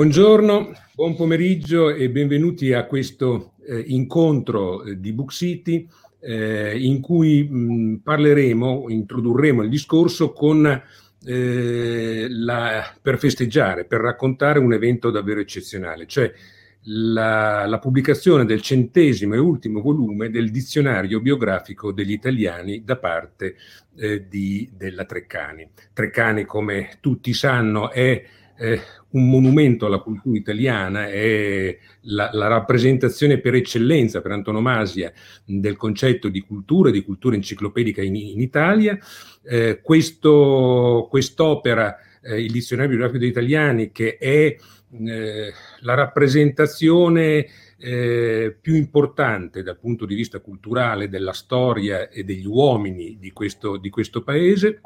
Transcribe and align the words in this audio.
Buongiorno, 0.00 0.72
buon 0.94 1.14
pomeriggio 1.14 1.90
e 1.90 2.08
benvenuti 2.08 2.72
a 2.72 2.86
questo 2.86 3.52
eh, 3.66 3.84
incontro 3.88 4.82
eh, 4.82 4.98
di 4.98 5.12
Book 5.12 5.30
City 5.30 5.86
eh, 6.20 6.74
in 6.78 7.02
cui 7.02 7.46
mh, 7.46 8.00
parleremo, 8.02 8.86
introdurremo 8.88 9.62
il 9.62 9.68
discorso 9.68 10.32
con, 10.32 10.64
eh, 11.22 12.26
la, 12.30 12.94
per 13.02 13.18
festeggiare, 13.18 13.84
per 13.84 14.00
raccontare 14.00 14.58
un 14.58 14.72
evento 14.72 15.10
davvero 15.10 15.40
eccezionale, 15.40 16.06
cioè 16.06 16.32
la, 16.84 17.66
la, 17.66 17.78
pubblicazione 17.78 18.46
del 18.46 18.62
centesimo 18.62 19.34
e 19.34 19.38
ultimo 19.38 19.82
volume 19.82 20.30
del 20.30 20.50
dizionario 20.50 21.20
biografico 21.20 21.92
degli 21.92 22.12
italiani 22.12 22.84
da 22.84 22.96
parte 22.96 23.54
eh, 23.96 24.26
di, 24.26 24.66
della 24.74 25.04
Treccani. 25.04 25.68
Treccani, 25.92 26.46
come 26.46 26.96
tutti 27.00 27.34
sanno, 27.34 27.90
è 27.90 28.24
eh, 28.60 28.80
un 29.12 29.28
monumento 29.28 29.86
alla 29.86 29.98
cultura 29.98 30.36
italiana, 30.36 31.08
è 31.08 31.76
la, 32.02 32.30
la, 32.32 32.46
rappresentazione 32.46 33.38
per 33.38 33.54
eccellenza, 33.54 34.20
per 34.20 34.32
antonomasia, 34.32 35.12
del 35.44 35.76
concetto 35.76 36.28
di 36.28 36.40
cultura, 36.40 36.90
di 36.90 37.02
cultura 37.02 37.34
enciclopedica 37.34 38.02
in, 38.02 38.16
in 38.16 38.40
Italia. 38.40 38.98
Eh, 39.42 39.80
questo, 39.82 41.08
quest'opera, 41.10 41.96
eh, 42.22 42.40
il 42.40 42.52
Dizionario 42.52 42.90
biografico 42.90 43.20
degli 43.20 43.30
italiani, 43.30 43.90
che 43.90 44.16
è 44.16 44.56
eh, 45.06 45.52
la 45.80 45.94
rappresentazione 45.94 47.46
eh, 47.78 48.56
più 48.60 48.74
importante 48.74 49.62
dal 49.62 49.78
punto 49.78 50.04
di 50.04 50.14
vista 50.14 50.40
culturale 50.40 51.08
della 51.08 51.32
storia 51.32 52.08
e 52.08 52.24
degli 52.24 52.46
uomini 52.46 53.16
di 53.18 53.32
questo, 53.32 53.76
di 53.76 53.88
questo 53.88 54.22
paese, 54.22 54.80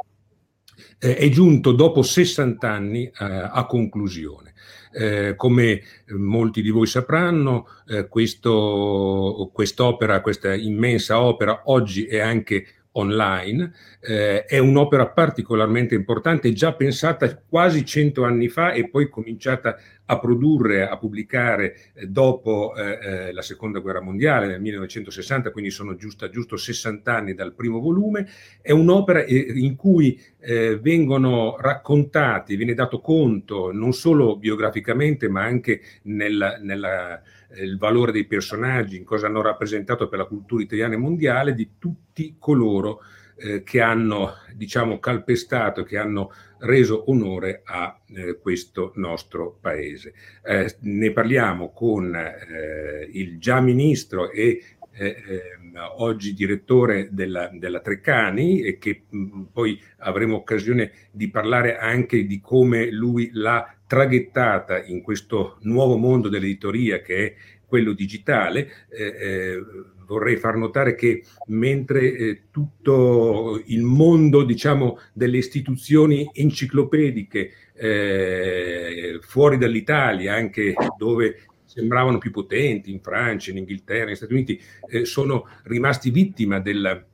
eh, 0.98 1.16
è 1.16 1.28
giunto 1.28 1.72
dopo 1.72 2.02
60 2.02 2.70
anni 2.70 3.04
eh, 3.04 3.12
a 3.18 3.66
conclusione. 3.66 4.52
Eh, 4.96 5.34
come 5.36 5.82
molti 6.16 6.62
di 6.62 6.70
voi 6.70 6.86
sapranno, 6.86 7.66
eh, 7.88 8.06
questo, 8.06 9.50
quest'opera, 9.52 10.20
questa 10.20 10.54
immensa 10.54 11.20
opera, 11.20 11.62
oggi 11.64 12.06
è 12.06 12.20
anche 12.20 12.66
online, 12.96 13.72
eh, 14.00 14.44
è 14.44 14.58
un'opera 14.58 15.08
particolarmente 15.08 15.94
importante, 15.94 16.52
già 16.52 16.74
pensata 16.74 17.42
quasi 17.48 17.84
cento 17.84 18.24
anni 18.24 18.48
fa 18.48 18.72
e 18.72 18.88
poi 18.88 19.08
cominciata 19.08 19.76
a 20.06 20.18
produrre, 20.18 20.86
a 20.86 20.96
pubblicare 20.98 21.76
eh, 21.94 22.06
dopo 22.06 22.74
eh, 22.76 22.98
eh 23.28 23.32
la 23.32 23.42
seconda 23.42 23.78
guerra 23.78 24.00
mondiale 24.00 24.46
nel 24.46 24.60
1960, 24.60 25.50
quindi 25.50 25.70
sono 25.70 25.96
giusto, 25.96 26.28
giusto 26.28 26.56
60 26.56 27.14
anni 27.14 27.34
dal 27.34 27.54
primo 27.54 27.80
volume, 27.80 28.28
è 28.60 28.72
un'opera 28.72 29.24
eh, 29.24 29.52
in 29.54 29.76
cui 29.76 30.20
eh, 30.40 30.78
vengono 30.78 31.56
raccontati, 31.58 32.56
viene 32.56 32.74
dato 32.74 33.00
conto 33.00 33.72
non 33.72 33.92
solo 33.92 34.36
biograficamente 34.36 35.28
ma 35.28 35.42
anche 35.42 35.80
nel 36.02 36.58
nella, 36.60 37.22
il 37.56 37.78
valore 37.78 38.12
dei 38.12 38.26
personaggi, 38.26 38.96
in 38.96 39.04
cosa 39.04 39.26
hanno 39.26 39.42
rappresentato 39.42 40.08
per 40.08 40.18
la 40.18 40.26
cultura 40.26 40.62
italiana 40.62 40.94
e 40.94 40.98
mondiale, 40.98 41.54
di 41.54 41.70
tutti 41.78 42.36
coloro 42.38 43.00
eh, 43.36 43.62
che 43.62 43.80
hanno 43.80 44.34
diciamo, 44.54 44.98
calpestato, 44.98 45.82
che 45.82 45.98
hanno 45.98 46.30
reso 46.64 47.10
onore 47.10 47.62
a 47.64 47.98
eh, 48.08 48.38
questo 48.40 48.92
nostro 48.96 49.58
paese. 49.60 50.14
Eh, 50.42 50.74
ne 50.80 51.12
parliamo 51.12 51.70
con 51.70 52.14
eh, 52.14 53.08
il 53.12 53.38
già 53.38 53.60
ministro 53.60 54.30
e 54.30 54.62
eh, 54.96 55.16
ehm, 55.26 55.72
oggi 55.96 56.34
direttore 56.34 57.08
della, 57.10 57.50
della 57.52 57.80
Treccani 57.80 58.62
e 58.62 58.78
che 58.78 59.02
mh, 59.08 59.42
poi 59.52 59.80
avremo 59.98 60.36
occasione 60.36 60.92
di 61.10 61.28
parlare 61.30 61.76
anche 61.76 62.26
di 62.26 62.40
come 62.40 62.90
lui 62.90 63.30
l'ha 63.32 63.74
traghettata 63.86 64.82
in 64.84 65.02
questo 65.02 65.58
nuovo 65.62 65.96
mondo 65.96 66.28
dell'editoria 66.28 67.00
che 67.00 67.26
è 67.26 67.34
quello 67.66 67.92
digitale. 67.92 68.86
Eh, 68.88 69.04
eh, 69.04 69.64
vorrei 70.06 70.36
far 70.36 70.56
notare 70.56 70.94
che 70.94 71.24
mentre 71.46 72.16
eh, 72.16 72.42
tutto 72.50 73.62
il 73.66 73.82
mondo 73.82 74.44
diciamo, 74.44 74.98
delle 75.12 75.38
istituzioni 75.38 76.28
enciclopediche 76.32 77.50
eh, 77.74 79.18
fuori 79.20 79.58
dall'Italia, 79.58 80.34
anche 80.34 80.74
dove 80.96 81.46
sembravano 81.64 82.18
più 82.18 82.30
potenti, 82.30 82.92
in 82.92 83.00
Francia, 83.00 83.50
in 83.50 83.58
Inghilterra, 83.58 84.06
negli 84.06 84.14
Stati 84.14 84.32
Uniti, 84.32 84.60
eh, 84.88 85.04
sono 85.04 85.48
rimasti 85.64 86.10
vittima 86.10 86.60
della, 86.60 87.04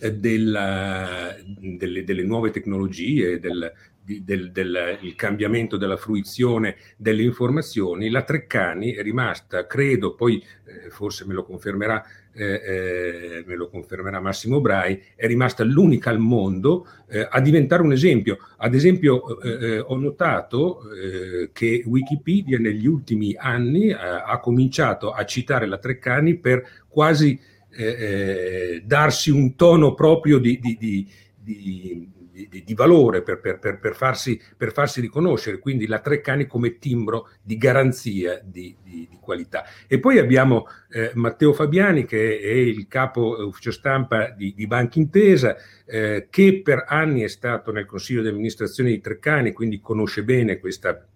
eh, 0.00 0.14
della, 0.14 1.34
delle, 1.58 2.04
delle, 2.04 2.22
nuove 2.22 2.50
tecnologie, 2.50 3.40
del, 3.40 3.72
del, 4.22 4.50
del 4.52 5.14
cambiamento 5.16 5.76
della 5.76 5.96
fruizione 5.96 6.76
delle 6.96 7.22
informazioni, 7.22 8.08
la 8.08 8.22
Treccani 8.22 8.92
è 8.92 9.02
rimasta, 9.02 9.66
credo, 9.66 10.14
poi 10.14 10.42
eh, 10.64 10.90
forse 10.90 11.26
me 11.26 11.34
lo 11.34 11.44
confermerà, 11.44 12.02
eh, 12.32 12.62
eh, 12.64 13.44
me 13.46 13.54
lo 13.54 13.68
confermerà 13.68 14.20
Massimo 14.20 14.60
Brai, 14.60 15.02
è 15.14 15.26
rimasta 15.26 15.64
l'unica 15.64 16.10
al 16.10 16.18
mondo 16.18 16.86
eh, 17.08 17.26
a 17.28 17.40
diventare 17.40 17.82
un 17.82 17.92
esempio. 17.92 18.38
Ad 18.56 18.74
esempio 18.74 19.40
eh, 19.40 19.66
eh, 19.66 19.78
ho 19.80 19.96
notato 19.96 20.82
che 21.52 21.82
Wikipedia 21.84 22.58
negli 22.58 22.86
ultimi 22.86 23.34
anni 23.36 23.92
ha 23.92 24.38
cominciato 24.40 25.12
a 25.12 25.24
citare 25.24 25.66
la 25.66 25.78
Treccani 25.78 26.36
per 26.36 26.84
quasi 26.88 27.38
darsi 28.84 29.30
un 29.30 29.54
tono 29.54 29.94
proprio 29.94 30.38
di, 30.38 30.58
di, 30.60 30.76
di, 30.78 31.08
di 31.40 32.08
di, 32.46 32.62
di 32.64 32.74
valore 32.74 33.22
per, 33.22 33.40
per, 33.40 33.58
per, 33.58 33.94
farsi, 33.94 34.40
per 34.56 34.72
farsi 34.72 35.00
riconoscere, 35.00 35.58
quindi 35.58 35.86
la 35.86 36.00
Treccani 36.00 36.46
come 36.46 36.78
timbro 36.78 37.30
di 37.42 37.56
garanzia 37.56 38.40
di, 38.44 38.76
di, 38.82 39.08
qualità. 39.20 39.64
E 39.86 39.98
poi 39.98 40.18
abbiamo 40.18 40.66
eh, 40.90 41.10
Matteo 41.14 41.52
Fabiani 41.52 42.04
che 42.04 42.38
è 42.40 42.50
il 42.50 42.86
capo 42.88 43.36
ufficio 43.46 43.70
stampa 43.70 44.30
di, 44.30 44.54
di 44.54 44.66
Banca 44.66 44.98
Intesa, 44.98 45.56
eh, 45.84 46.28
che 46.30 46.60
per 46.62 46.84
anni 46.86 47.22
è 47.22 47.28
stato 47.28 47.72
nel 47.72 47.86
consiglio 47.86 48.22
di 48.22 48.28
amministrazione 48.28 48.90
di 48.90 49.00
Treccani, 49.00 49.52
quindi 49.52 49.80
conosce 49.80 50.22
bene 50.24 50.58
questa 50.58 51.06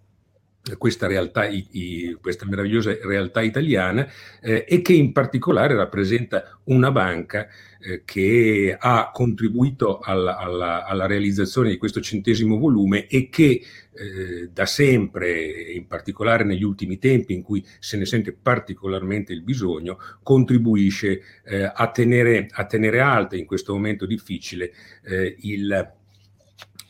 questa 0.77 1.07
realtà, 1.07 1.45
i, 1.45 2.17
questa 2.21 2.45
meravigliosa 2.45 2.95
realtà 3.03 3.41
italiana 3.41 4.07
eh, 4.41 4.65
e 4.67 4.81
che 4.81 4.93
in 4.93 5.11
particolare 5.11 5.75
rappresenta 5.75 6.57
una 6.65 6.89
banca 6.89 7.47
eh, 7.81 8.03
che 8.05 8.75
ha 8.79 9.11
contribuito 9.11 9.99
alla, 9.99 10.37
alla, 10.37 10.85
alla, 10.85 11.05
realizzazione 11.05 11.69
di 11.69 11.77
questo 11.77 11.99
centesimo 11.99 12.57
volume 12.57 13.07
e 13.07 13.27
che 13.27 13.61
eh, 13.91 14.49
da 14.53 14.65
sempre, 14.65 15.73
in 15.73 15.85
particolare 15.85 16.45
negli 16.45 16.63
ultimi 16.63 16.97
tempi 16.97 17.33
in 17.33 17.41
cui 17.41 17.65
se 17.79 17.97
ne 17.97 18.05
sente 18.05 18.31
particolarmente 18.31 19.33
il 19.33 19.41
bisogno, 19.41 19.97
contribuisce 20.23 21.21
eh, 21.43 21.69
a 21.73 21.91
tenere, 21.91 22.47
a, 22.49 22.65
tenere, 22.65 23.01
alta 23.01 23.35
in 23.35 23.45
questo 23.45 23.73
momento 23.73 24.05
difficile 24.05 24.71
eh, 25.03 25.35
il 25.41 25.93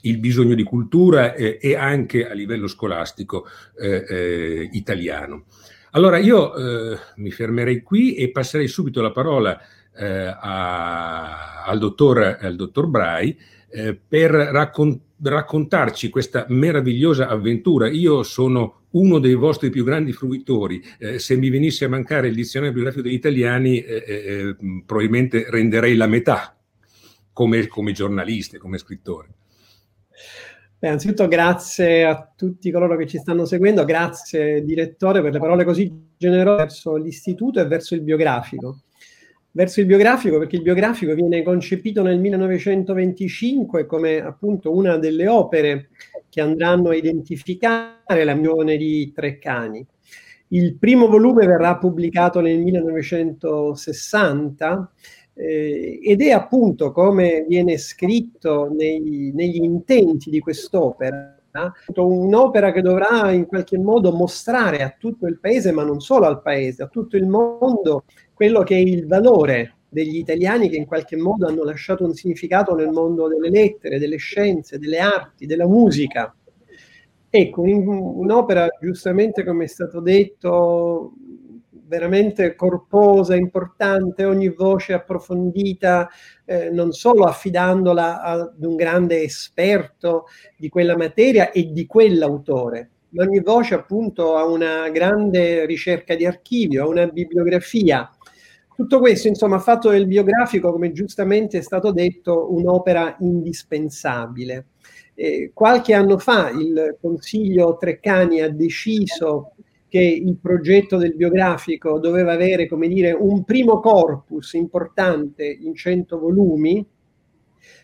il 0.03 0.17
bisogno 0.19 0.55
di 0.55 0.63
cultura 0.63 1.33
eh, 1.33 1.57
e 1.61 1.75
anche 1.75 2.27
a 2.27 2.33
livello 2.33 2.67
scolastico 2.67 3.45
eh, 3.77 4.05
eh, 4.07 4.69
italiano. 4.71 5.45
Allora 5.91 6.17
io 6.17 6.55
eh, 6.55 6.97
mi 7.17 7.31
fermerei 7.31 7.81
qui 7.81 8.15
e 8.15 8.31
passerei 8.31 8.67
subito 8.67 9.01
la 9.01 9.11
parola 9.11 9.59
eh, 9.95 10.35
a, 10.39 11.63
al, 11.65 11.77
dottor, 11.77 12.38
al 12.39 12.55
dottor 12.55 12.88
Brai 12.88 13.38
per 14.07 14.29
raccon- 14.29 15.00
raccontarci 15.19 16.09
questa 16.09 16.45
meravigliosa 16.49 17.27
avventura. 17.27 17.89
Io 17.89 18.21
sono 18.21 18.83
uno 18.91 19.19
dei 19.19 19.33
vostri 19.35 19.69
più 19.69 19.83
grandi 19.83 20.11
fruitori. 20.11 20.83
Eh, 20.97 21.19
se 21.19 21.35
mi 21.35 21.49
venisse 21.49 21.85
a 21.85 21.89
mancare 21.89 22.27
il 22.27 22.35
dizionario 22.35 22.73
biografico 22.73 23.03
degli 23.03 23.15
italiani, 23.15 23.79
eh, 23.79 24.03
eh, 24.06 24.56
probabilmente 24.85 25.45
renderei 25.49 25.95
la 25.95 26.07
metà 26.07 26.56
come, 27.31 27.67
come 27.67 27.91
giornalista, 27.91 28.57
come 28.57 28.77
scrittore. 28.77 29.29
Beh, 30.83 30.89
anzitutto 30.89 31.30
grazie 31.30 32.04
a 32.04 32.30
tutti 32.36 32.69
coloro 32.69 32.98
che 32.98 33.07
ci 33.07 33.18
stanno 33.18 33.45
seguendo, 33.45 33.86
grazie 33.86 34.65
direttore 34.65 35.21
per 35.21 35.31
le 35.31 35.39
parole 35.39 35.63
così 35.63 35.89
generose 36.18 36.57
verso 36.57 36.98
l'istituto 36.98 37.62
e 37.62 37.68
verso 37.68 37.95
il 37.95 38.01
biografico. 38.01 38.81
Verso 39.51 39.80
il 39.80 39.86
biografico 39.86 40.39
perché 40.39 40.57
il 40.57 40.62
biografico 40.62 41.13
viene 41.13 41.42
concepito 41.44 42.01
nel 42.01 42.19
1925 42.19 43.86
come 43.86 44.19
appunto 44.19 44.75
una 44.75 44.98
delle 44.98 45.27
opere 45.27 45.92
che 46.27 46.42
andranno 46.42 46.89
a 46.89 46.95
identificare 46.95 48.25
la 48.25 48.33
mione 48.33 48.75
di 48.75 49.09
Treccani. 49.13 49.88
Il 50.50 50.75
primo 50.77 51.07
volume 51.07 51.45
verrà 51.45 51.77
pubblicato 51.77 52.42
nel 52.42 52.59
1960 52.59 54.92
eh, 55.35 56.00
ed 56.01 56.21
è 56.21 56.31
appunto 56.31 56.91
come 56.91 57.45
viene 57.47 57.77
scritto 57.77 58.69
nei, 58.71 59.31
negli 59.33 59.63
intenti 59.63 60.30
di 60.30 60.39
quest'opera, 60.39 61.35
un'opera 61.95 62.71
che 62.71 62.81
dovrà 62.81 63.31
in 63.31 63.45
qualche 63.45 63.77
modo 63.77 64.12
mostrare 64.12 64.81
a 64.81 64.95
tutto 64.97 65.27
il 65.27 65.39
paese, 65.39 65.71
ma 65.71 65.83
non 65.83 66.00
solo 66.00 66.25
al 66.25 66.41
paese, 66.41 66.83
a 66.83 66.88
tutto 66.88 67.15
il 67.18 67.27
mondo, 67.27 68.06
quello 68.33 68.63
che 68.63 68.75
è 68.75 68.80
il 68.80 69.06
valore 69.07 69.75
degli 69.89 70.18
italiani 70.18 70.69
che 70.69 70.75
in 70.75 70.85
qualche 70.85 71.15
modo 71.15 71.47
hanno 71.47 71.63
lasciato 71.63 72.03
un 72.03 72.13
significato 72.13 72.74
nel 72.74 72.89
mondo 72.89 73.27
delle 73.27 73.50
lettere, 73.50 74.00
delle 74.00 74.18
scienze, 74.18 74.80
delle 74.80 74.97
arti, 74.97 75.45
della 75.45 75.68
musica. 75.68 76.35
Ecco, 77.30 77.62
un'opera, 77.62 78.68
giustamente 78.81 79.44
come 79.44 79.63
è 79.63 79.68
stato 79.68 80.00
detto, 80.00 81.13
veramente 81.94 82.56
corposa, 82.56 83.36
importante, 83.36 84.25
ogni 84.25 84.50
voce 84.50 84.94
approfondita, 84.94 86.10
eh, 86.44 86.72
non 86.72 86.92
solo 86.92 87.25
affidandola 87.25 88.19
ad 88.24 88.63
un 88.63 88.75
grande 88.75 89.22
esperto 89.22 90.25
di 90.57 90.69
quella 90.69 90.98
materia 90.98 91.51
e 91.51 91.72
di 91.72 91.86
quell'autore, 91.86 92.90
ma 93.10 93.25
ogni 93.25 93.42
voce 93.42 93.75
appunto 93.75 94.36
ha 94.38 94.44
una 94.44 94.90
grande 94.90 95.68
ricerca 95.68 96.16
di 96.16 96.25
archivio, 96.25 96.84
ha 96.84 96.88
una 96.88 97.06
bibliografia. 97.06 98.10
Tutto 98.75 98.98
questo, 98.98 99.28
insomma, 99.28 99.57
ha 99.57 99.60
fatto 99.60 99.92
del 99.92 100.07
biografico, 100.07 100.72
come 100.72 100.94
giustamente 100.94 101.60
è 101.60 101.62
stato 101.62 101.92
detto, 101.92 102.51
un'opera 102.51 103.18
indispensabile. 103.19 104.66
Eh, 105.13 105.51
qualche 105.54 105.94
anno 105.94 106.18
fa 106.18 106.50
il 106.50 106.98
Consiglio 107.00 107.78
Treccani 107.78 108.42
ha 108.42 108.50
deciso 108.50 109.52
che 109.94 110.00
il 110.00 110.40
progetto 110.42 110.98
del 110.98 111.13
biografico 111.13 112.00
doveva 112.00 112.34
avere, 112.34 112.68
come 112.68 112.88
dire, 112.88 113.12
un 113.12 113.44
primo 113.44 113.80
corpus 113.80 114.54
importante 114.54 115.45
in 115.45 115.75
100 115.75 116.18
volumi, 116.18 116.84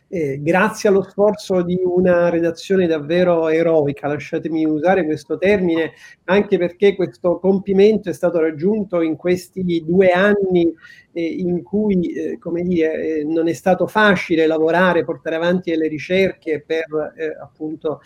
eh, 0.08 0.40
grazie 0.42 0.90
allo 0.90 1.04
sforzo 1.04 1.62
di 1.62 1.80
una 1.84 2.30
redazione 2.30 2.88
davvero 2.88 3.48
eroica, 3.48 4.08
lasciatemi 4.08 4.66
usare 4.66 5.06
questo 5.06 5.38
termine, 5.38 5.92
anche 6.24 6.58
perché 6.58 6.96
questo 6.96 7.38
compimento 7.38 8.10
è 8.10 8.14
stato 8.14 8.40
raggiunto 8.40 9.02
in 9.02 9.16
questi 9.16 9.84
due 9.86 10.10
anni 10.10 10.74
in 11.20 11.64
cui, 11.64 12.12
eh, 12.12 12.38
come 12.38 12.62
dire, 12.64 13.20
eh, 13.20 13.24
non 13.24 13.48
è 13.48 13.54
stato 13.54 13.88
facile 13.88 14.48
lavorare, 14.48 15.04
portare 15.04 15.36
avanti 15.36 15.76
le 15.76 15.88
ricerche 15.88 16.64
per 16.66 17.14
eh, 17.18 17.38
appunto 17.42 18.02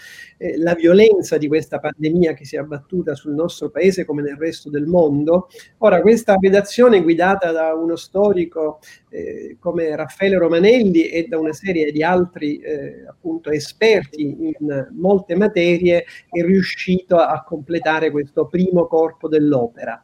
la 0.58 0.74
violenza 0.74 1.38
di 1.38 1.48
questa 1.48 1.80
pandemia 1.80 2.34
che 2.34 2.46
si 2.46 2.56
è 2.56 2.60
abbattuta 2.60 3.16
sul 3.16 3.34
nostro 3.34 3.70
paese 3.70 4.06
come 4.06 4.22
nel 4.22 4.36
resto 4.36 4.70
del 4.70 4.86
mondo. 4.86 5.48
Ora, 5.80 6.02
questa 6.02 6.36
redazione 6.40 7.02
guidata 7.02 7.52
da 7.52 7.74
uno 7.74 7.96
storico 7.96 8.80
come 9.60 9.96
Raffaele 9.96 10.38
Romanelli 10.38 11.08
e 11.08 11.28
da 11.28 11.38
una 11.38 11.54
serie 11.54 11.92
di 11.92 12.04
altri 12.04 12.62
appunto 13.08 13.52
esperti 13.52 14.24
in 14.58 14.90
molte 14.92 15.36
materie 15.36 16.06
è 16.30 16.42
riuscito 16.42 17.18
a 17.18 17.44
completare 17.44 18.12
questo 18.12 18.48
primo 18.48 18.88
corpo 18.88 19.28
dell'opera 19.28 20.04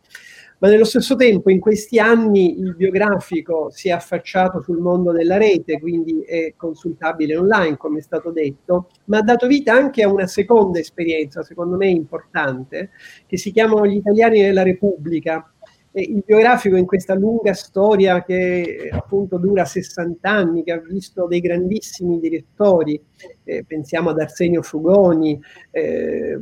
ma 0.60 0.68
nello 0.68 0.86
stesso 0.86 1.16
tempo 1.16 1.50
in 1.50 1.60
questi 1.60 2.00
anni 2.00 2.60
il 2.60 2.76
biografico 2.76 3.70
si 3.72 3.90
è 3.90 3.92
affacciato 3.92 4.62
sul 4.62 4.80
mondo 4.80 5.12
della 5.12 5.38
rete, 5.38 5.80
quindi 5.80 6.22
è 6.22 6.54
consultabile 6.56 7.38
online, 7.38 7.78
come 7.78 8.00
è 8.00 8.02
stato 8.02 8.32
detto, 8.32 8.90
ma 9.06 9.20
ha 9.20 9.24
dato 9.24 9.48
vita 9.48 9.74
anche 9.74 10.04
a 10.04 10.12
una 10.12 10.28
seconda 10.28 10.80
esperienza, 10.80 11.44
secondo 11.44 11.78
me 11.78 11.88
importante, 11.88 12.92
che 13.26 13.38
si 13.38 13.52
chiamano 13.52 13.86
Gli 13.86 13.96
italiani 13.96 14.42
della 14.42 14.64
Repubblica, 14.64 15.52
il 15.94 16.24
biografico 16.24 16.76
in 16.76 16.86
questa 16.86 17.16
lunga 17.16 17.54
storia 17.54 18.24
che 18.24 18.90
appunto 18.92 19.38
dura 19.38 19.66
60 19.66 20.30
anni, 20.30 20.64
che 20.64 20.72
ha 20.72 20.78
visto 20.78 21.26
dei 21.26 21.40
grandissimi 21.40 22.20
direttori, 22.20 23.02
eh, 23.44 23.64
pensiamo 23.66 24.12
ad 24.12 24.20
Arsenio 24.20 24.62
Frugoni, 24.62 25.42
eh, 25.72 26.40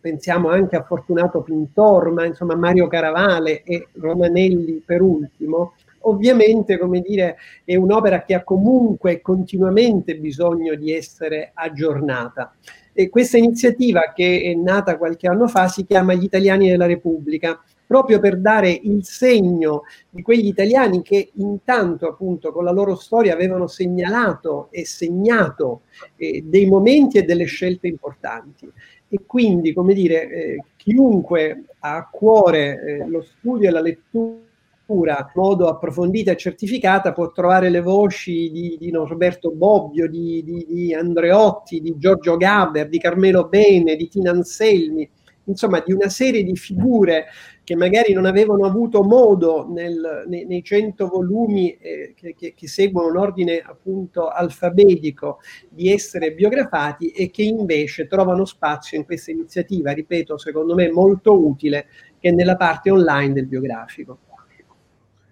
pensiamo 0.00 0.50
anche 0.50 0.76
a 0.76 0.82
Fortunato 0.82 1.40
Pintor, 1.42 2.10
ma 2.12 2.26
insomma 2.26 2.54
Mario 2.56 2.88
Caravale 2.88 3.62
e 3.62 3.88
Romanelli 3.94 4.82
per 4.84 5.00
ultimo, 5.00 5.74
ovviamente 6.00 6.78
come 6.78 7.00
dire 7.00 7.36
è 7.64 7.76
un'opera 7.76 8.22
che 8.22 8.34
ha 8.34 8.44
comunque 8.44 9.20
continuamente 9.22 10.16
bisogno 10.16 10.74
di 10.74 10.92
essere 10.92 11.52
aggiornata. 11.54 12.54
E 12.92 13.08
questa 13.08 13.38
iniziativa 13.38 14.12
che 14.14 14.42
è 14.42 14.54
nata 14.54 14.98
qualche 14.98 15.28
anno 15.28 15.46
fa 15.46 15.68
si 15.68 15.86
chiama 15.86 16.12
Gli 16.12 16.24
Italiani 16.24 16.68
della 16.68 16.86
Repubblica 16.86 17.58
proprio 17.90 18.20
per 18.20 18.38
dare 18.38 18.70
il 18.70 19.04
segno 19.04 19.82
di 20.08 20.22
quegli 20.22 20.46
italiani 20.46 21.02
che 21.02 21.32
intanto 21.34 22.06
appunto 22.06 22.52
con 22.52 22.62
la 22.62 22.70
loro 22.70 22.94
storia 22.94 23.34
avevano 23.34 23.66
segnalato 23.66 24.68
e 24.70 24.86
segnato 24.86 25.80
eh, 26.14 26.44
dei 26.46 26.66
momenti 26.66 27.18
e 27.18 27.24
delle 27.24 27.46
scelte 27.46 27.88
importanti. 27.88 28.70
E 29.08 29.22
quindi, 29.26 29.72
come 29.72 29.92
dire, 29.92 30.30
eh, 30.30 30.64
chiunque 30.76 31.64
ha 31.80 31.96
a 31.96 32.08
cuore 32.08 32.80
eh, 32.80 33.08
lo 33.08 33.22
studio 33.22 33.68
e 33.68 33.72
la 33.72 33.80
lettura 33.80 34.38
in 34.86 35.30
modo 35.34 35.66
approfondita 35.66 36.30
e 36.30 36.36
certificata 36.36 37.12
può 37.12 37.32
trovare 37.32 37.70
le 37.70 37.80
voci 37.80 38.52
di, 38.52 38.76
di 38.78 38.92
Norberto 38.92 39.50
Bobbio, 39.50 40.08
di, 40.08 40.44
di, 40.44 40.64
di, 40.68 40.94
Andreotti, 40.94 41.80
di 41.80 41.94
Giorgio 41.98 42.36
Gaber, 42.36 42.88
di 42.88 43.00
Carmelo 43.00 43.48
Bene, 43.48 43.96
di 43.96 44.06
Tina 44.06 44.30
Anselmi, 44.30 45.08
insomma 45.44 45.82
di 45.84 45.92
una 45.92 46.08
serie 46.08 46.44
di 46.44 46.56
figure 46.56 47.26
che 47.70 47.76
magari 47.76 48.12
non 48.12 48.26
avevano 48.26 48.66
avuto 48.66 49.04
modo 49.04 49.64
nel, 49.70 50.24
nei, 50.26 50.44
nei 50.44 50.60
100 50.60 51.06
volumi 51.06 51.70
eh, 51.76 52.14
che, 52.16 52.34
che, 52.36 52.52
che, 52.52 52.66
seguono 52.66 53.10
un 53.10 53.16
ordine 53.16 53.60
appunto 53.64 54.26
alfabetico 54.26 55.38
di 55.68 55.88
essere 55.92 56.32
biografati 56.32 57.10
e 57.10 57.30
che 57.30 57.44
invece 57.44 58.08
trovano 58.08 58.44
spazio 58.44 58.98
in 58.98 59.04
questa 59.04 59.30
iniziativa, 59.30 59.92
ripeto, 59.92 60.36
secondo 60.36 60.74
me 60.74 60.90
molto 60.90 61.40
utile, 61.40 61.86
che 62.18 62.30
è 62.30 62.32
nella 62.32 62.56
parte 62.56 62.90
online 62.90 63.34
del 63.34 63.46
biografico. 63.46 64.18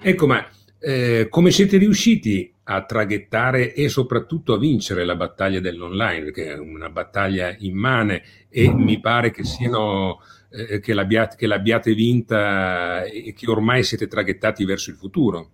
Ecco, 0.00 0.26
ma 0.28 0.46
eh, 0.78 1.26
come 1.28 1.50
siete 1.50 1.76
riusciti 1.76 2.54
a 2.62 2.84
traghettare 2.84 3.74
e 3.74 3.88
soprattutto 3.88 4.52
a 4.52 4.58
vincere 4.58 5.04
la 5.04 5.16
battaglia 5.16 5.58
dell'online, 5.58 6.30
che 6.30 6.52
è 6.52 6.56
una 6.56 6.88
battaglia 6.88 7.52
immane 7.58 8.22
e 8.48 8.72
mi 8.72 9.00
pare 9.00 9.32
che 9.32 9.42
siano 9.42 10.20
eh, 10.50 10.80
che, 10.80 10.94
l'abbiate, 10.94 11.36
che, 11.36 11.46
l'abbiate, 11.46 11.94
vinta 11.94 13.04
e 13.04 13.32
che 13.34 13.50
ormai 13.50 13.82
siete 13.82 14.06
traghettati 14.06 14.64
verso 14.64 14.90
il 14.90 14.96
futuro. 14.96 15.50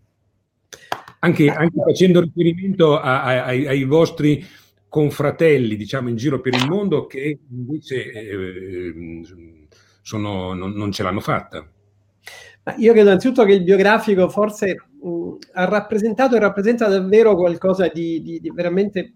Anche, 1.21 1.49
anche 1.49 1.81
facendo 1.83 2.21
riferimento 2.21 2.99
a, 2.99 3.23
a, 3.23 3.45
ai, 3.45 3.67
ai, 3.67 3.85
vostri 3.85 4.45
confratelli, 4.89 5.77
diciamo, 5.77 6.09
in 6.09 6.17
giro 6.17 6.41
per 6.41 6.55
il 6.55 6.69
mondo 6.69 7.07
che 7.07 7.41
invece 7.51 8.13
eh, 8.13 9.23
sono, 10.03 10.53
non, 10.53 10.73
non, 10.73 10.93
ce 10.93 11.03
l'hanno 11.03 11.21
fatta. 11.21 11.67
Io 12.77 12.93
credo 12.93 13.09
innanzitutto 13.09 13.45
che 13.45 13.55
il 13.55 13.65
biografico 13.65 14.29
forse 14.29 14.77
mh, 15.03 15.37
ha 15.55 15.65
rappresentato 15.65 16.37
e 16.37 16.39
rappresenta 16.39 16.89
davvero 16.89 17.35
qualcosa 17.35 17.89
di, 17.89 18.23
di, 18.23 18.39
di 18.39 18.51
veramente 18.51 19.13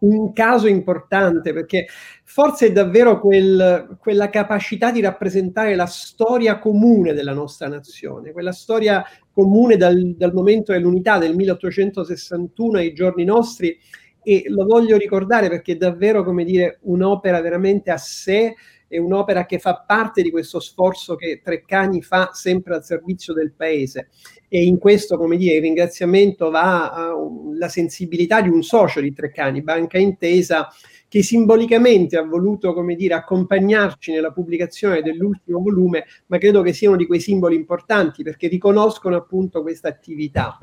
un 0.00 0.32
caso 0.32 0.66
importante 0.66 1.52
perché 1.52 1.86
forse 2.24 2.66
è 2.66 2.72
davvero 2.72 3.20
quel, 3.20 3.96
quella 4.00 4.30
capacità 4.30 4.90
di 4.90 5.00
rappresentare 5.00 5.74
la 5.74 5.86
storia 5.86 6.58
comune 6.58 7.14
della 7.14 7.32
nostra 7.32 7.68
nazione, 7.68 8.32
quella 8.32 8.52
storia 8.52 9.04
comune 9.32 9.76
dal, 9.76 10.14
dal 10.16 10.32
momento 10.32 10.72
dell'unità 10.72 11.18
del 11.18 11.34
1861 11.34 12.78
ai 12.78 12.92
giorni 12.92 13.24
nostri 13.24 13.78
e 14.22 14.44
lo 14.48 14.66
voglio 14.66 14.96
ricordare 14.96 15.48
perché 15.48 15.72
è 15.72 15.76
davvero 15.76 16.22
come 16.22 16.44
dire 16.44 16.78
un'opera 16.82 17.40
veramente 17.40 17.90
a 17.90 17.96
sé 17.96 18.54
è 18.88 18.96
un'opera 18.96 19.44
che 19.44 19.58
fa 19.58 19.84
parte 19.86 20.22
di 20.22 20.30
questo 20.30 20.60
sforzo 20.60 21.14
che 21.14 21.40
Treccani 21.44 22.02
fa 22.02 22.30
sempre 22.32 22.74
al 22.74 22.84
servizio 22.84 23.34
del 23.34 23.52
paese 23.52 24.08
e 24.48 24.64
in 24.64 24.78
questo, 24.78 25.18
come 25.18 25.36
dire, 25.36 25.56
il 25.56 25.60
ringraziamento 25.60 26.50
va 26.50 26.90
alla 26.90 27.68
sensibilità 27.68 28.40
di 28.40 28.48
un 28.48 28.62
socio 28.62 29.00
di 29.00 29.12
Treccani, 29.12 29.62
Banca 29.62 29.98
Intesa, 29.98 30.68
che 31.06 31.22
simbolicamente 31.22 32.16
ha 32.16 32.22
voluto, 32.22 32.72
come 32.72 32.94
dire, 32.94 33.14
accompagnarci 33.14 34.12
nella 34.12 34.30
pubblicazione 34.30 35.02
dell'ultimo 35.02 35.60
volume, 35.60 36.04
ma 36.26 36.38
credo 36.38 36.62
che 36.62 36.72
sia 36.72 36.88
uno 36.88 36.98
di 36.98 37.06
quei 37.06 37.20
simboli 37.20 37.56
importanti 37.56 38.22
perché 38.22 38.48
riconoscono 38.48 39.16
appunto 39.16 39.62
questa 39.62 39.88
attività. 39.88 40.58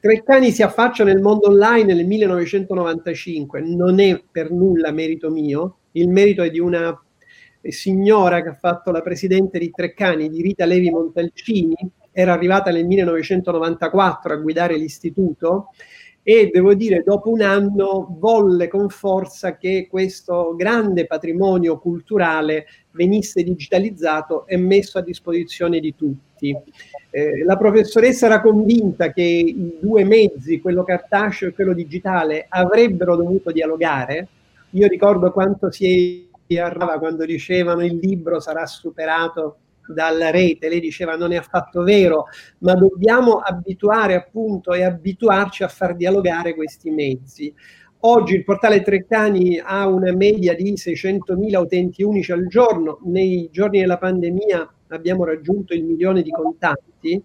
Treccani 0.00 0.52
si 0.52 0.62
affaccia 0.62 1.02
nel 1.02 1.20
mondo 1.20 1.48
online 1.48 1.94
nel 1.94 2.06
1995, 2.06 3.60
non 3.60 3.98
è 3.98 4.22
per 4.30 4.50
nulla 4.52 4.92
merito 4.92 5.30
mio, 5.30 5.78
il 5.92 6.08
merito 6.08 6.42
è 6.42 6.50
di 6.50 6.60
una 6.60 7.00
signora 7.62 8.42
che 8.42 8.50
ha 8.50 8.54
fatto 8.54 8.90
la 8.90 9.02
presidente 9.02 9.58
di 9.58 9.70
Treccani, 9.70 10.28
di 10.28 10.42
Rita 10.42 10.64
Levi 10.64 10.90
Montalcini, 10.90 11.76
era 12.12 12.32
arrivata 12.32 12.70
nel 12.70 12.86
1994 12.86 14.32
a 14.32 14.36
guidare 14.36 14.76
l'istituto 14.76 15.68
e 16.22 16.50
devo 16.52 16.74
dire 16.74 17.02
dopo 17.02 17.30
un 17.30 17.40
anno 17.40 18.16
volle 18.18 18.68
con 18.68 18.90
forza 18.90 19.56
che 19.56 19.86
questo 19.88 20.54
grande 20.56 21.06
patrimonio 21.06 21.78
culturale 21.78 22.66
venisse 22.90 23.42
digitalizzato 23.42 24.46
e 24.46 24.58
messo 24.58 24.98
a 24.98 25.02
disposizione 25.02 25.80
di 25.80 25.94
tutti. 25.96 26.54
Eh, 27.10 27.44
la 27.44 27.56
professoressa 27.56 28.26
era 28.26 28.42
convinta 28.42 29.10
che 29.10 29.22
i 29.22 29.78
due 29.80 30.04
mezzi, 30.04 30.60
quello 30.60 30.84
cartaceo 30.84 31.48
e 31.48 31.52
quello 31.52 31.72
digitale, 31.72 32.44
avrebbero 32.46 33.16
dovuto 33.16 33.50
dialogare. 33.50 34.28
Io 34.72 34.86
ricordo 34.86 35.32
quanto 35.32 35.70
si 35.70 36.27
arrava 36.56 36.98
quando 36.98 37.26
dicevano 37.26 37.84
il 37.84 37.96
libro 37.96 38.40
sarà 38.40 38.64
superato 38.64 39.58
dalla 39.86 40.30
rete, 40.30 40.68
lei 40.68 40.80
diceva 40.80 41.16
non 41.16 41.32
è 41.32 41.36
affatto 41.36 41.82
vero, 41.82 42.26
ma 42.58 42.74
dobbiamo 42.74 43.38
abituare 43.38 44.14
appunto 44.14 44.72
e 44.72 44.84
abituarci 44.84 45.62
a 45.62 45.68
far 45.68 45.96
dialogare 45.96 46.54
questi 46.54 46.90
mezzi. 46.90 47.52
Oggi 48.02 48.34
il 48.34 48.44
portale 48.44 48.82
Treccani 48.82 49.60
ha 49.62 49.88
una 49.88 50.14
media 50.14 50.54
di 50.54 50.74
600.000 50.74 51.56
utenti 51.56 52.02
unici 52.04 52.30
al 52.30 52.46
giorno, 52.46 53.00
nei 53.04 53.48
giorni 53.50 53.80
della 53.80 53.98
pandemia 53.98 54.72
abbiamo 54.90 55.24
raggiunto 55.24 55.74
il 55.74 55.84
milione 55.84 56.22
di 56.22 56.30
contatti. 56.30 57.20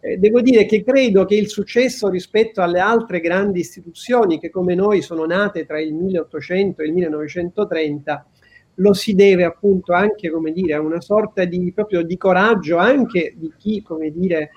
Eh, 0.00 0.16
devo 0.18 0.40
dire 0.40 0.66
che 0.66 0.82
credo 0.82 1.24
che 1.24 1.36
il 1.36 1.48
successo 1.48 2.08
rispetto 2.08 2.60
alle 2.60 2.80
altre 2.80 3.20
grandi 3.20 3.60
istituzioni 3.60 4.40
che 4.40 4.50
come 4.50 4.74
noi 4.74 5.00
sono 5.00 5.24
nate 5.24 5.64
tra 5.64 5.80
il 5.80 5.94
1800 5.94 6.82
e 6.82 6.86
il 6.86 6.92
1930 6.92 8.26
lo 8.76 8.92
si 8.92 9.14
deve 9.14 9.44
appunto 9.44 9.92
anche, 9.92 10.30
dire, 10.52 10.74
a 10.74 10.80
una 10.80 11.00
sorta 11.00 11.44
di, 11.44 11.72
di 12.04 12.16
coraggio 12.16 12.76
anche 12.76 13.34
di 13.36 13.52
chi, 13.56 13.82
come 13.82 14.10
dire, 14.10 14.50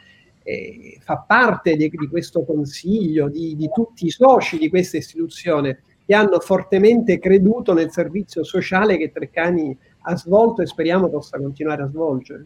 eh, 0.44 0.98
fa 1.02 1.18
parte 1.20 1.76
di, 1.76 1.90
di 1.90 2.08
questo 2.08 2.44
consiglio, 2.44 3.30
di, 3.30 3.56
di, 3.56 3.70
tutti 3.74 4.06
i 4.06 4.10
soci 4.10 4.58
di 4.58 4.70
questa 4.70 4.98
istituzione 4.98 5.82
che 6.06 6.16
hanno 6.16 6.40
fortemente 6.40 7.20
creduto 7.20 7.74
nel 7.74 7.92
servizio 7.92 8.44
sociale 8.44 8.98
che 8.98 9.12
Treccani 9.12 9.78
ha 10.02 10.16
svolto 10.16 10.62
e 10.62 10.66
speriamo 10.66 11.10
possa 11.10 11.38
continuare 11.38 11.84
a 11.84 11.88
svolgere. 11.88 12.46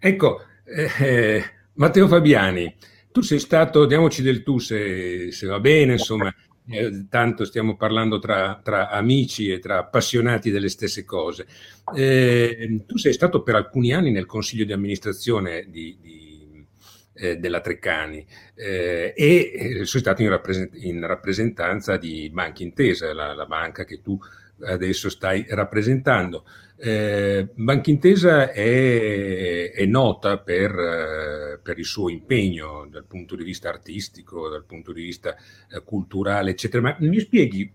Ecco, 0.00 0.40
eh, 0.64 1.42
Matteo 1.74 2.08
Fabiani, 2.08 2.74
tu 3.12 3.20
sei 3.20 3.38
stato, 3.38 3.86
diamoci 3.86 4.22
del 4.22 4.42
tu 4.42 4.58
se, 4.58 5.30
se 5.30 5.46
va 5.46 5.60
bene, 5.60 5.92
insomma, 5.92 6.34
eh, 6.68 7.06
tanto 7.08 7.44
stiamo 7.44 7.76
parlando 7.76 8.18
tra, 8.18 8.60
tra, 8.62 8.88
amici 8.88 9.50
e 9.50 9.58
tra 9.58 9.78
appassionati 9.78 10.50
delle 10.50 10.68
stesse 10.68 11.04
cose. 11.04 11.46
Eh, 11.94 12.82
tu 12.86 12.96
sei 12.96 13.12
stato 13.12 13.42
per 13.42 13.54
alcuni 13.54 13.92
anni 13.92 14.10
nel 14.10 14.26
consiglio 14.26 14.64
di 14.64 14.72
amministrazione 14.72 15.66
di, 15.68 15.98
di, 16.00 16.66
eh, 17.14 17.36
della 17.36 17.60
Treccani 17.60 18.24
eh, 18.54 19.12
e 19.16 19.52
eh, 19.54 19.84
sei 19.84 20.00
stato 20.00 20.22
in, 20.22 20.28
rappresent- 20.30 20.74
in, 20.82 21.06
rappresentanza 21.06 21.96
di 21.96 22.30
Banca 22.32 22.62
Intesa, 22.62 23.12
la, 23.12 23.34
la 23.34 23.46
banca 23.46 23.84
che 23.84 24.00
tu 24.00 24.18
adesso 24.62 25.08
stai 25.08 25.44
rappresentando. 25.48 26.44
Eh, 26.76 27.48
Banca 27.54 27.90
Intesa 27.90 28.50
è, 28.50 29.70
è 29.72 29.84
nota 29.86 30.38
per, 30.38 30.70
eh, 30.70 31.60
per, 31.62 31.78
il 31.78 31.84
suo 31.84 32.08
impegno 32.08 32.86
dal 32.90 33.06
punto 33.06 33.36
di 33.36 33.44
vista 33.44 33.68
artistico, 33.68 34.48
dal 34.48 34.64
punto 34.64 34.92
di 34.92 35.02
vista 35.02 35.36
eh, 35.70 35.82
culturale, 35.84 36.50
eccetera. 36.50 36.82
Ma 36.82 36.96
mi 37.00 37.20
spieghi 37.20 37.72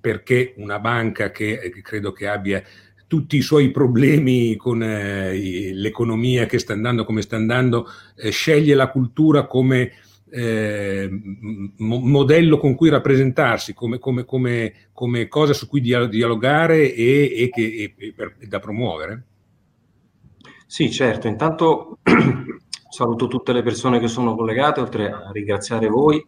perché 0.00 0.54
una 0.56 0.78
banca 0.78 1.30
che, 1.30 1.70
che 1.72 1.82
credo 1.82 2.12
che 2.12 2.26
abbia 2.26 2.62
tutti 3.06 3.36
i 3.36 3.42
suoi 3.42 3.70
problemi 3.70 4.54
con 4.54 4.82
eh, 4.82 5.72
l'economia 5.72 6.46
che 6.46 6.60
sta 6.60 6.72
andando 6.72 7.04
come 7.04 7.22
sta 7.22 7.34
andando, 7.34 7.88
eh, 8.16 8.30
sceglie 8.30 8.74
la 8.74 8.88
cultura 8.88 9.46
come 9.46 9.92
eh, 10.30 11.08
modello 11.78 12.58
con 12.58 12.74
cui 12.74 12.88
rappresentarsi, 12.88 13.74
come, 13.74 13.98
come, 13.98 14.24
come, 14.24 14.72
come, 14.92 15.28
cosa 15.28 15.52
su 15.52 15.68
cui 15.68 15.80
dialogare 15.80 16.94
e, 16.94 17.32
e, 17.36 17.48
che, 17.50 17.94
e, 17.96 18.12
per, 18.14 18.36
e 18.38 18.46
da 18.46 18.58
promuovere? 18.58 19.24
Sì, 20.66 20.90
certo. 20.90 21.26
Intanto 21.26 21.98
saluto 22.90 23.26
tutte 23.26 23.52
le 23.52 23.62
persone 23.62 23.98
che 23.98 24.08
sono 24.08 24.34
collegate, 24.34 24.80
oltre 24.80 25.10
a 25.10 25.30
ringraziare 25.32 25.88
voi 25.88 26.24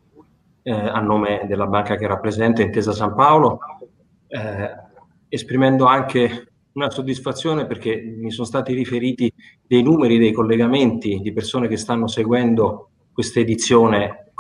eh, 0.62 0.72
a 0.72 1.00
nome 1.00 1.44
della 1.46 1.66
banca 1.66 1.96
che 1.96 2.06
rappresenta 2.06 2.62
Intesa 2.62 2.92
San 2.92 3.14
Paolo, 3.14 3.58
eh, 4.28 4.70
esprimendo 5.28 5.86
anche 5.86 6.46
una 6.72 6.90
soddisfazione 6.90 7.66
perché 7.66 8.00
mi 8.00 8.30
sono 8.30 8.46
stati 8.46 8.72
riferiti 8.72 9.32
dei 9.66 9.82
numeri, 9.82 10.18
dei 10.18 10.32
collegamenti 10.32 11.20
di 11.20 11.32
persone 11.32 11.68
che 11.68 11.76
stanno 11.76 12.06
seguendo 12.06 12.91
questa 13.12 13.40
edizione 13.40 14.32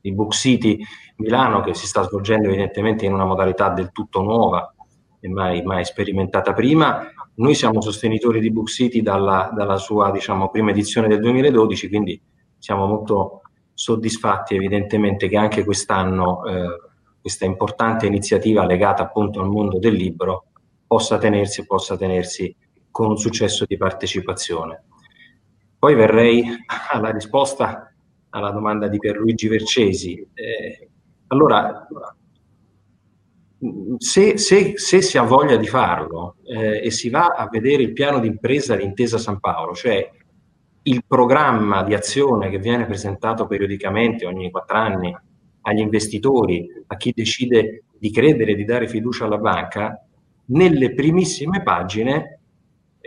di 0.00 0.12
Book 0.12 0.32
City 0.32 0.78
Milano 1.16 1.60
che 1.60 1.74
si 1.74 1.86
sta 1.86 2.02
svolgendo 2.02 2.48
evidentemente 2.48 3.04
in 3.04 3.12
una 3.12 3.24
modalità 3.24 3.70
del 3.70 3.90
tutto 3.92 4.22
nuova 4.22 4.72
e 5.20 5.28
mai, 5.28 5.62
mai 5.62 5.84
sperimentata 5.84 6.52
prima. 6.52 7.10
Noi 7.34 7.54
siamo 7.54 7.80
sostenitori 7.80 8.40
di 8.40 8.50
Book 8.50 8.68
City 8.68 9.02
dalla, 9.02 9.50
dalla 9.54 9.76
sua 9.76 10.10
diciamo, 10.10 10.50
prima 10.50 10.70
edizione 10.70 11.08
del 11.08 11.20
2012, 11.20 11.88
quindi 11.88 12.20
siamo 12.58 12.86
molto 12.86 13.42
soddisfatti 13.72 14.54
evidentemente 14.54 15.28
che 15.28 15.36
anche 15.36 15.64
quest'anno 15.64 16.44
eh, 16.44 16.88
questa 17.20 17.44
importante 17.44 18.06
iniziativa 18.06 18.64
legata 18.64 19.02
appunto 19.02 19.40
al 19.40 19.48
mondo 19.48 19.78
del 19.78 19.94
libro 19.94 20.46
possa 20.86 21.18
tenersi, 21.18 21.66
possa 21.66 21.96
tenersi 21.96 22.54
con 22.90 23.10
un 23.10 23.18
successo 23.18 23.64
di 23.66 23.76
partecipazione. 23.76 24.84
Poi 25.78 25.94
verrei 25.94 26.44
alla 26.90 27.10
risposta 27.10 27.92
alla 28.30 28.50
domanda 28.50 28.88
di 28.88 28.98
Pierluigi 28.98 29.48
Vercesi. 29.48 30.26
Eh, 30.34 30.88
allora, 31.28 31.86
se, 33.98 34.38
se, 34.38 34.72
se, 34.76 35.02
si 35.02 35.18
ha 35.18 35.22
voglia 35.22 35.56
di 35.56 35.66
farlo 35.66 36.36
eh, 36.44 36.84
e 36.84 36.90
si 36.90 37.10
va 37.10 37.34
a 37.36 37.48
vedere 37.48 37.82
il 37.82 37.92
piano 37.92 38.20
d'impresa 38.20 38.76
di 38.76 38.84
Intesa 38.84 39.18
San 39.18 39.40
Paolo, 39.40 39.74
cioè 39.74 40.10
il 40.82 41.04
programma 41.06 41.82
di 41.82 41.94
azione 41.94 42.50
che 42.50 42.58
viene 42.58 42.86
presentato 42.86 43.46
periodicamente 43.46 44.26
ogni 44.26 44.50
quattro 44.50 44.76
anni 44.76 45.16
agli 45.62 45.80
investitori, 45.80 46.66
a 46.86 46.96
chi 46.96 47.12
decide 47.14 47.84
di 47.98 48.10
credere, 48.10 48.54
di 48.54 48.64
dare 48.64 48.88
fiducia 48.88 49.26
alla 49.26 49.38
banca, 49.38 50.02
nelle 50.46 50.94
primissime 50.94 51.62
pagine 51.62 52.37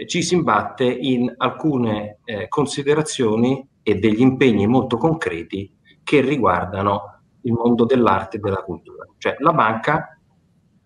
ci 0.05 0.21
si 0.21 0.35
imbatte 0.35 0.85
in 0.85 1.33
alcune 1.37 2.19
eh, 2.23 2.47
considerazioni 2.47 3.67
e 3.83 3.95
degli 3.95 4.21
impegni 4.21 4.67
molto 4.67 4.97
concreti 4.97 5.71
che 6.03 6.21
riguardano 6.21 7.21
il 7.41 7.53
mondo 7.53 7.85
dell'arte 7.85 8.37
e 8.37 8.39
della 8.39 8.63
cultura. 8.63 9.05
Cioè 9.17 9.35
la 9.39 9.53
banca, 9.53 10.17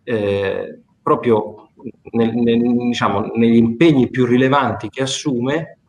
eh, 0.03 0.81
proprio 1.01 1.71
nel, 2.11 2.33
nel, 2.33 2.61
diciamo, 2.61 3.31
negli 3.35 3.55
impegni 3.55 4.09
più 4.09 4.25
rilevanti 4.25 4.89
che 4.89 5.01
assume, 5.01 5.79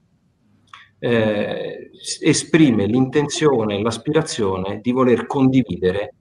eh, 0.99 1.91
esprime 2.21 2.87
l'intenzione 2.87 3.77
e 3.77 3.83
l'aspirazione 3.83 4.81
di 4.81 4.93
voler 4.93 5.27
condividere 5.27 6.15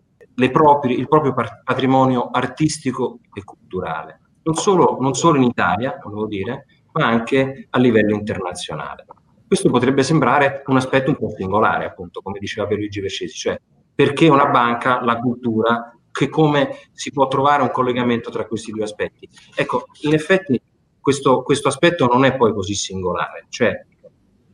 proprie, 0.52 0.96
il 0.96 1.08
proprio 1.08 1.34
patrimonio 1.64 2.30
artistico 2.30 3.20
e 3.34 3.44
culturale. 3.44 4.20
Non 4.44 4.56
solo, 4.56 4.98
non 5.00 5.16
solo 5.16 5.38
in 5.38 5.44
Italia, 5.44 5.98
volevo 6.04 6.28
dire, 6.28 6.66
ma 6.96 7.08
anche 7.08 7.68
a 7.70 7.80
livello 7.80 8.16
internazionale. 8.16 9.06
Questo 9.46 9.70
potrebbe 9.70 10.02
sembrare 10.02 10.64
un 10.68 10.78
aspetto 10.78 11.12
un 11.12 11.18
po' 11.18 11.30
singolare, 11.30 11.86
appunto, 11.86 12.22
come 12.22 12.40
diceva 12.40 12.68
Pierluigi 12.68 13.02
Vescesi, 13.02 13.36
cioè 13.36 13.60
perché 13.94 14.28
una 14.28 14.48
banca, 14.48 15.04
la 15.04 15.18
cultura, 15.18 15.98
che 16.12 16.30
come 16.30 16.78
si 16.94 17.12
può 17.12 17.28
trovare 17.28 17.62
un 17.62 17.72
collegamento 17.72 18.30
tra 18.30 18.46
questi 18.46 18.72
due 18.72 18.84
aspetti. 18.84 19.28
Ecco, 19.54 19.86
in 20.02 20.14
effetti 20.14 20.60
questo, 21.00 21.44
questo 21.44 21.68
aspetto 21.68 22.08
non 22.08 22.26
è 22.26 22.36
poi 22.36 22.54
così 22.54 22.74
singolare, 22.74 23.46
cioè 23.50 23.86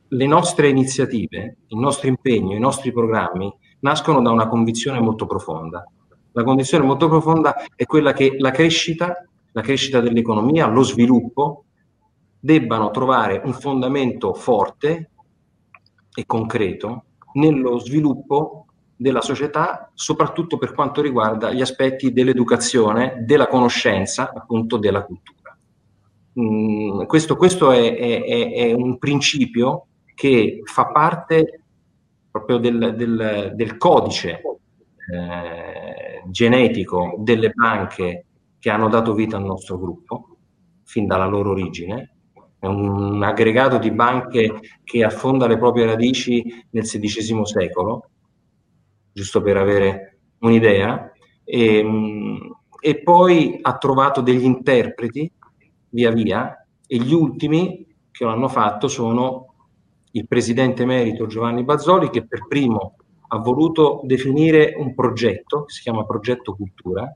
le 0.08 0.26
nostre 0.26 0.68
iniziative, 0.68 1.58
il 1.68 1.78
nostro 1.78 2.08
impegno, 2.08 2.56
i 2.56 2.60
nostri 2.60 2.92
programmi 2.92 3.54
nascono 3.82 4.22
da 4.22 4.32
una 4.32 4.48
convinzione 4.48 5.00
molto 5.00 5.26
profonda. 5.26 5.86
La 6.34 6.44
condizione 6.44 6.86
molto 6.86 7.08
profonda 7.08 7.56
è 7.76 7.86
quella 7.86 8.14
che 8.14 8.36
la 8.38 8.52
crescita, 8.52 9.26
la 9.52 9.62
crescita 9.62 10.02
dell'economia, 10.02 10.68
lo 10.68 10.82
sviluppo 10.82 11.66
debbano 12.44 12.90
trovare 12.90 13.40
un 13.46 13.54
fondamento 13.54 14.34
forte 14.34 15.12
e 16.14 16.26
concreto 16.26 17.04
nello 17.34 17.78
sviluppo 17.78 18.66
della 18.96 19.22
società, 19.22 19.92
soprattutto 19.94 20.58
per 20.58 20.74
quanto 20.74 21.02
riguarda 21.02 21.52
gli 21.52 21.62
aspetti 21.62 22.12
dell'educazione, 22.12 23.24
della 23.26 23.48
conoscenza, 23.48 24.32
appunto 24.34 24.78
della 24.78 25.04
cultura. 25.04 25.58
Mm, 26.40 27.04
questo, 27.04 27.36
questo 27.36 27.72
è, 27.72 27.96
è, 27.96 28.52
è, 28.54 28.74
un 28.74 28.98
principio 28.98 29.88
che 30.16 30.62
fa 30.64 30.88
parte 30.88 31.64
proprio 32.30 32.58
del, 32.58 32.96
del, 32.96 33.52
del 33.54 33.78
codice 33.78 34.42
eh, 35.12 36.24
genetico 36.30 37.16
delle 37.20 37.50
banche 37.50 38.26
che 38.60 38.70
hanno 38.70 38.88
dato 38.88 39.14
vita 39.14 39.38
al 39.38 39.44
nostro 39.44 39.78
gruppo, 39.78 40.38
fin 40.84 41.08
dalla 41.08 41.26
loro 41.26 41.52
origine, 41.52 42.21
è 42.62 42.68
un 42.68 43.24
aggregato 43.24 43.80
di 43.80 43.90
banche 43.90 44.60
che 44.84 45.04
affonda 45.04 45.48
le 45.48 45.58
proprie 45.58 45.88
radici 45.88 46.44
nel 46.70 46.84
XVI 46.84 47.44
secolo, 47.44 48.10
giusto 49.12 49.42
per 49.42 49.58
avere 49.58 50.20
un'idea, 50.42 51.12
e, 51.44 51.78
ehm, 51.78 52.56
e 52.80 53.02
poi 53.02 53.58
ha 53.64 53.78
trovato 53.78 54.22
degli 54.22 54.44
interpreti 54.44 55.32
via 55.90 56.12
via 56.12 56.64
e 56.86 56.98
gli 56.98 57.14
ultimi 57.14 57.84
che 58.12 58.26
lo 58.26 58.30
hanno 58.30 58.48
fatto 58.48 58.88
sono 58.88 59.56
il 60.12 60.28
presidente 60.28 60.84
emerito 60.84 61.26
Giovanni 61.26 61.64
Bazzoli 61.64 62.12
che 62.12 62.28
per 62.28 62.46
primo 62.48 62.96
ha 63.30 63.38
voluto 63.40 64.02
definire 64.04 64.76
un 64.78 64.94
progetto 64.94 65.64
che 65.64 65.74
si 65.74 65.82
chiama 65.82 66.06
Progetto 66.06 66.54
Cultura 66.54 67.12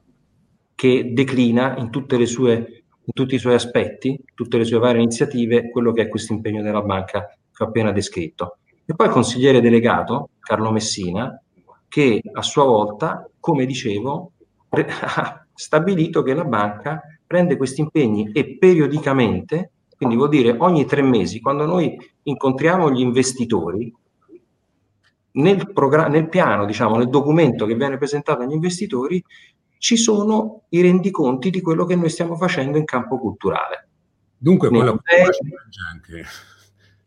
che 0.73 1.11
declina 1.13 1.77
in, 1.77 1.91
sue, 2.25 2.84
in 3.05 3.13
tutti 3.13 3.35
i 3.35 3.39
suoi 3.39 3.53
aspetti, 3.53 4.19
tutte 4.33 4.57
le 4.57 4.65
sue 4.65 4.79
varie 4.79 5.01
iniziative, 5.01 5.69
quello 5.69 5.91
che 5.91 6.03
è 6.03 6.07
questo 6.07 6.33
impegno 6.33 6.61
della 6.61 6.81
banca 6.81 7.27
che 7.51 7.63
ho 7.63 7.67
appena 7.67 7.91
descritto. 7.91 8.57
E 8.85 8.93
poi 8.95 9.07
il 9.07 9.13
consigliere 9.13 9.61
delegato, 9.61 10.29
Carlo 10.39 10.71
Messina, 10.71 11.39
che 11.87 12.21
a 12.31 12.41
sua 12.41 12.65
volta, 12.65 13.29
come 13.39 13.65
dicevo, 13.65 14.31
ha 14.69 15.45
stabilito 15.53 16.21
che 16.23 16.33
la 16.33 16.43
banca 16.43 17.01
prende 17.25 17.57
questi 17.57 17.81
impegni 17.81 18.31
e 18.33 18.57
periodicamente, 18.57 19.71
quindi 19.95 20.15
vuol 20.15 20.29
dire 20.29 20.55
ogni 20.59 20.85
tre 20.85 21.01
mesi, 21.01 21.39
quando 21.39 21.65
noi 21.65 21.95
incontriamo 22.23 22.91
gli 22.91 22.99
investitori, 22.99 23.93
nel, 25.31 25.71
progr- 25.73 26.07
nel 26.07 26.29
piano, 26.29 26.65
diciamo, 26.65 26.97
nel 26.97 27.09
documento 27.09 27.65
che 27.65 27.75
viene 27.75 27.97
presentato 27.97 28.41
agli 28.41 28.53
investitori, 28.53 29.23
ci 29.77 29.97
sono 29.97 30.63
i 30.69 30.81
rendiconti 30.81 31.49
di 31.49 31.61
quello 31.61 31.85
che 31.85 31.95
noi 31.95 32.09
stiamo 32.09 32.35
facendo 32.35 32.77
in 32.77 32.85
campo 32.85 33.19
culturale. 33.19 33.87
Dunque, 34.37 34.69
con 34.69 34.85
la 34.85 34.91
cultura 34.91 35.37
mangia 35.41 35.87
anche. 35.91 36.25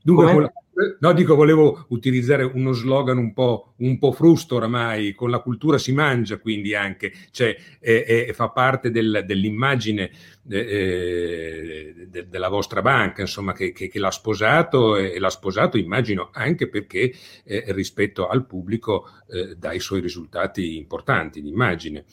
Dunque, 0.02 0.32
con 0.32 0.42
la, 0.42 0.52
No, 1.00 1.12
dico, 1.12 1.34
volevo 1.34 1.86
utilizzare 1.88 2.44
uno 2.44 2.70
slogan 2.70 3.18
un 3.18 3.32
po', 3.32 3.74
un 3.78 3.98
po', 3.98 4.12
frusto 4.12 4.54
oramai, 4.54 5.12
con 5.12 5.28
la 5.28 5.40
cultura 5.40 5.76
si 5.76 5.90
mangia 5.90 6.38
quindi 6.38 6.72
anche, 6.72 7.12
cioè 7.32 7.56
è, 7.80 8.26
è, 8.28 8.32
fa 8.32 8.50
parte 8.50 8.92
del, 8.92 9.24
dell'immagine 9.26 10.08
eh, 10.48 10.58
eh, 10.58 12.06
de, 12.06 12.28
della 12.28 12.48
vostra 12.48 12.80
banca, 12.80 13.22
insomma, 13.22 13.52
che, 13.54 13.72
che, 13.72 13.88
che 13.88 13.98
l'ha 13.98 14.12
sposato 14.12 14.96
e, 14.96 15.18
l'ha 15.18 15.30
sposato 15.30 15.78
immagino 15.78 16.30
anche 16.32 16.68
perché 16.68 17.12
eh, 17.42 17.64
rispetto 17.68 18.28
al 18.28 18.46
pubblico 18.46 19.08
eh, 19.28 19.56
dà 19.56 19.72
i 19.72 19.80
suoi 19.80 20.00
risultati 20.00 20.76
importanti 20.76 21.42
di 21.42 21.48
immagine. 21.48 22.04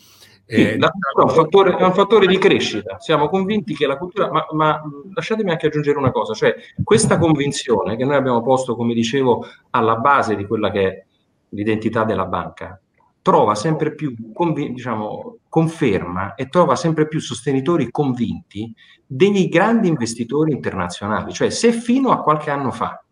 Eh, 0.47 0.77
la 0.77 0.91
un 1.23 1.29
fattore, 1.29 1.75
è, 1.75 1.83
un 1.83 1.93
fattore, 1.93 2.27
di 2.27 2.37
crescita. 2.37 2.99
Siamo 2.99 3.29
convinti 3.29 3.73
che 3.73 3.87
la 3.87 3.97
cultura, 3.97 4.31
ma, 4.31 4.45
ma, 4.51 4.81
lasciatemi 5.13 5.49
anche 5.49 5.67
aggiungere 5.67 5.97
una 5.97 6.11
cosa, 6.11 6.33
cioè 6.33 6.55
questa 6.83 7.17
convinzione 7.17 7.95
che 7.95 8.05
noi 8.05 8.15
abbiamo 8.15 8.43
posto, 8.43 8.75
come 8.75 8.93
dicevo, 8.93 9.45
alla 9.71 9.95
base 9.95 10.35
di 10.35 10.45
quella 10.45 10.69
che 10.69 10.87
è 10.87 11.05
l'identità 11.49 12.03
della 12.03 12.25
banca, 12.25 12.79
trova 13.21 13.55
sempre 13.55 13.95
più, 13.95 14.13
conv- 14.33 14.69
diciamo, 14.69 15.37
conferma 15.49 16.35
e 16.35 16.47
trova 16.47 16.75
sempre 16.75 17.07
più 17.07 17.19
sostenitori 17.19 17.89
convinti 17.89 18.71
dei 19.05 19.47
grandi 19.47 19.87
investitori 19.87 20.51
internazionali. 20.51 21.33
Cioè, 21.33 21.49
se 21.49 21.71
fino 21.71 22.11
a 22.11 22.21
qualche 22.21 22.51
anno 22.51 22.71
fa 22.71 23.04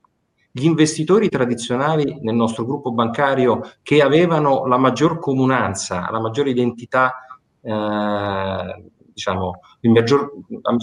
gli 0.55 0.65
investitori 0.65 1.29
tradizionali 1.29 2.19
nel 2.21 2.35
nostro 2.35 2.63
gruppo 2.63 2.91
bancario 2.91 3.71
che 3.81 4.03
avevano 4.03 4.67
la 4.67 4.77
maggior 4.77 5.17
comunanza, 5.17 6.07
la 6.11 6.19
maggiore 6.19 6.51
identità, 6.51 7.25
eh, 7.59 8.91
diciamo, 9.11 9.59
maggior, 9.81 10.31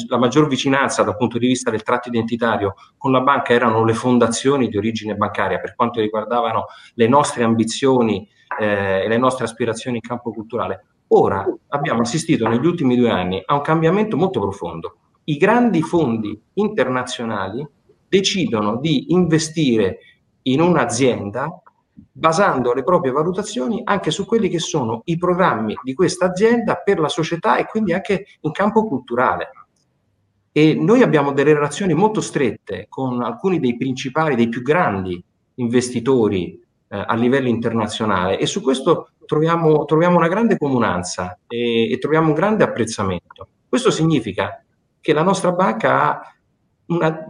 la 0.08 0.18
maggior 0.18 0.48
vicinanza 0.48 1.04
dal 1.04 1.16
punto 1.16 1.38
di 1.38 1.46
vista 1.46 1.70
del 1.70 1.84
tratto 1.84 2.08
identitario 2.08 2.74
con 2.96 3.12
la 3.12 3.20
banca 3.20 3.52
erano 3.52 3.84
le 3.84 3.94
fondazioni 3.94 4.66
di 4.68 4.76
origine 4.76 5.14
bancaria 5.14 5.60
per 5.60 5.76
quanto 5.76 6.00
riguardavano 6.00 6.64
le 6.94 7.06
nostre 7.06 7.44
ambizioni 7.44 8.28
eh, 8.58 9.04
e 9.04 9.06
le 9.06 9.18
nostre 9.18 9.44
aspirazioni 9.44 9.98
in 9.98 10.02
campo 10.02 10.32
culturale. 10.32 10.84
Ora 11.12 11.46
abbiamo 11.68 12.00
assistito 12.00 12.48
negli 12.48 12.66
ultimi 12.66 12.96
due 12.96 13.10
anni 13.10 13.40
a 13.44 13.54
un 13.54 13.60
cambiamento 13.60 14.16
molto 14.16 14.40
profondo. 14.40 14.96
I 15.24 15.36
grandi 15.36 15.80
fondi 15.82 16.36
internazionali 16.54 17.64
decidono 18.10 18.76
di 18.76 19.12
investire 19.12 19.98
in 20.42 20.60
un'azienda 20.60 21.62
basando 22.12 22.72
le 22.72 22.82
proprie 22.82 23.12
valutazioni 23.12 23.82
anche 23.84 24.10
su 24.10 24.26
quelli 24.26 24.48
che 24.48 24.58
sono 24.58 25.02
i 25.04 25.16
programmi 25.16 25.78
di 25.82 25.94
questa 25.94 26.26
azienda 26.26 26.76
per 26.76 26.98
la 26.98 27.08
società 27.08 27.56
e 27.56 27.66
quindi 27.66 27.92
anche 27.92 28.26
in 28.40 28.50
campo 28.50 28.86
culturale. 28.86 29.50
E 30.52 30.74
noi 30.74 31.02
abbiamo 31.02 31.32
delle 31.32 31.54
relazioni 31.54 31.94
molto 31.94 32.20
strette 32.20 32.86
con 32.88 33.22
alcuni 33.22 33.60
dei 33.60 33.76
principali, 33.76 34.34
dei 34.34 34.48
più 34.48 34.62
grandi 34.62 35.22
investitori 35.54 36.60
eh, 36.88 37.04
a 37.06 37.14
livello 37.14 37.48
internazionale 37.48 38.38
e 38.38 38.46
su 38.46 38.60
questo 38.60 39.10
troviamo, 39.24 39.84
troviamo 39.84 40.16
una 40.16 40.26
grande 40.26 40.58
comunanza 40.58 41.38
e, 41.46 41.92
e 41.92 41.98
troviamo 41.98 42.28
un 42.28 42.34
grande 42.34 42.64
apprezzamento. 42.64 43.46
Questo 43.68 43.92
significa 43.92 44.64
che 45.00 45.12
la 45.12 45.22
nostra 45.22 45.52
banca 45.52 46.10
ha 46.10 46.34
una 46.86 47.28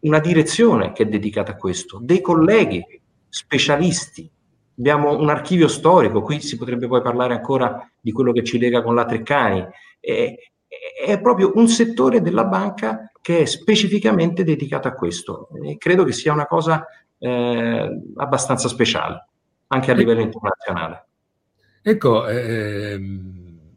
una 0.00 0.18
direzione 0.18 0.92
che 0.92 1.04
è 1.04 1.06
dedicata 1.06 1.52
a 1.52 1.56
questo, 1.56 1.98
dei 2.02 2.20
colleghi 2.20 2.84
specialisti. 3.28 4.30
Abbiamo 4.78 5.18
un 5.18 5.28
archivio 5.28 5.68
storico, 5.68 6.22
qui 6.22 6.40
si 6.40 6.56
potrebbe 6.56 6.86
poi 6.86 7.02
parlare 7.02 7.34
ancora 7.34 7.90
di 8.00 8.12
quello 8.12 8.32
che 8.32 8.42
ci 8.42 8.58
lega 8.58 8.82
con 8.82 8.94
la 8.94 9.04
Treccani. 9.04 9.66
È, 10.00 10.34
è 11.06 11.20
proprio 11.20 11.52
un 11.56 11.68
settore 11.68 12.22
della 12.22 12.44
banca 12.44 13.10
che 13.20 13.40
è 13.40 13.44
specificamente 13.44 14.42
dedicato 14.42 14.88
a 14.88 14.92
questo. 14.92 15.48
E 15.62 15.76
credo 15.76 16.04
che 16.04 16.12
sia 16.12 16.32
una 16.32 16.46
cosa 16.46 16.86
eh, 17.18 18.02
abbastanza 18.16 18.68
speciale, 18.68 19.28
anche 19.66 19.90
a 19.90 19.94
livello 19.94 20.22
internazionale. 20.22 21.06
Ecco, 21.82 22.26
eh, 22.26 22.98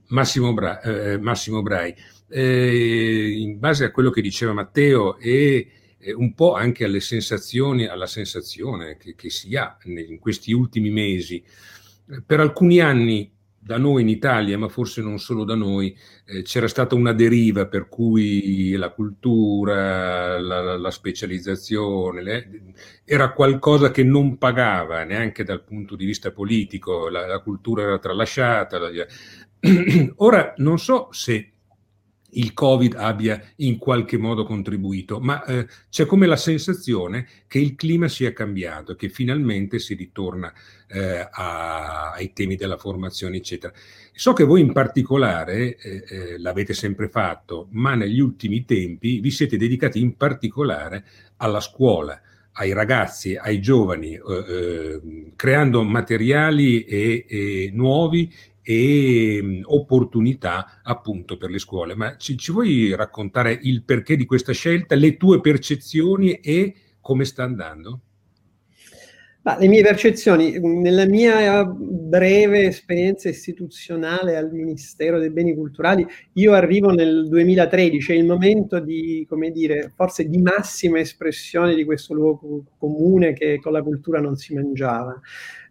Massimo, 0.08 0.54
Bra- 0.54 0.82
eh, 0.82 1.18
Massimo 1.18 1.62
Brai, 1.62 1.94
eh, 2.30 3.36
in 3.38 3.60
base 3.60 3.86
a 3.86 3.92
quello 3.92 4.10
che 4.10 4.22
diceva 4.22 4.54
Matteo 4.54 5.18
e 5.18 5.68
un 6.12 6.34
po' 6.34 6.54
anche 6.54 6.84
alle 6.86 7.00
sensazioni, 7.00 7.86
alla 7.86 8.08
sensazione 8.08 8.98
che, 8.98 9.16
che 9.16 9.30
si 9.30 9.56
ha 9.56 9.78
in 9.86 10.20
questi 10.20 10.52
ultimi 10.52 10.90
mesi. 10.90 11.44
Per 12.26 12.40
alcuni 12.40 12.80
anni 12.80 13.32
da 13.64 13.78
noi 13.78 14.02
in 14.02 14.10
Italia, 14.10 14.58
ma 14.58 14.68
forse 14.68 15.02
non 15.02 15.20
solo 15.20 15.46
da 15.46 15.56
noi, 15.56 15.98
eh, 16.26 16.42
c'era 16.42 16.68
stata 16.68 16.96
una 16.96 17.14
deriva 17.14 17.66
per 17.68 17.88
cui 17.88 18.74
la 18.74 18.90
cultura, 18.90 20.38
la, 20.38 20.78
la 20.78 20.92
specializzazione, 20.92 22.22
le, 22.22 22.74
era 23.06 23.32
qualcosa 23.32 23.90
che 23.90 24.04
non 24.04 24.38
pagava 24.38 25.06
neanche 25.06 25.46
dal 25.46 25.64
punto 25.64 25.96
di 25.96 26.06
vista 26.06 26.32
politico, 26.32 27.08
la, 27.08 27.26
la 27.26 27.40
cultura 27.40 27.84
era 27.84 28.00
tralasciata. 28.00 28.80
La, 28.80 28.90
ora 30.18 30.54
non 30.58 30.78
so 30.78 31.08
se 31.12 31.53
il 32.34 32.54
Covid 32.54 32.96
abbia 32.96 33.42
in 33.58 33.78
qualche 33.78 34.18
modo 34.18 34.44
contribuito, 34.44 35.20
ma 35.20 35.44
eh, 35.46 35.68
c'è 35.90 36.06
come 36.06 36.28
la 36.28 36.36
sensazione 36.36 37.28
che 37.48 37.60
il 37.60 37.76
clima 37.76 38.08
sia 38.08 38.34
cambiato, 38.34 38.96
che 38.96 39.10
finalmente 39.10 39.80
si 39.80 39.94
ritorna 39.94 40.54
eh, 40.88 41.28
a, 41.30 42.12
ai 42.12 42.34
temi 42.34 42.56
della 42.56 42.78
formazione, 42.78 43.38
eccetera. 43.38 43.74
So 44.14 44.34
che 44.34 44.44
voi 44.44 44.62
in 44.62 44.72
particolare 44.72 45.76
eh, 45.78 46.04
eh 46.08 46.38
l'avete 46.38 46.74
sempre 46.74 47.10
fatto, 47.10 47.68
ma 47.72 47.96
negli 47.96 48.20
ultimi 48.20 48.66
tempi 48.66 49.20
vi 49.20 49.32
siete 49.32 49.58
dedicati 49.58 50.00
in 50.00 50.16
particolare 50.16 51.06
alla 51.38 51.60
scuola 51.60 52.20
ai 52.54 52.74
ragazzi, 52.74 53.36
ai 53.36 53.60
giovani, 53.60 54.14
eh, 54.14 54.22
eh, 54.48 55.02
creando 55.36 55.84
materiali 55.84 56.84
e, 56.84 57.26
e 57.28 57.72
nuovi 57.74 58.32
e 58.64 59.40
mh, 59.42 59.62
opportunità 59.66 60.80
appunto 60.82 61.38
per 61.38 61.52
le 61.52 61.60
scuole. 61.60 61.96
Ma 61.96 62.16
ci, 62.18 62.38
ci, 62.38 62.52
vuoi 62.52 62.96
raccontare 62.96 63.58
il 63.62 63.84
perché 63.84 64.16
di 64.16 64.26
questa 64.26 64.54
scelta, 64.54 64.96
le 64.96 65.18
tue 65.18 65.42
percezioni 65.42 66.40
e 66.40 66.74
come 67.02 67.26
sta 67.26 67.44
andando? 67.44 68.02
Ma 69.46 69.58
le 69.60 69.68
mie 69.68 69.82
percezioni, 69.82 70.58
nella 70.58 71.06
mia 71.06 71.66
breve 71.66 72.68
esperienza 72.68 73.28
istituzionale 73.28 74.38
al 74.38 74.50
Ministero 74.54 75.20
dei 75.20 75.32
Beni 75.32 75.54
Culturali, 75.54 76.08
io 76.36 76.54
arrivo 76.54 76.92
nel 76.92 77.28
2013, 77.28 78.14
è 78.14 78.16
il 78.16 78.26
momento 78.26 78.80
di, 78.80 79.26
come 79.28 79.52
dire, 79.52 79.92
forse 79.98 80.30
di 80.30 80.38
massima 80.38 81.00
espressione 81.00 81.76
di 81.76 81.84
questo 81.84 82.14
luogo 82.14 82.64
comune 82.78 83.34
che 83.34 83.60
con 83.62 83.74
la 83.74 83.84
cultura 83.84 84.22
non 84.22 84.38
si 84.38 84.54
mangiava. 84.54 85.20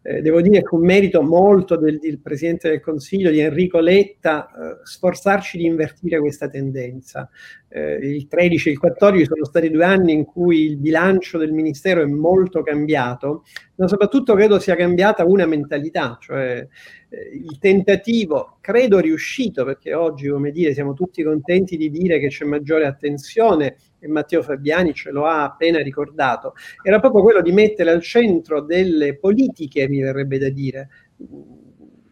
Eh, 0.02 0.20
devo 0.20 0.40
dire 0.40 0.62
che 0.62 0.74
un 0.74 0.84
merito 0.84 1.22
molto 1.22 1.76
del, 1.76 1.98
del, 1.98 2.18
Presidente 2.18 2.68
del 2.68 2.80
Consiglio, 2.80 3.30
di 3.30 3.40
Enrico 3.40 3.78
Letta, 3.78 4.48
eh, 4.48 4.80
sforzarci 4.82 5.58
di 5.58 5.64
invertire 5.64 6.18
questa 6.18 6.48
tendenza. 6.48 7.30
Eh, 7.68 7.94
il 8.02 8.26
13 8.26 8.68
e 8.68 8.72
il 8.72 8.78
14 8.78 9.24
sono 9.24 9.44
stati 9.44 9.70
due 9.70 9.84
anni 9.84 10.12
in 10.12 10.24
cui 10.24 10.64
il 10.64 10.76
bilancio 10.76 11.38
del 11.38 11.52
Ministero 11.52 12.02
è 12.02 12.06
molto 12.06 12.62
cambiato, 12.62 13.44
ma 13.76 13.88
soprattutto 13.88 14.34
credo 14.34 14.58
sia 14.58 14.76
cambiata 14.76 15.24
una 15.24 15.46
mentalità, 15.46 16.18
cioè 16.20 16.66
eh, 17.08 17.30
il 17.34 17.58
tentativo, 17.58 18.58
credo 18.60 18.98
riuscito, 18.98 19.64
perché 19.64 19.94
oggi, 19.94 20.28
come 20.28 20.50
dire, 20.50 20.74
siamo 20.74 20.92
tutti 20.92 21.22
contenti 21.22 21.76
di 21.76 21.90
dire 21.90 22.18
che 22.18 22.28
c'è 22.28 22.44
maggiore 22.44 22.86
attenzione 22.86 23.76
e 23.98 24.08
Matteo 24.08 24.42
Fabiani 24.42 24.92
ce 24.92 25.10
lo 25.10 25.26
ha 25.26 25.44
appena 25.44 25.80
ricordato, 25.80 26.54
era 26.82 27.00
proprio 27.00 27.22
quello 27.22 27.40
di 27.40 27.52
mettere 27.52 27.90
al 27.90 28.02
centro 28.02 28.60
delle 28.60 29.16
politiche, 29.16 29.88
mi 29.88 30.00
verrebbe 30.00 30.38
da 30.38 30.50
dire, 30.50 30.88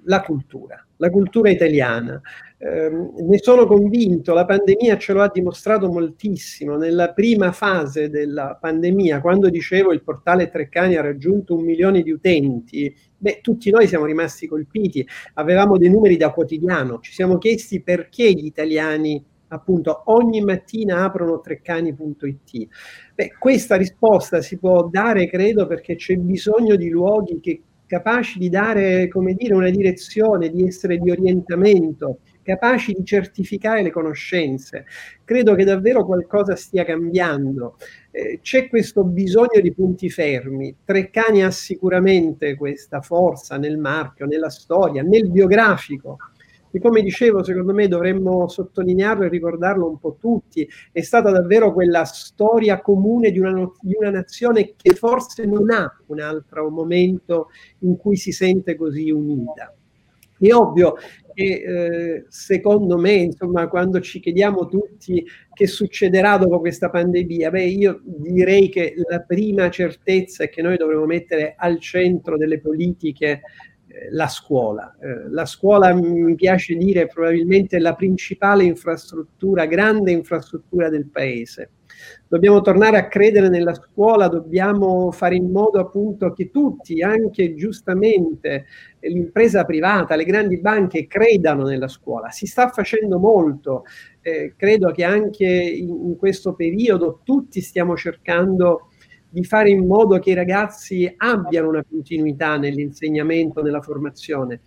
la 0.05 0.20
cultura, 0.23 0.85
la 0.96 1.11
cultura 1.11 1.51
italiana. 1.51 2.20
Eh, 2.62 2.90
ne 2.90 3.38
sono 3.38 3.64
convinto, 3.64 4.35
la 4.35 4.44
pandemia 4.44 4.99
ce 4.99 5.14
lo 5.14 5.23
ha 5.23 5.31
dimostrato 5.33 5.90
moltissimo. 5.90 6.77
Nella 6.77 7.14
prima 7.14 7.53
fase 7.53 8.11
della 8.11 8.59
pandemia, 8.61 9.23
quando 9.23 9.49
dicevo 9.49 9.94
il 9.94 10.03
portale 10.03 10.51
Treccani 10.51 10.96
ha 10.96 11.01
raggiunto 11.01 11.57
un 11.57 11.64
milione 11.64 12.03
di 12.03 12.11
utenti, 12.11 12.94
beh, 13.16 13.40
tutti 13.40 13.70
noi 13.70 13.87
siamo 13.87 14.05
rimasti 14.05 14.46
colpiti, 14.46 15.07
avevamo 15.35 15.79
dei 15.79 15.88
numeri 15.88 16.18
da 16.18 16.33
quotidiano, 16.33 16.99
ci 17.01 17.12
siamo 17.14 17.38
chiesti 17.38 17.81
perché 17.81 18.31
gli 18.31 18.44
italiani 18.44 19.25
appunto 19.49 20.03
ogni 20.07 20.42
mattina 20.42 21.03
aprono 21.03 21.40
treccani.it. 21.40 22.68
Beh, 23.14 23.37
questa 23.38 23.77
risposta 23.77 24.42
si 24.42 24.59
può 24.59 24.87
dare, 24.87 25.31
credo, 25.31 25.66
perché 25.66 25.96
c'è 25.96 26.14
bisogno 26.16 26.77
di 26.77 26.90
luoghi 26.90 27.40
che 27.40 27.62
capaci 27.87 28.38
di 28.38 28.51
dare, 28.51 29.09
come 29.09 29.33
dire, 29.33 29.55
una 29.55 29.70
direzione, 29.70 30.51
di 30.51 30.64
essere 30.64 30.99
di 30.99 31.11
orientamento, 31.11 32.18
capaci 32.51 32.93
di 32.93 33.05
certificare 33.05 33.83
le 33.83 33.91
conoscenze. 33.91 34.87
Credo 35.25 35.55
che 35.55 35.65
davvero 35.65 36.05
qualcosa 36.05 36.57
stia 36.57 36.85
cambiando. 36.85 37.77
Eh, 38.11 38.41
c'è 38.43 38.69
questo 38.69 39.05
bisogno 39.05 39.61
di 39.63 39.73
punti 39.73 40.11
fermi. 40.11 40.75
Treccani 40.85 41.45
ha 41.45 41.51
sicuramente 41.51 42.57
questa 42.57 43.01
forza 43.01 43.57
nel 43.57 43.79
marchio, 43.79 44.27
nella 44.27 44.51
storia, 44.51 45.03
nel 45.03 45.31
biografico 45.31 46.19
e 46.73 46.79
come 46.79 47.03
dicevo, 47.03 47.43
secondo 47.43 47.75
me 47.75 47.89
dovremmo 47.89 48.47
sottolinearlo 48.47 49.25
e 49.25 49.29
ricordarlo 49.29 49.89
un 49.89 49.99
po' 49.99 50.17
tutti, 50.21 50.69
è 50.93 51.01
stata 51.01 51.31
davvero 51.31 51.73
quella 51.73 52.05
storia 52.05 52.81
comune 52.81 53.33
di 53.33 53.41
una, 53.41 53.69
di 53.81 53.97
una 53.99 54.11
nazione 54.11 54.75
che 54.77 54.95
forse 54.95 55.47
non 55.47 55.71
ha 55.71 55.93
un 56.07 56.21
altro 56.21 56.71
momento 56.71 57.49
in 57.81 57.97
cui 57.97 58.17
si 58.17 58.31
sente 58.31 58.77
così 58.77 59.11
unita. 59.11 59.75
È 60.40 60.53
ovvio 60.53 60.94
che 61.35 61.44
eh, 61.44 62.24
secondo 62.29 62.98
me, 62.98 63.12
insomma, 63.12 63.68
quando 63.68 64.00
ci 64.00 64.20
chiediamo 64.20 64.66
tutti 64.66 65.24
che 65.53 65.66
succederà 65.66 66.38
dopo 66.38 66.61
questa 66.61 66.90
pandemia, 66.90 67.50
beh, 67.50 67.64
io 67.64 68.00
direi 68.05 68.68
che 68.68 68.94
la 69.09 69.20
prima 69.20 69.68
certezza 69.70 70.44
è 70.44 70.48
che 70.48 70.62
noi 70.62 70.76
dovremo 70.76 71.05
mettere 71.05 71.55
al 71.57 71.79
centro 71.79 72.37
delle 72.37 72.61
politiche 72.61 73.42
la 74.11 74.29
scuola. 74.29 74.96
Eh, 75.00 75.29
la 75.31 75.46
scuola, 75.46 75.92
mi 75.94 76.35
piace 76.35 76.74
dire, 76.74 77.03
è 77.03 77.07
probabilmente 77.07 77.79
la 77.79 77.94
principale 77.94 78.64
infrastruttura, 78.64 79.66
grande 79.66 80.12
infrastruttura 80.12 80.88
del 80.88 81.09
paese. 81.09 81.70
Dobbiamo 82.29 82.61
tornare 82.61 82.99
a 82.99 83.09
credere 83.09 83.49
nella 83.49 83.75
scuola, 83.75 84.29
dobbiamo 84.29 85.11
fare 85.11 85.35
in 85.35 85.51
modo 85.51 85.81
appunto 85.81 86.33
che 86.33 86.51
tutti, 86.51 87.03
anche 87.03 87.55
giustamente 87.55 88.67
l'impresa 89.01 89.65
privata, 89.65 90.15
le 90.15 90.25
grandi 90.25 90.59
banche, 90.59 91.07
credano 91.07 91.65
nella 91.65 91.89
scuola. 91.89 92.31
Si 92.31 92.47
sta 92.47 92.69
facendo 92.69 93.19
molto, 93.19 93.85
eh, 94.21 94.55
credo 94.57 94.91
che 94.93 95.05
anche 95.05 95.47
in, 95.47 95.89
in 95.89 96.17
questo 96.17 96.55
periodo 96.55 97.21
tutti 97.25 97.61
stiamo 97.61 97.97
cercando 97.97 98.91
di 99.31 99.45
fare 99.45 99.71
in 99.71 99.87
modo 99.87 100.19
che 100.19 100.31
i 100.31 100.35
ragazzi 100.35 101.13
abbiano 101.17 101.69
una 101.69 101.85
continuità 101.89 102.57
nell'insegnamento, 102.59 103.63
nella 103.63 103.81
formazione. 103.81 104.61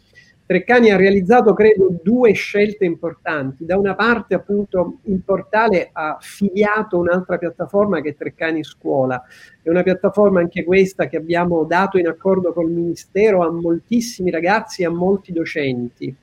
Treccani 0.45 0.91
ha 0.91 0.97
realizzato, 0.97 1.53
credo, 1.53 1.95
due 2.03 2.33
scelte 2.33 2.83
importanti. 2.83 3.65
Da 3.65 3.77
una 3.77 3.95
parte, 3.95 4.33
appunto, 4.33 4.99
il 5.03 5.21
portale 5.23 5.89
ha 5.93 6.17
filiato 6.19 6.97
un'altra 6.97 7.37
piattaforma 7.37 8.01
che 8.01 8.09
è 8.09 8.15
Treccani 8.15 8.63
Scuola. 8.63 9.23
È 9.61 9.69
una 9.69 9.83
piattaforma 9.83 10.41
anche 10.41 10.65
questa 10.65 11.07
che 11.07 11.15
abbiamo 11.15 11.63
dato 11.63 11.97
in 11.97 12.07
accordo 12.07 12.51
col 12.51 12.69
Ministero 12.69 13.41
a 13.41 13.51
moltissimi 13.51 14.31
ragazzi 14.31 14.81
e 14.81 14.85
a 14.85 14.89
molti 14.89 15.31
docenti. 15.31 16.13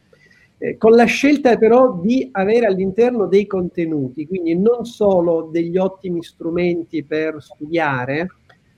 Eh, 0.59 0.76
con 0.76 0.92
la 0.92 1.06
scelta 1.06 1.56
però 1.56 1.98
di 2.02 2.28
avere 2.33 2.66
all'interno 2.66 3.24
dei 3.24 3.46
contenuti, 3.46 4.26
quindi 4.26 4.54
non 4.54 4.85
solo 4.85 5.48
degli 5.50 5.78
ottimi 5.78 6.22
strumenti 6.22 7.02
per 7.02 7.37
studiare, 7.38 8.28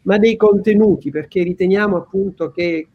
ma 0.03 0.17
dei 0.19 0.37
contenuti, 0.37 1.11
perché 1.11 1.43
riteniamo 1.43 1.97
appunto 1.97 2.53
che 2.53 2.87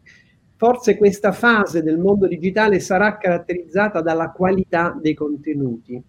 forse 0.58 0.98
questa 0.98 1.32
fase 1.32 1.82
del 1.82 1.98
mondo 1.98 2.28
digitale 2.28 2.80
sarà 2.80 3.18
caratterizzata 3.18 4.02
dalla 4.02 4.32
qualità 4.32 4.98
dei 5.00 5.14
contenuti. 5.14 6.04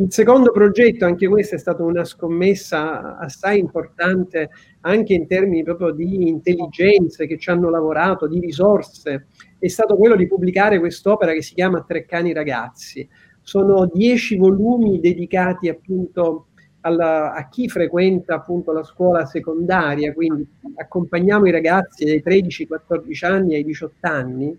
Il 0.00 0.12
secondo 0.12 0.52
progetto, 0.52 1.04
anche 1.04 1.26
questa 1.26 1.56
è 1.56 1.58
stata 1.58 1.82
una 1.82 2.04
scommessa 2.04 3.18
assai 3.18 3.58
importante 3.58 4.50
anche 4.82 5.12
in 5.12 5.26
termini 5.26 5.64
proprio 5.64 5.90
di 5.90 6.28
intelligenze 6.28 7.26
che 7.26 7.36
ci 7.36 7.50
hanno 7.50 7.68
lavorato, 7.68 8.28
di 8.28 8.38
risorse, 8.38 9.26
è 9.58 9.66
stato 9.66 9.96
quello 9.96 10.14
di 10.14 10.28
pubblicare 10.28 10.78
quest'opera 10.78 11.32
che 11.32 11.42
si 11.42 11.54
chiama 11.54 11.82
Treccani 11.82 12.32
ragazzi. 12.32 13.08
Sono 13.42 13.90
dieci 13.92 14.36
volumi 14.36 15.00
dedicati 15.00 15.68
appunto 15.68 16.46
alla, 16.80 17.32
a 17.34 17.48
chi 17.48 17.68
frequenta 17.68 18.34
appunto 18.34 18.72
la 18.72 18.84
scuola 18.84 19.26
secondaria, 19.26 20.12
quindi 20.12 20.46
accompagniamo 20.76 21.46
i 21.46 21.50
ragazzi 21.50 22.04
dai 22.04 22.22
13-14 22.24 23.26
anni 23.26 23.54
ai 23.54 23.64
18 23.64 23.94
anni 24.06 24.58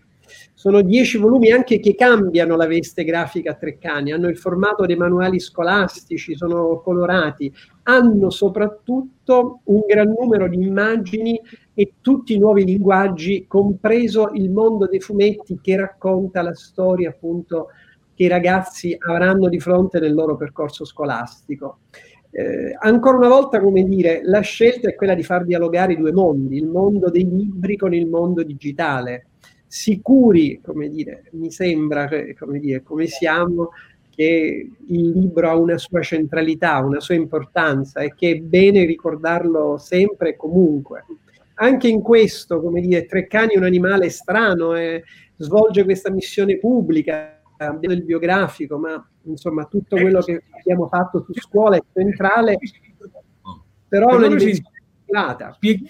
sono 0.54 0.82
dieci 0.82 1.18
volumi 1.18 1.52
anche 1.52 1.80
che 1.80 1.96
cambiano 1.96 2.56
la 2.56 2.68
veste 2.68 3.04
grafica 3.04 3.52
a 3.52 3.56
Treccani, 3.56 4.12
hanno 4.12 4.28
il 4.28 4.38
formato 4.38 4.86
dei 4.86 4.96
manuali 4.96 5.40
scolastici, 5.40 6.36
sono 6.36 6.82
colorati, 6.82 7.52
hanno 7.84 8.30
soprattutto 8.30 9.62
un 9.66 9.84
gran 9.88 10.14
numero 10.18 10.48
di 10.48 10.62
immagini 10.62 11.40
e 11.74 11.94
tutti 12.02 12.36
i 12.36 12.40
nuovi 12.40 12.66
linguaggi, 12.66 13.46
compreso 13.48 14.32
il 14.34 14.52
mondo 14.52 14.88
dei 14.88 15.00
fumetti 15.00 15.60
che 15.62 15.78
racconta 15.78 16.42
la 16.42 16.54
storia 16.54 17.10
appunto 17.10 17.70
che 18.14 18.24
i 18.24 18.28
ragazzi 18.28 18.96
avranno 19.00 19.48
di 19.48 19.60
fronte 19.60 20.00
nel 20.00 20.14
loro 20.14 20.36
percorso 20.36 20.84
scolastico. 20.84 21.80
Eh, 22.32 22.76
ancora 22.80 23.18
una 23.18 23.28
volta, 23.28 23.60
come 23.60 23.84
dire, 23.84 24.22
la 24.24 24.42
scelta 24.42 24.90
è 24.90 24.96
quella 24.96 25.16
di 25.16 25.24
far 25.24 25.46
dialogare 25.46 25.94
i 25.94 25.98
due 25.98 26.12
mondi, 26.12 26.58
il 26.58 26.68
mondo 26.68 27.10
dei 27.10 27.28
libri 27.28 27.76
con 27.76 27.94
il 27.94 28.08
mondo 28.08 28.44
digitale 28.44 29.26
sicuri, 29.70 30.60
come 30.64 30.90
dire, 30.90 31.26
mi 31.34 31.52
sembra, 31.52 32.10
come 32.38 32.60
dire, 32.60 32.82
come 32.82 33.06
siamo, 33.06 33.70
che 34.10 34.68
il 34.88 35.10
libro 35.12 35.48
ha 35.48 35.56
una 35.56 35.78
sua 35.78 36.02
centralità, 36.02 36.80
una 36.80 37.00
sua 37.00 37.16
importanza 37.16 38.02
e 38.02 38.14
che 38.16 38.32
è 38.32 38.36
bene 38.40 38.84
ricordarlo 38.86 39.78
sempre 39.78 40.30
e 40.30 40.36
comunque. 40.36 41.06
Anche 41.62 41.88
in 41.88 42.02
questo, 42.02 42.62
come 42.62 42.82
dire, 42.82 43.06
Treccani 43.06 43.54
è 43.54 43.58
un 43.58 43.64
animale 43.64 44.10
strano, 44.10 44.76
eh, 44.76 45.04
svolge 45.38 45.84
questa 45.84 46.10
missione 46.10 46.58
pubblica, 46.58 47.39
abbiamo 47.66 47.96
il 47.96 48.04
biografico, 48.04 48.78
ma 48.78 49.08
insomma 49.24 49.66
tutto 49.66 49.98
quello 49.98 50.22
che 50.22 50.44
abbiamo 50.60 50.88
fatto 50.88 51.24
su 51.24 51.34
scuola 51.34 51.78
è 51.78 51.84
centrale, 51.94 52.58
però 53.88 54.10
è 54.10 54.16
una 54.16 54.28
dimensione 54.28 54.78
spieghi, 55.54 55.90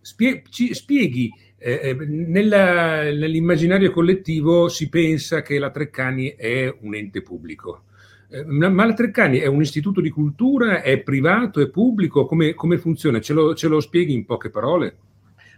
spieghi, 0.00 0.74
spieghi 0.74 1.30
eh, 1.58 1.80
eh, 1.82 1.94
nella, 1.94 3.02
nell'immaginario 3.04 3.90
collettivo 3.90 4.68
si 4.68 4.88
pensa 4.88 5.42
che 5.42 5.58
la 5.58 5.70
Treccani 5.70 6.34
è 6.36 6.74
un 6.80 6.94
ente 6.94 7.22
pubblico. 7.22 7.84
Eh, 8.28 8.44
ma 8.44 8.84
la 8.84 8.92
Treccani 8.92 9.38
è 9.38 9.46
un 9.46 9.62
istituto 9.62 10.00
di 10.00 10.10
cultura, 10.10 10.82
è 10.82 11.00
privato, 11.00 11.60
è 11.60 11.68
pubblico? 11.68 12.26
Come, 12.26 12.54
come 12.54 12.78
funziona? 12.78 13.20
Ce 13.20 13.32
lo, 13.32 13.54
ce 13.54 13.68
lo, 13.68 13.80
spieghi 13.80 14.12
in 14.12 14.24
poche 14.24 14.50
parole? 14.50 14.96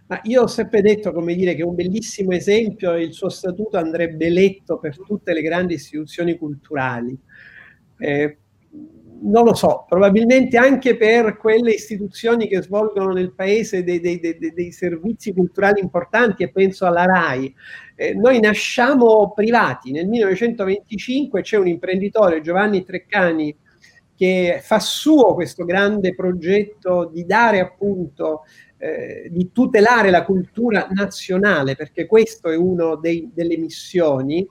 Ma 0.07 0.19
io 0.23 0.43
ho 0.43 0.47
sempre 0.47 0.81
detto, 0.81 1.11
come 1.11 1.35
dire, 1.35 1.53
che 1.53 1.63
un 1.63 1.75
bellissimo 1.75 2.31
esempio, 2.31 2.95
il 2.95 3.11
suo 3.11 3.29
statuto 3.29 3.77
andrebbe 3.77 4.29
letto 4.29 4.79
per 4.79 4.97
tutte 4.97 5.33
le 5.33 5.41
grandi 5.41 5.73
istituzioni 5.73 6.37
culturali. 6.37 7.17
Eh, 7.97 8.37
non 9.19 9.43
lo 9.43 9.53
so, 9.53 9.85
probabilmente 9.87 10.57
anche 10.57 10.95
per 10.95 11.37
quelle 11.37 11.71
istituzioni 11.71 12.47
che 12.47 12.61
svolgono 12.61 13.11
nel 13.11 13.33
paese 13.33 13.83
dei, 13.83 13.99
dei, 13.99 14.19
dei, 14.19 14.37
dei 14.37 14.71
servizi 14.71 15.33
culturali 15.33 15.81
importanti 15.81 16.43
e 16.43 16.51
penso 16.51 16.85
alla 16.85 17.05
RAI. 17.05 17.53
Eh, 17.95 18.13
noi 18.13 18.39
nasciamo 18.39 19.33
privati, 19.33 19.91
nel 19.91 20.07
1925 20.07 21.41
c'è 21.41 21.57
un 21.57 21.67
imprenditore, 21.67 22.41
Giovanni 22.41 22.83
Treccani, 22.83 23.55
che 24.15 24.59
fa 24.63 24.79
suo 24.79 25.33
questo 25.33 25.63
grande 25.63 26.15
progetto 26.15 27.09
di 27.11 27.25
dare 27.25 27.59
appunto 27.59 28.43
eh, 28.77 29.27
di 29.31 29.51
tutelare 29.51 30.09
la 30.09 30.23
cultura 30.23 30.87
nazionale, 30.91 31.75
perché 31.75 32.05
questo 32.05 32.49
è 32.49 32.55
uno 32.55 32.95
delle 32.95 33.57
missioni, 33.57 34.47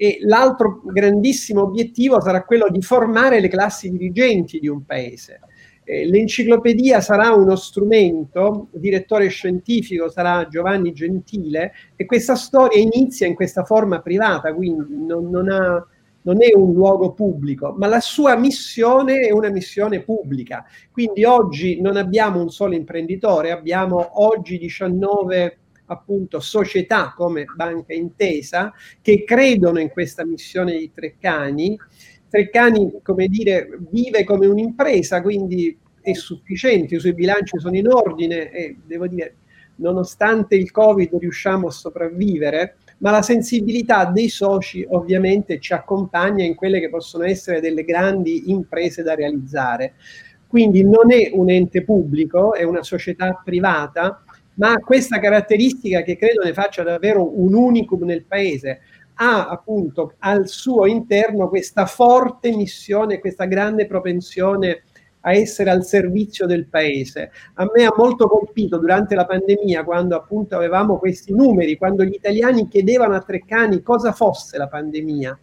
e 0.00 0.18
l'altro 0.22 0.80
grandissimo 0.84 1.62
obiettivo 1.62 2.20
sarà 2.20 2.44
quello 2.44 2.68
di 2.70 2.80
formare 2.82 3.40
le 3.40 3.48
classi 3.48 3.90
dirigenti 3.90 4.60
di 4.60 4.68
un 4.68 4.84
paese. 4.84 5.40
Eh, 5.82 6.06
l'enciclopedia 6.06 7.00
sarà 7.00 7.32
uno 7.32 7.56
strumento, 7.56 8.68
il 8.74 8.80
direttore 8.80 9.28
scientifico 9.28 10.10
sarà 10.10 10.46
Giovanni 10.46 10.92
Gentile 10.92 11.72
e 11.96 12.04
questa 12.04 12.34
storia 12.36 12.80
inizia 12.80 13.26
in 13.26 13.34
questa 13.34 13.64
forma 13.64 14.00
privata, 14.00 14.52
quindi 14.52 14.84
non, 15.06 15.30
non, 15.30 15.48
ha, 15.48 15.84
non 16.22 16.42
è 16.42 16.54
un 16.54 16.72
luogo 16.72 17.12
pubblico, 17.12 17.74
ma 17.78 17.86
la 17.86 18.00
sua 18.00 18.36
missione 18.36 19.20
è 19.20 19.30
una 19.30 19.50
missione 19.50 20.02
pubblica. 20.02 20.64
Quindi 20.90 21.24
oggi 21.24 21.80
non 21.80 21.96
abbiamo 21.96 22.40
un 22.40 22.50
solo 22.50 22.74
imprenditore, 22.74 23.50
abbiamo 23.50 24.22
oggi 24.24 24.58
19 24.58 25.58
appunto 25.86 26.40
società 26.40 27.14
come 27.16 27.44
Banca 27.54 27.94
Intesa 27.94 28.72
che 29.00 29.24
credono 29.24 29.80
in 29.80 29.88
questa 29.90 30.24
missione 30.24 30.76
di 30.76 30.90
Treccani. 30.92 31.78
Treccani, 32.28 33.00
come 33.02 33.26
dire, 33.28 33.78
vive 33.90 34.24
come 34.24 34.46
un'impresa, 34.46 35.22
quindi 35.22 35.76
è 36.00 36.12
sufficiente, 36.12 36.96
i 36.96 37.00
suoi 37.00 37.14
bilanci 37.14 37.58
sono 37.58 37.76
in 37.76 37.88
ordine 37.88 38.50
e 38.50 38.76
devo 38.84 39.06
dire, 39.06 39.36
nonostante 39.76 40.54
il 40.56 40.70
Covid 40.70 41.14
riusciamo 41.14 41.68
a 41.68 41.70
sopravvivere, 41.70 42.76
ma 42.98 43.10
la 43.10 43.22
sensibilità 43.22 44.06
dei 44.06 44.28
soci 44.28 44.86
ovviamente 44.90 45.60
ci 45.60 45.72
accompagna 45.72 46.44
in 46.44 46.54
quelle 46.54 46.80
che 46.80 46.88
possono 46.88 47.24
essere 47.24 47.60
delle 47.60 47.84
grandi 47.84 48.50
imprese 48.50 49.02
da 49.02 49.14
realizzare. 49.14 49.94
Quindi 50.46 50.82
non 50.82 51.12
è 51.12 51.30
un 51.32 51.50
ente 51.50 51.84
pubblico, 51.84 52.54
è 52.54 52.62
una 52.62 52.82
società 52.82 53.40
privata 53.44 54.22
ma 54.58 54.72
ha 54.72 54.78
questa 54.80 55.18
caratteristica 55.18 56.02
che 56.02 56.16
credo 56.16 56.42
ne 56.42 56.52
faccia 56.52 56.82
davvero 56.82 57.38
un 57.40 57.54
unicum 57.54 58.04
nel 58.04 58.24
paese. 58.24 58.80
Ha 59.14 59.48
appunto 59.48 60.14
al 60.18 60.46
suo 60.48 60.86
interno 60.86 61.48
questa 61.48 61.86
forte 61.86 62.54
missione, 62.54 63.18
questa 63.18 63.46
grande 63.46 63.86
propensione 63.86 64.82
a 65.20 65.32
essere 65.32 65.70
al 65.70 65.84
servizio 65.84 66.46
del 66.46 66.66
paese. 66.66 67.30
A 67.54 67.68
me 67.74 67.84
ha 67.84 67.94
molto 67.96 68.28
colpito 68.28 68.78
durante 68.78 69.14
la 69.14 69.26
pandemia, 69.26 69.84
quando 69.84 70.16
appunto 70.16 70.56
avevamo 70.56 70.98
questi 70.98 71.32
numeri, 71.32 71.76
quando 71.76 72.04
gli 72.04 72.14
italiani 72.14 72.68
chiedevano 72.68 73.14
a 73.14 73.20
Treccani 73.20 73.82
cosa 73.82 74.12
fosse 74.12 74.56
la 74.58 74.68
pandemia 74.68 75.38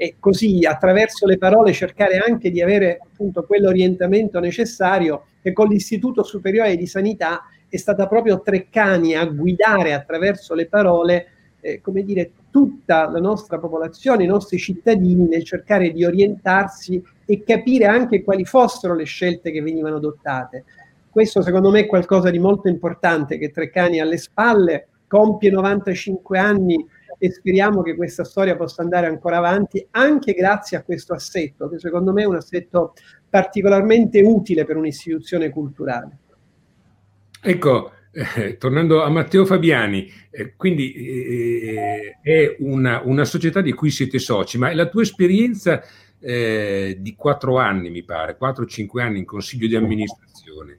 e 0.00 0.14
così 0.20 0.64
attraverso 0.64 1.26
le 1.26 1.38
parole 1.38 1.72
cercare 1.72 2.18
anche 2.18 2.52
di 2.52 2.62
avere 2.62 3.00
appunto 3.02 3.42
quell'orientamento 3.42 4.38
necessario 4.38 5.24
che 5.42 5.52
con 5.52 5.66
l'Istituto 5.66 6.22
Superiore 6.22 6.76
di 6.76 6.86
Sanità 6.86 7.42
è 7.68 7.76
stata 7.76 8.06
proprio 8.06 8.40
Treccani 8.40 9.14
a 9.14 9.24
guidare 9.26 9.94
attraverso 9.94 10.54
le 10.54 10.66
parole, 10.66 11.26
eh, 11.60 11.80
come 11.80 12.02
dire, 12.02 12.30
tutta 12.50 13.10
la 13.10 13.18
nostra 13.18 13.58
popolazione, 13.58 14.22
i 14.22 14.28
nostri 14.28 14.58
cittadini 14.58 15.26
nel 15.26 15.44
cercare 15.44 15.90
di 15.90 16.04
orientarsi 16.04 17.02
e 17.30 17.42
capire 17.44 17.84
anche 17.84 18.24
quali 18.24 18.46
fossero 18.46 18.94
le 18.94 19.04
scelte 19.04 19.50
che 19.50 19.60
venivano 19.60 19.96
adottate. 19.96 20.64
Questo 21.10 21.42
secondo 21.42 21.70
me 21.70 21.80
è 21.80 21.86
qualcosa 21.86 22.30
di 22.30 22.38
molto 22.38 22.68
importante 22.68 23.36
che 23.36 23.50
Treccani 23.50 24.00
alle 24.00 24.16
spalle 24.16 24.88
compie 25.06 25.50
95 25.50 26.38
anni 26.38 26.86
e 27.18 27.30
speriamo 27.30 27.82
che 27.82 27.96
questa 27.96 28.24
storia 28.24 28.56
possa 28.56 28.80
andare 28.80 29.08
ancora 29.08 29.36
avanti 29.36 29.86
anche 29.90 30.32
grazie 30.32 30.78
a 30.78 30.82
questo 30.82 31.12
assetto, 31.12 31.68
che 31.68 31.78
secondo 31.78 32.14
me 32.14 32.22
è 32.22 32.26
un 32.26 32.36
assetto 32.36 32.94
particolarmente 33.28 34.22
utile 34.22 34.64
per 34.64 34.78
un'istituzione 34.78 35.50
culturale. 35.50 36.16
Ecco, 37.42 37.90
eh, 38.10 38.56
tornando 38.56 39.02
a 39.02 39.10
Matteo 39.10 39.44
Fabiani, 39.44 40.10
eh, 40.30 40.54
quindi 40.56 40.94
eh, 40.94 42.18
è 42.22 42.56
una, 42.60 43.02
una, 43.04 43.26
società 43.26 43.60
di 43.60 43.72
cui 43.72 43.90
siete 43.90 44.18
soci, 44.18 44.56
ma 44.56 44.72
la 44.72 44.88
tua 44.88 45.02
esperienza 45.02 45.82
eh, 46.20 46.96
di 46.98 47.14
quattro 47.14 47.58
anni, 47.58 47.90
mi 47.90 48.02
pare, 48.02 48.36
quattro 48.36 48.64
o 48.64 48.66
cinque 48.66 49.02
anni 49.02 49.18
in 49.18 49.24
consiglio 49.24 49.66
di 49.66 49.76
amministrazione, 49.76 50.78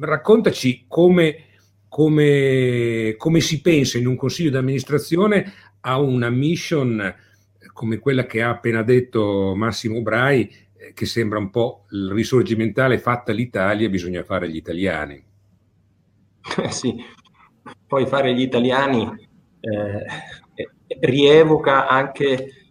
raccontaci 0.00 0.84
come, 0.88 1.44
come, 1.88 3.14
come 3.16 3.40
si 3.40 3.60
pensa 3.60 3.98
in 3.98 4.06
un 4.06 4.16
consiglio 4.16 4.50
di 4.50 4.56
amministrazione 4.56 5.52
a 5.80 6.00
una 6.00 6.30
mission 6.30 7.14
come 7.72 7.98
quella 7.98 8.26
che 8.26 8.42
ha 8.42 8.50
appena 8.50 8.82
detto 8.82 9.54
Massimo 9.56 10.02
Brai, 10.02 10.48
eh, 10.76 10.92
che 10.92 11.06
sembra 11.06 11.38
un 11.38 11.50
po' 11.50 11.86
il 11.90 12.10
risorgimentale 12.12 12.98
fatta 12.98 13.32
l'Italia, 13.32 13.88
bisogna 13.88 14.22
fare 14.22 14.48
gli 14.48 14.56
italiani. 14.56 15.24
Eh 16.58 16.70
sì, 16.70 16.94
poi 17.86 18.06
fare 18.06 18.34
gli 18.34 18.42
italiani 18.42 19.08
eh, 19.60 20.04
rievoca 21.00 21.88
anche 21.88 22.61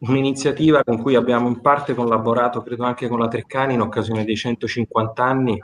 un'iniziativa 0.00 0.82
con 0.84 1.00
cui 1.00 1.14
abbiamo 1.14 1.48
in 1.48 1.60
parte 1.60 1.94
collaborato, 1.94 2.62
credo 2.62 2.84
anche 2.84 3.08
con 3.08 3.18
la 3.18 3.28
Treccani, 3.28 3.74
in 3.74 3.80
occasione 3.80 4.24
dei 4.24 4.36
150 4.36 5.22
anni 5.22 5.62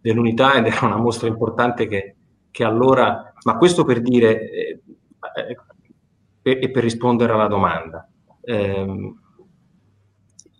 dell'unità 0.00 0.54
ed 0.54 0.66
era 0.66 0.86
una 0.86 0.96
mostra 0.96 1.28
importante 1.28 1.86
che, 1.86 2.16
che 2.50 2.64
allora, 2.64 3.32
ma 3.44 3.56
questo 3.56 3.84
per 3.84 4.00
dire 4.00 4.50
eh, 4.50 4.80
e 6.42 6.58
per, 6.58 6.70
per, 6.70 6.82
rispondere 6.82 7.32
alla 7.32 7.46
domanda. 7.46 8.08
Eh, 8.40 9.14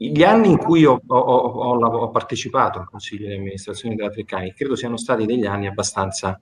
gli 0.01 0.23
anni 0.23 0.51
in 0.51 0.59
cui 0.59 0.85
ho, 0.85 1.01
ho, 1.05 1.17
ho, 1.17 1.77
ho, 1.77 2.11
partecipato 2.11 2.79
al 2.79 2.89
Consiglio 2.89 3.27
di 3.27 3.35
amministrazione 3.35 3.97
della 3.97 4.11
Treccani 4.11 4.55
credo 4.55 4.77
siano 4.77 4.97
stati 4.97 5.27
degli 5.27 5.45
anni 5.45 5.67
abbastanza 5.67 6.41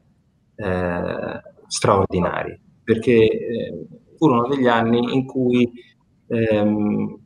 eh, 0.55 1.41
straordinari, 1.67 2.61
perché 2.85 3.13
eh, 3.13 3.87
furono 4.19 4.47
degli 4.49 4.67
anni 4.67 5.15
in 5.15 5.25
cui 5.25 5.71
ehm, 6.29 7.19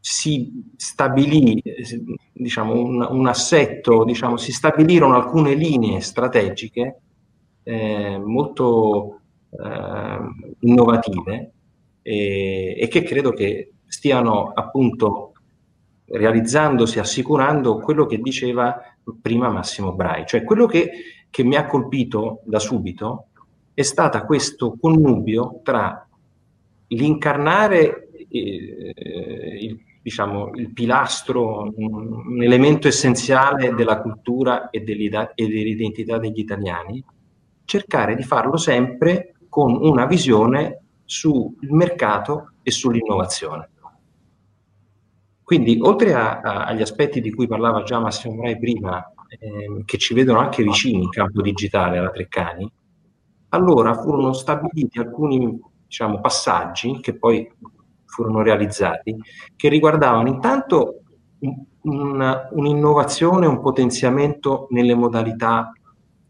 si 0.00 0.62
stabilì 0.76 1.62
diciamo, 2.32 2.74
un, 2.74 3.06
un 3.08 3.26
assetto, 3.26 4.04
diciamo, 4.04 4.36
si 4.36 4.52
stabilirono 4.52 5.16
alcune 5.16 5.54
linee 5.54 6.00
strategiche 6.00 7.00
eh, 7.62 8.18
molto 8.18 9.20
eh, 9.50 10.18
innovative 10.60 11.52
e, 12.02 12.76
e 12.78 12.88
che 12.88 13.02
credo 13.02 13.32
che 13.32 13.72
stiano 13.86 14.52
appunto 14.54 15.32
realizzandosi, 16.06 16.98
assicurando 16.98 17.78
quello 17.78 18.06
che 18.06 18.18
diceva 18.18 18.78
prima 19.22 19.48
Massimo 19.48 19.94
Brai. 19.94 20.26
Cioè 20.26 20.44
quello 20.44 20.66
che, 20.66 20.90
che 21.30 21.42
mi 21.44 21.56
ha 21.56 21.66
colpito 21.66 22.40
da 22.44 22.58
subito 22.58 23.28
è 23.72 23.82
stato 23.82 24.22
questo 24.24 24.76
connubio 24.78 25.60
tra 25.62 26.03
l'incarnare 26.88 28.08
eh, 28.28 29.58
il, 29.60 29.80
diciamo, 30.02 30.50
il 30.54 30.72
pilastro, 30.72 31.72
un, 31.74 32.42
elemento 32.42 32.88
essenziale 32.88 33.74
della 33.74 34.00
cultura 34.00 34.70
e, 34.70 34.78
e 34.78 35.46
dell'identità 35.46 36.18
degli 36.18 36.40
italiani, 36.40 37.02
cercare 37.64 38.14
di 38.14 38.22
farlo 38.22 38.56
sempre 38.56 39.34
con 39.48 39.76
una 39.80 40.06
visione 40.06 40.82
sul 41.04 41.54
mercato 41.70 42.54
e 42.62 42.70
sull'innovazione. 42.70 43.70
Quindi, 45.42 45.78
oltre 45.80 46.14
a, 46.14 46.40
a, 46.40 46.64
agli 46.64 46.82
aspetti 46.82 47.20
di 47.20 47.32
cui 47.32 47.46
parlava 47.46 47.82
già 47.82 47.98
Massimo 47.98 48.34
Brai 48.34 48.58
prima, 48.58 49.02
eh, 49.38 49.82
che 49.84 49.98
ci 49.98 50.14
vedono 50.14 50.38
anche 50.38 50.62
vicini 50.62 51.02
in 51.02 51.10
campo 51.10 51.42
digitale 51.42 51.98
alla 51.98 52.10
Treccani, 52.10 52.70
allora 53.50 53.94
furono 53.94 54.32
stabiliti 54.32 54.98
alcuni 54.98 55.60
diciamo, 55.94 56.20
passaggi 56.20 56.98
che 57.00 57.16
poi 57.16 57.48
furono 58.04 58.42
realizzati, 58.42 59.16
che 59.54 59.68
riguardavano 59.68 60.28
intanto 60.28 61.02
un, 61.38 61.54
un, 61.82 62.48
un'innovazione, 62.50 63.46
un 63.46 63.60
potenziamento 63.60 64.66
nelle 64.70 64.94
modalità 64.96 65.72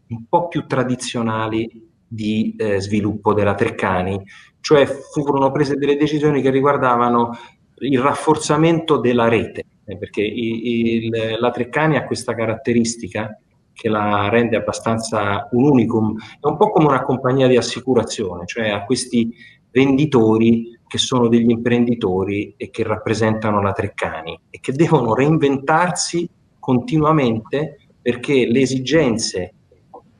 un 0.09 0.25
po' 0.29 0.47
più 0.49 0.67
tradizionali 0.67 1.83
di 2.07 2.53
eh, 2.55 2.79
sviluppo 2.79 3.33
della 3.33 3.55
Treccani, 3.55 4.21
cioè 4.59 4.85
furono 4.85 5.51
prese 5.51 5.77
delle 5.77 5.97
decisioni 5.97 6.43
che 6.43 6.51
riguardavano 6.51 7.31
il 7.79 7.99
rafforzamento 7.99 8.97
della 8.97 9.27
rete, 9.27 9.65
eh, 9.83 9.97
perché 9.97 10.21
il, 10.21 11.09
la 11.39 11.49
Treccani 11.49 11.97
ha 11.97 12.05
questa 12.05 12.35
caratteristica 12.35 13.35
che 13.75 13.89
la 13.89 14.29
rende 14.29 14.55
abbastanza 14.55 15.49
un 15.51 15.69
unicum, 15.69 16.17
è 16.39 16.47
un 16.47 16.55
po' 16.55 16.69
come 16.69 16.87
una 16.87 17.03
compagnia 17.03 17.47
di 17.47 17.57
assicurazione, 17.57 18.45
cioè 18.45 18.69
ha 18.69 18.85
questi 18.85 19.35
venditori 19.69 20.79
che 20.87 20.97
sono 20.97 21.27
degli 21.27 21.49
imprenditori 21.49 22.53
e 22.55 22.69
che 22.69 22.83
rappresentano 22.83 23.61
la 23.61 23.73
Treccani 23.73 24.39
e 24.49 24.59
che 24.61 24.71
devono 24.71 25.13
reinventarsi 25.13 26.27
continuamente 26.57 27.89
perché 28.01 28.47
le 28.47 28.61
esigenze 28.61 29.53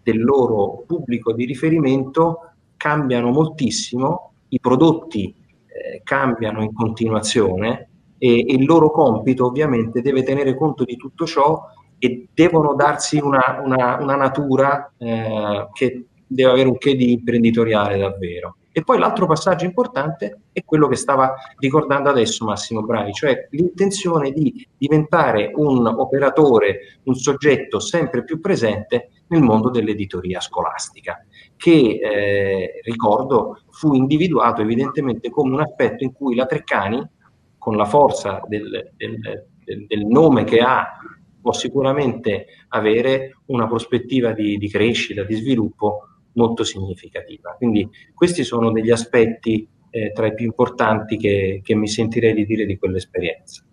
del 0.04 0.22
loro 0.22 0.84
pubblico 0.86 1.32
di 1.34 1.46
riferimento 1.46 2.52
cambiano 2.76 3.32
moltissimo, 3.32 4.34
i 4.50 4.60
prodotti 4.60 5.34
eh, 5.66 6.02
cambiano 6.04 6.62
in 6.62 6.74
continuazione 6.74 7.90
e, 8.18 8.40
e, 8.40 8.54
il 8.54 8.66
loro 8.66 8.92
compito 8.92 9.46
ovviamente 9.46 10.02
deve 10.02 10.24
tenere 10.24 10.56
conto 10.56 10.84
di 10.84 10.98
tutto 10.98 11.26
ciò 11.26 11.64
e 11.98 12.28
devono 12.34 12.74
darsi 12.74 13.18
una, 13.18 13.62
una, 13.64 13.98
una 14.00 14.16
natura 14.16 14.92
eh, 14.98 15.68
che 15.74 16.06
deve 16.28 16.52
avere 16.52 16.70
un 16.70 16.78
che 16.78 16.96
di 16.96 17.14
imprenditoriale 17.14 17.98
davvero. 17.98 18.58
E 18.78 18.84
poi 18.84 19.00
l'altro 19.00 19.26
passaggio 19.26 19.64
importante 19.64 20.40
è 20.52 20.66
quello 20.66 20.90
che 20.90 20.98
stava 20.98 21.34
ricordando 21.60 22.10
adesso 22.10 22.44
Massimo 22.44 22.82
Brai, 22.82 23.14
cioè 23.14 23.48
l'intenzione 23.52 24.32
di 24.32 24.68
diventare 24.78 25.52
un 25.56 25.88
operatore, 25.88 27.00
un 27.04 27.16
soggetto 27.16 27.80
sempre 27.80 28.26
più 28.26 28.42
presente 28.42 29.12
nel 29.28 29.42
mondo 29.42 29.70
dell'editoria 29.70 30.42
scolastica, 30.42 31.26
che 31.56 32.00
eh, 32.02 32.82
ricordo 32.84 33.62
fu 33.70 33.94
individuato 33.94 34.62
evidentemente 34.62 35.30
come 35.30 35.54
un 35.54 35.62
aspetto 35.62 36.04
in 36.04 36.12
cui 36.12 36.36
la 36.36 36.46
Treccani, 36.46 37.02
con 37.58 37.78
la 37.78 37.86
forza 37.86 38.42
del, 38.46 38.92
del, 38.98 39.46
del 39.64 40.06
nome 40.06 40.44
che 40.44 40.60
ha, 40.60 40.98
può 41.46 41.54
sicuramente 41.54 42.48
avere 42.70 43.38
una 43.46 43.68
prospettiva 43.68 44.32
di, 44.32 44.58
di 44.58 44.68
crescita, 44.68 45.22
di 45.22 45.36
sviluppo 45.36 46.08
molto 46.32 46.64
significativa. 46.64 47.52
Quindi 47.52 47.88
questi 48.16 48.44
sono 48.44 48.72
degli 48.72 48.90
aspetti 48.90 49.68
eh, 49.92 50.12
tra 50.12 50.26
i 50.26 50.34
più 50.34 50.46
importanti 50.46 51.18
che, 51.18 51.62
che, 51.64 51.76
mi 51.76 51.88
sentirei 51.88 52.34
di 52.34 52.48
dire 52.48 52.66
di 52.66 52.80
quell'esperienza. 52.80 53.64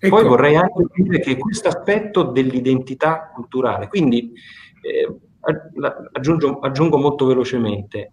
Ecco. 0.00 0.16
Poi 0.16 0.26
vorrei 0.26 0.56
anche 0.56 0.86
dire 0.94 1.20
che 1.20 1.36
questo 1.36 1.68
aspetto 1.68 2.22
dell'identità 2.22 3.30
culturale, 3.34 3.88
quindi 3.88 4.32
eh, 4.80 5.14
aggiungo, 6.12 6.60
aggiungo, 6.60 6.96
molto 6.96 7.26
velocemente, 7.26 8.12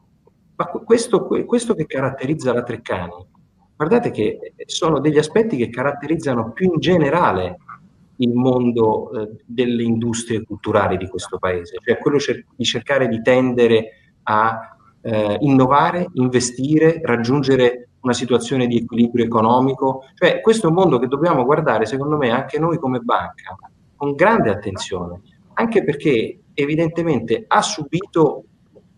ma 0.58 0.66
questo, 0.66 1.28
questo 1.46 1.74
che 1.74 1.86
caratterizza 1.86 2.52
la 2.52 2.64
Treccani, 2.64 3.26
guardate 3.74 4.12
che 4.12 4.54
sono 4.66 5.00
degli 5.00 5.18
aspetti 5.18 5.56
che 5.56 5.70
caratterizzano 5.70 6.52
più 6.52 6.74
in 6.74 6.80
generale 6.82 7.60
il 8.18 8.34
mondo 8.34 9.12
eh, 9.12 9.30
delle 9.46 9.84
industrie 9.84 10.44
culturali 10.44 10.98
di 10.98 11.08
questo 11.08 11.38
paese, 11.38 11.78
cioè 11.84 11.98
quello 11.98 12.20
cer- 12.20 12.46
di 12.56 12.64
cercare 12.64 13.08
di 13.08 13.22
tendere 13.22 13.90
a 14.24 14.78
eh, 15.02 15.38
innovare, 15.42 16.10
investire, 16.14 17.00
raggiungere 17.04 17.90
una 18.02 18.14
situazione 18.14 18.68
di 18.68 18.78
equilibrio 18.78 19.26
economico. 19.26 20.04
Cioè, 20.14 20.42
questo 20.42 20.68
è 20.68 20.70
un 20.70 20.76
mondo 20.76 21.00
che 21.00 21.08
dobbiamo 21.08 21.44
guardare, 21.44 21.86
secondo 21.86 22.18
me, 22.18 22.30
anche 22.30 22.60
noi 22.60 22.78
come 22.78 23.00
banca, 23.00 23.56
con 23.96 24.14
grande 24.14 24.50
attenzione, 24.52 25.22
anche 25.54 25.84
perché 25.84 26.40
evidentemente 26.54 27.46
ha 27.48 27.62
subito 27.62 28.44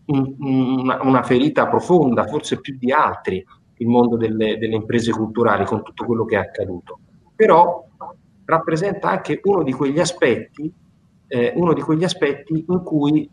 un, 0.05 0.35
una, 0.39 1.01
una, 1.01 1.23
ferita 1.23 1.67
profonda, 1.67 2.27
forse 2.27 2.59
più 2.59 2.77
di 2.77 2.91
altri, 2.91 3.43
il 3.79 3.87
mondo 3.87 4.15
delle, 4.17 4.57
delle 4.57 4.75
imprese 4.75 5.11
culturali 5.11 5.65
con 5.65 5.83
tutto 5.83 6.05
quello 6.05 6.25
che 6.25 6.35
è 6.35 6.39
accaduto. 6.39 6.99
Però 7.35 7.86
rappresenta 8.47 9.09
anche 9.09 9.41
uno 9.43 9.61
di 9.61 9.73
quegli 9.73 9.99
aspetti, 9.99 10.71
eh, 11.27 11.53
uno 11.55 11.73
di 11.73 11.81
quegli 11.81 12.05
aspetti 12.05 12.63
in 12.67 12.81
cui 12.81 13.29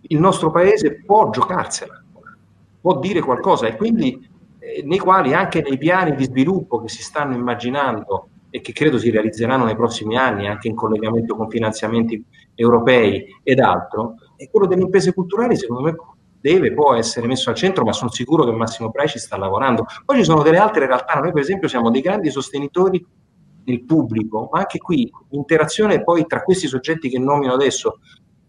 il 0.00 0.18
nostro 0.18 0.50
paese 0.50 1.02
può 1.04 1.28
giocarsela, 1.30 2.02
può 2.80 2.98
dire 2.98 3.20
qualcosa 3.20 3.66
e 3.66 3.76
quindi 3.76 4.26
eh, 4.58 4.82
nei 4.84 4.98
quali 4.98 5.34
anche 5.34 5.60
nei 5.60 5.76
piani 5.76 6.14
di 6.14 6.24
sviluppo 6.24 6.80
che 6.80 6.88
si 6.88 7.02
stanno 7.02 7.34
immaginando 7.34 8.28
e 8.48 8.60
che 8.62 8.72
credo 8.72 8.98
si 8.98 9.10
realizzeranno 9.10 9.64
nei 9.64 9.76
prossimi 9.76 10.16
anni 10.16 10.46
anche 10.46 10.68
in 10.68 10.74
collegamento 10.74 11.36
con 11.36 11.50
finanziamenti 11.50 12.24
europei 12.54 13.26
ed 13.42 13.58
altro, 13.58 14.14
e 14.36 14.48
quello 14.50 14.66
delle 14.66 14.82
imprese 14.82 15.12
culturali 15.12 15.56
secondo 15.56 15.82
me 15.82 15.94
deve, 16.40 16.72
può 16.72 16.94
essere 16.94 17.26
messo 17.26 17.50
al 17.50 17.56
centro, 17.56 17.84
ma 17.84 17.92
sono 17.92 18.10
sicuro 18.10 18.44
che 18.44 18.52
Massimo 18.52 18.90
Prei 18.90 19.08
ci 19.08 19.18
sta 19.18 19.36
lavorando. 19.36 19.86
Poi 20.04 20.18
ci 20.18 20.24
sono 20.24 20.42
delle 20.42 20.58
altre 20.58 20.86
realtà, 20.86 21.18
noi 21.18 21.32
per 21.32 21.42
esempio 21.42 21.68
siamo 21.68 21.90
dei 21.90 22.02
grandi 22.02 22.30
sostenitori 22.30 23.04
del 23.64 23.84
pubblico, 23.84 24.48
ma 24.52 24.60
anche 24.60 24.78
qui 24.78 25.10
l'interazione 25.30 26.04
poi 26.04 26.26
tra 26.26 26.42
questi 26.42 26.68
soggetti 26.68 27.08
che 27.08 27.18
nomino 27.18 27.54
adesso, 27.54 27.98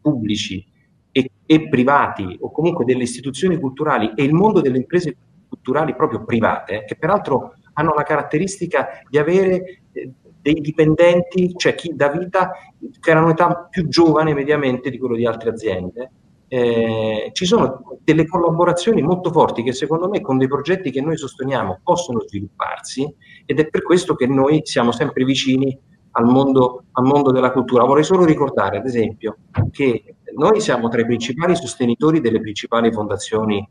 pubblici 0.01 0.63
e, 1.12 1.32
e, 1.45 1.69
privati, 1.69 2.38
o 2.41 2.51
comunque 2.51 2.86
delle 2.86 3.04
istituzioni 3.04 3.58
culturali 3.58 4.12
e 4.15 4.23
il 4.23 4.34
mondo 4.34 4.62
delle 4.62 4.78
imprese 4.78 5.15
culturali 5.47 5.95
proprio 5.95 6.23
private, 6.23 6.84
che 6.86 6.95
peraltro 6.95 7.56
hanno 7.73 7.93
la 7.93 8.04
caratteristica 8.04 9.01
di 9.10 9.17
avere 9.17 9.82
eh, 9.93 10.12
dei 10.41 10.62
dipendenti, 10.62 11.54
cioè 11.56 11.73
chi 11.73 11.95
dà 11.95 12.10
vita, 12.10 12.51
che 12.99 13.10
erano 13.10 13.30
età 13.30 13.67
più 13.69 13.88
giovane 13.88 14.34
mediamente 14.34 14.91
di 14.91 14.99
quello 14.99 15.15
di 15.15 15.25
altre 15.25 15.49
aziende, 15.49 16.12
eh, 16.47 17.30
ci 17.34 17.45
sono 17.45 17.97
delle 18.04 18.28
collaborazioni 18.28 19.01
molto 19.01 19.32
forti 19.32 19.63
che 19.63 19.73
secondo 19.73 20.08
me 20.08 20.21
con 20.21 20.38
dei 20.38 20.47
progetti 20.47 20.91
che 20.91 21.01
noi 21.01 21.17
sosteniamo 21.17 21.80
possono 21.84 22.21
svilupparsi 22.21 23.12
ed 23.45 23.60
è 23.60 23.67
per 23.67 23.84
questo 23.84 24.15
che 24.15 24.27
noi 24.27 24.62
siamo 24.63 24.91
sempre 24.91 25.23
vicini 25.23 25.77
al 26.12 26.25
mondo, 26.25 26.86
al 26.93 27.05
mondo 27.05 27.31
della 27.31 27.51
cultura. 27.51 27.84
Vorrei 27.84 28.03
solo 28.03 28.25
ricordare, 28.25 28.77
ad 28.77 28.86
esempio, 28.86 29.38
che 29.71 30.15
noi 30.36 30.60
siamo 30.62 30.89
tra 30.89 31.01
i 31.01 31.05
principali 31.05 31.55
sostenitori 31.55 32.21
delle 32.21 32.39
principali 32.39 32.91
fondazioni 32.91 33.67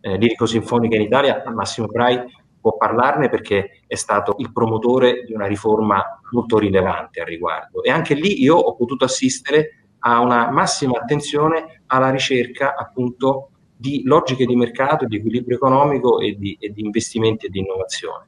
eh, 0.00 0.16
lirico-sinfoniche 0.16 0.96
in 0.96 1.02
Italia, 1.02 1.42
Massimo 1.52 1.86
Brai 1.86 2.20
può 2.60 2.76
parlarne 2.76 3.28
perché 3.28 3.82
è 3.86 3.94
stato 3.94 4.34
il 4.38 4.52
promotore 4.52 5.24
di 5.24 5.32
una 5.32 5.46
riforma 5.46 6.20
molto 6.32 6.58
rilevante 6.58 7.20
al 7.20 7.26
riguardo. 7.26 7.82
E 7.82 7.90
anche 7.90 8.14
lì 8.14 8.42
io 8.42 8.56
ho 8.56 8.74
potuto 8.74 9.04
assistere 9.04 9.86
a 10.00 10.20
una 10.20 10.50
massima 10.50 10.98
attenzione 10.98 11.82
alla 11.86 12.10
ricerca 12.10 12.74
appunto 12.76 13.50
di 13.76 14.02
logiche 14.04 14.44
di 14.44 14.56
mercato, 14.56 15.06
di 15.06 15.16
equilibrio 15.16 15.56
economico 15.56 16.18
e 16.18 16.36
di, 16.36 16.56
e 16.60 16.70
di 16.70 16.82
investimenti 16.82 17.46
e 17.46 17.48
di 17.48 17.60
innovazione. 17.60 18.26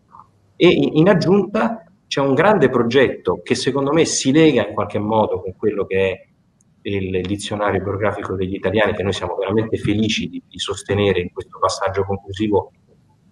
E 0.63 0.69
in, 0.69 1.09
aggiunta 1.09 1.83
c'è 2.07 2.21
un 2.21 2.35
grande 2.35 2.69
progetto 2.69 3.41
che 3.43 3.55
secondo 3.55 3.93
me 3.93 4.05
si 4.05 4.31
lega 4.31 4.69
in 4.69 4.75
qualche 4.75 4.99
modo 4.99 5.41
con 5.41 5.57
quello 5.57 5.87
che 5.87 6.11
è 6.11 6.29
il 6.83 7.23
dizionario 7.23 7.83
biografico 7.83 8.35
degli 8.35 8.57
italiani, 8.57 8.93
che 8.93 9.03
noi 9.03 9.15
siamo 9.15 9.37
veramente 9.37 9.79
felici 9.79 10.29
di, 10.29 10.43
di 10.47 10.59
sostenere 10.59 11.21
in 11.21 11.33
questo 11.33 11.59
passaggio 11.59 12.05
conclusivo 12.05 12.73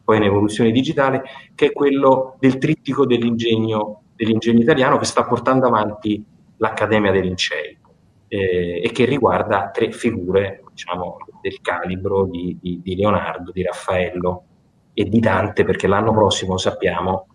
poi 0.03 0.17
in 0.17 0.23
evoluzione 0.23 0.71
digitale, 0.71 1.23
che 1.55 1.67
è 1.67 1.73
quello 1.73 2.37
del 2.39 2.57
trittico 2.57 3.05
dell'ingegno, 3.05 4.05
dell'ingegno 4.17 4.61
italiano 4.61 4.97
che 4.97 5.05
sta 5.05 5.27
portando 5.27 5.67
avanti 5.67 6.25
l'Accademia 6.57 7.13
dei 7.13 7.25
Lincei 7.25 7.77
eh, 8.27 8.81
e 8.83 8.91
che 8.91 9.05
riguarda 9.05 9.69
tre 9.71 9.93
figure 9.93 10.63
diciamo, 10.71 11.19
del 11.43 11.61
calibro 11.61 12.25
di, 12.25 12.57
di, 12.59 12.81
di, 12.83 12.97
Leonardo, 12.97 13.53
di 13.53 13.63
Raffaello 13.63 14.45
e 14.99 15.05
di 15.05 15.21
Dante, 15.21 15.65
perché 15.65 15.87
l'anno 15.87 16.13
prossimo 16.13 16.57
sappiamo 16.57 17.29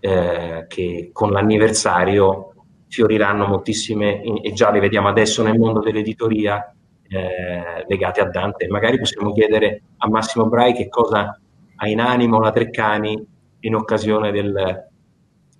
eh, 0.00 0.66
che 0.68 1.10
con 1.12 1.30
l'anniversario 1.30 2.52
fioriranno 2.88 3.46
moltissime, 3.46 4.22
e 4.22 4.52
già 4.52 4.70
le 4.70 4.80
vediamo 4.80 5.08
adesso 5.08 5.42
nel 5.42 5.58
mondo 5.58 5.80
dell'editoria, 5.80 6.74
eh, 7.08 7.84
legate 7.88 8.20
a 8.20 8.28
Dante. 8.28 8.68
Magari 8.68 8.98
possiamo 8.98 9.32
chiedere 9.32 9.82
a 9.96 10.08
Massimo 10.08 10.46
Brai 10.48 10.74
che 10.74 10.88
cosa 10.88 11.40
ha 11.76 11.88
in 11.88 12.00
animo 12.00 12.40
la 12.40 12.50
Treccani 12.50 13.26
in 13.60 13.74
occasione 13.74 14.30
del, 14.30 14.88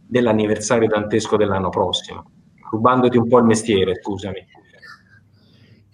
dell'anniversario 0.07 0.89
dantesco 0.89 1.37
dell'anno 1.37 1.71
prossimo 1.71 2.25
rubandoti 2.73 3.19
un 3.19 3.29
po' 3.29 3.39
il 3.39 3.45
mestiere, 3.45 4.01
scusami. 4.01 4.47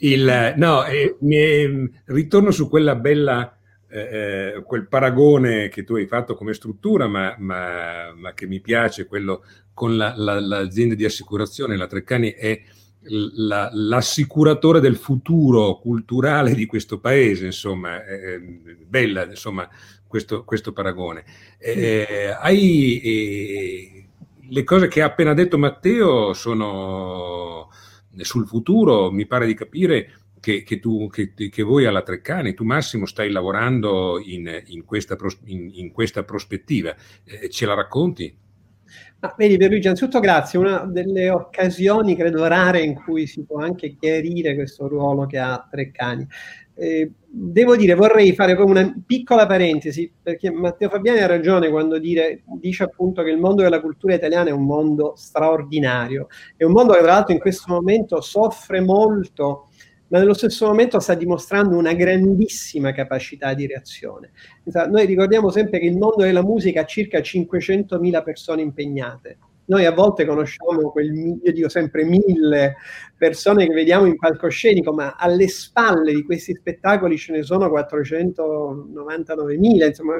Il, 0.00 0.54
no, 0.56 0.84
eh, 0.84 1.16
mi, 1.20 1.90
ritorno 2.04 2.52
su 2.52 2.68
quella 2.68 2.94
bella, 2.94 3.57
eh, 3.88 4.54
eh, 4.56 4.62
quel 4.64 4.86
paragone 4.86 5.68
che 5.68 5.84
tu 5.84 5.94
hai 5.94 6.06
fatto 6.06 6.34
come 6.34 6.52
struttura, 6.52 7.06
ma, 7.06 7.34
ma, 7.38 8.12
ma 8.14 8.34
che 8.34 8.46
mi 8.46 8.60
piace, 8.60 9.06
quello 9.06 9.44
con 9.72 9.96
la, 9.96 10.14
la, 10.16 10.40
l'azienda 10.40 10.94
di 10.94 11.04
assicurazione, 11.04 11.76
la 11.76 11.86
Treccani 11.86 12.32
è 12.32 12.60
la, 13.08 13.70
l'assicuratore 13.72 14.80
del 14.80 14.96
futuro 14.96 15.78
culturale 15.78 16.54
di 16.54 16.66
questo 16.66 16.98
paese, 16.98 17.46
insomma, 17.46 18.04
è 18.04 18.38
bella 18.38 19.24
insomma, 19.24 19.68
questo, 20.06 20.44
questo 20.44 20.72
paragone. 20.72 21.24
Eh, 21.58 22.34
hai 22.38 23.00
eh, 23.00 24.08
le 24.50 24.64
cose 24.64 24.88
che 24.88 25.02
ha 25.02 25.06
appena 25.06 25.34
detto 25.34 25.58
Matteo 25.58 26.32
sono 26.32 27.70
sul 28.16 28.46
futuro, 28.46 29.10
mi 29.10 29.26
pare 29.26 29.46
di 29.46 29.54
capire 29.54 30.17
che, 30.40 30.62
che, 30.62 30.78
tu, 30.78 31.08
che, 31.08 31.32
che 31.34 31.62
voi 31.62 31.86
alla 31.86 32.02
Treccani, 32.02 32.54
tu 32.54 32.64
Massimo, 32.64 33.06
stai 33.06 33.30
lavorando 33.30 34.20
in, 34.20 34.62
in, 34.66 34.84
questa, 34.84 35.16
in, 35.44 35.70
in 35.72 35.92
questa, 35.92 36.24
prospettiva. 36.24 36.94
Eh, 37.24 37.48
ce 37.48 37.66
la 37.66 37.74
racconti? 37.74 38.36
Ah, 39.20 39.34
vedi 39.36 39.56
Pierluigi, 39.56 39.86
innanzitutto 39.86 40.20
grazie, 40.20 40.58
una 40.58 40.84
delle 40.84 41.28
occasioni 41.28 42.14
credo 42.14 42.46
rare 42.46 42.82
in 42.82 42.94
cui 42.94 43.26
si 43.26 43.42
può 43.44 43.58
anche 43.58 43.96
chiarire 43.98 44.54
questo 44.54 44.86
ruolo 44.86 45.26
che 45.26 45.38
ha 45.38 45.66
Treccani. 45.68 46.26
Eh, 46.80 47.10
devo 47.26 47.74
dire, 47.74 47.94
vorrei 47.94 48.32
fare 48.34 48.52
una 48.52 48.94
piccola 49.04 49.46
parentesi, 49.46 50.12
perché 50.22 50.52
Matteo 50.52 50.88
Fabiani 50.88 51.18
ha 51.18 51.26
ragione 51.26 51.68
quando 51.68 51.98
dire, 51.98 52.44
dice 52.60 52.84
appunto 52.84 53.24
che 53.24 53.30
il 53.30 53.38
mondo 53.38 53.62
della 53.62 53.80
cultura 53.80 54.14
italiana 54.14 54.50
è 54.50 54.52
un 54.52 54.64
mondo 54.64 55.14
straordinario, 55.16 56.28
è 56.56 56.62
un 56.62 56.70
mondo 56.70 56.92
che 56.92 57.00
tra 57.00 57.14
l'altro 57.14 57.34
in 57.34 57.40
questo 57.40 57.72
momento 57.72 58.20
soffre 58.20 58.80
molto, 58.80 59.67
ma 60.08 60.18
nello 60.18 60.34
stesso 60.34 60.66
momento 60.66 60.98
sta 61.00 61.14
dimostrando 61.14 61.76
una 61.76 61.92
grandissima 61.92 62.92
capacità 62.92 63.54
di 63.54 63.66
reazione. 63.66 64.30
Noi 64.88 65.06
ricordiamo 65.06 65.50
sempre 65.50 65.78
che 65.78 65.86
il 65.86 65.96
mondo 65.96 66.24
della 66.24 66.42
musica 66.42 66.82
ha 66.82 66.86
circa 66.86 67.18
500.000 67.18 68.22
persone 68.22 68.62
impegnate, 68.62 69.38
Noi 69.66 69.84
a 69.84 69.92
volte 69.92 70.24
conosciamo 70.24 70.90
quel, 70.90 71.38
io 71.42 71.52
dico 71.52 71.68
sempre 71.68 72.04
mille 72.04 72.76
persone 73.16 73.66
che 73.66 73.74
vediamo 73.74 74.06
in 74.06 74.16
palcoscenico, 74.16 74.94
ma 74.94 75.14
alle 75.14 75.48
spalle 75.48 76.14
di 76.14 76.24
questi 76.24 76.54
spettacoli 76.54 77.18
ce 77.18 77.32
ne 77.32 77.42
sono 77.42 77.68
499.000, 77.68 79.86
insomma 79.86 80.14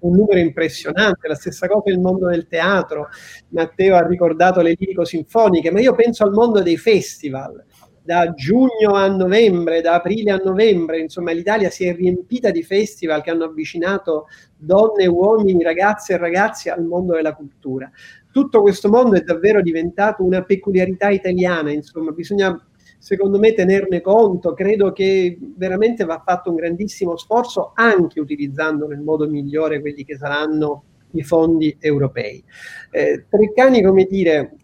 un 0.00 0.14
numero 0.14 0.38
impressionante, 0.38 1.28
la 1.28 1.34
stessa 1.34 1.66
cosa 1.66 1.82
nel 1.86 1.98
mondo 1.98 2.28
del 2.28 2.46
teatro, 2.46 3.08
Matteo 3.48 3.96
ha 3.96 4.06
ricordato 4.06 4.60
le 4.60 4.74
lirico-sinfoniche, 4.76 5.70
ma 5.70 5.80
io 5.80 5.94
penso 5.94 6.24
al 6.24 6.32
mondo 6.32 6.60
dei 6.60 6.76
festival, 6.76 7.64
da 8.08 8.32
giugno 8.32 8.94
a 8.94 9.06
novembre, 9.06 9.82
da 9.82 9.96
aprile 9.96 10.30
a 10.30 10.40
novembre, 10.42 10.98
insomma 10.98 11.32
l'Italia 11.32 11.68
si 11.68 11.84
è 11.84 11.94
riempita 11.94 12.50
di 12.50 12.62
festival 12.62 13.20
che 13.20 13.28
hanno 13.28 13.44
avvicinato 13.44 14.28
donne, 14.56 15.06
uomini, 15.06 15.62
ragazze 15.62 16.14
e 16.14 16.16
ragazzi 16.16 16.70
al 16.70 16.86
mondo 16.86 17.12
della 17.12 17.34
cultura. 17.34 17.90
Tutto 18.32 18.62
questo 18.62 18.88
mondo 18.88 19.14
è 19.16 19.20
davvero 19.20 19.60
diventato 19.60 20.24
una 20.24 20.42
peculiarità 20.42 21.10
italiana, 21.10 21.70
insomma 21.70 22.12
bisogna 22.12 22.58
secondo 22.96 23.38
me 23.38 23.52
tenerne 23.52 24.00
conto, 24.00 24.54
credo 24.54 24.90
che 24.92 25.38
veramente 25.54 26.06
va 26.06 26.22
fatto 26.24 26.48
un 26.48 26.56
grandissimo 26.56 27.14
sforzo 27.18 27.72
anche 27.74 28.20
utilizzando 28.20 28.86
nel 28.86 29.00
modo 29.00 29.28
migliore 29.28 29.82
quelli 29.82 30.06
che 30.06 30.16
saranno 30.16 30.84
i 31.10 31.22
fondi 31.22 31.76
europei. 31.78 32.42
Eh, 32.90 33.26
Treccani, 33.28 33.82
come 33.82 34.04
dire, 34.04 34.54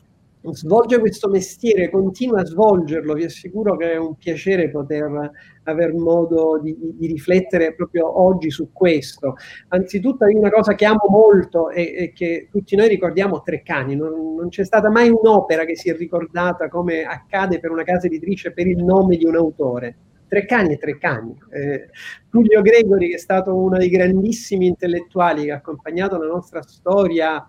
svolge 0.53 0.99
questo 0.99 1.29
mestiere, 1.29 1.91
continua 1.91 2.41
a 2.41 2.45
svolgerlo, 2.45 3.15
vi 3.15 3.25
assicuro 3.25 3.77
che 3.77 3.93
è 3.93 3.97
un 3.97 4.15
piacere 4.17 4.71
poter 4.71 5.31
aver 5.65 5.95
modo 5.95 6.61
di, 6.63 6.77
di 6.79 7.07
riflettere 7.07 7.75
proprio 7.75 8.21
oggi 8.21 8.51
su 8.51 8.71
questo. 8.73 9.37
Anzitutto 9.69 10.27
una 10.27 10.51
cosa 10.51 10.75
che 10.75 10.85
amo 10.85 11.07
molto 11.09 11.71
e, 11.71 11.95
e 11.97 12.13
che 12.13 12.49
tutti 12.51 12.77
noi 12.77 12.89
ricordiamo 12.89 13.43
Treccani, 13.43 13.97
non, 13.97 14.35
non, 14.35 14.49
c'è 14.49 14.65
stata 14.65 14.91
mai 14.91 15.09
un'opera 15.09 15.65
che 15.65 15.77
si 15.77 15.89
è 15.89 15.97
ricordata 15.97 16.69
come 16.69 17.05
accade 17.05 17.61
per 17.61 17.71
una 17.71 17.85
casa 17.85 18.07
editrice 18.07 18.53
per 18.53 18.67
il 18.67 18.85
nome 18.85 19.17
di 19.17 19.25
un 19.25 19.37
autore. 19.37 19.97
Treccani 20.29 20.73
e 20.73 20.79
Treccani. 20.79 21.39
Eh, 21.51 21.89
Giulio 22.31 22.61
Gregori, 22.61 23.11
che 23.11 23.17
è 23.17 23.19
stato 23.19 23.55
uno 23.55 23.79
dei 23.79 23.89
grandissimi 23.89 24.67
intellettuali 24.67 25.45
che 25.45 25.53
ha 25.53 25.57
accompagnato 25.57 26.19
la 26.19 26.27
nostra 26.27 26.63
storia 26.63 27.47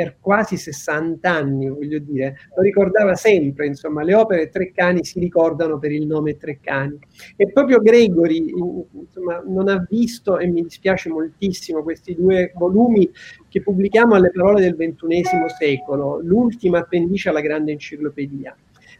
per 0.00 0.16
quasi 0.18 0.56
60 0.56 1.30
anni, 1.30 1.68
voglio 1.68 1.98
dire, 1.98 2.34
lo 2.56 2.62
ricordava 2.62 3.14
sempre, 3.16 3.66
insomma, 3.66 4.02
le 4.02 4.14
opere 4.14 4.48
Treccani 4.48 5.04
si 5.04 5.20
ricordano 5.20 5.78
per 5.78 5.92
il 5.92 6.06
nome 6.06 6.38
Treccani. 6.38 6.98
E 7.36 7.52
proprio 7.52 7.80
Gregori, 7.80 8.48
insomma, 8.48 9.42
non 9.46 9.68
ha 9.68 9.84
visto, 9.86 10.38
e 10.38 10.46
mi 10.46 10.62
dispiace 10.62 11.10
moltissimo, 11.10 11.82
questi 11.82 12.14
due 12.14 12.50
volumi 12.54 13.10
che 13.46 13.60
pubblichiamo 13.60 14.14
alle 14.14 14.30
parole 14.30 14.62
del 14.62 14.74
XXI 14.74 15.22
secolo, 15.58 16.18
l'ultima 16.22 16.78
appendice 16.78 17.28
alla 17.28 17.42
grande 17.42 17.72
enciclopedia. 17.72 18.56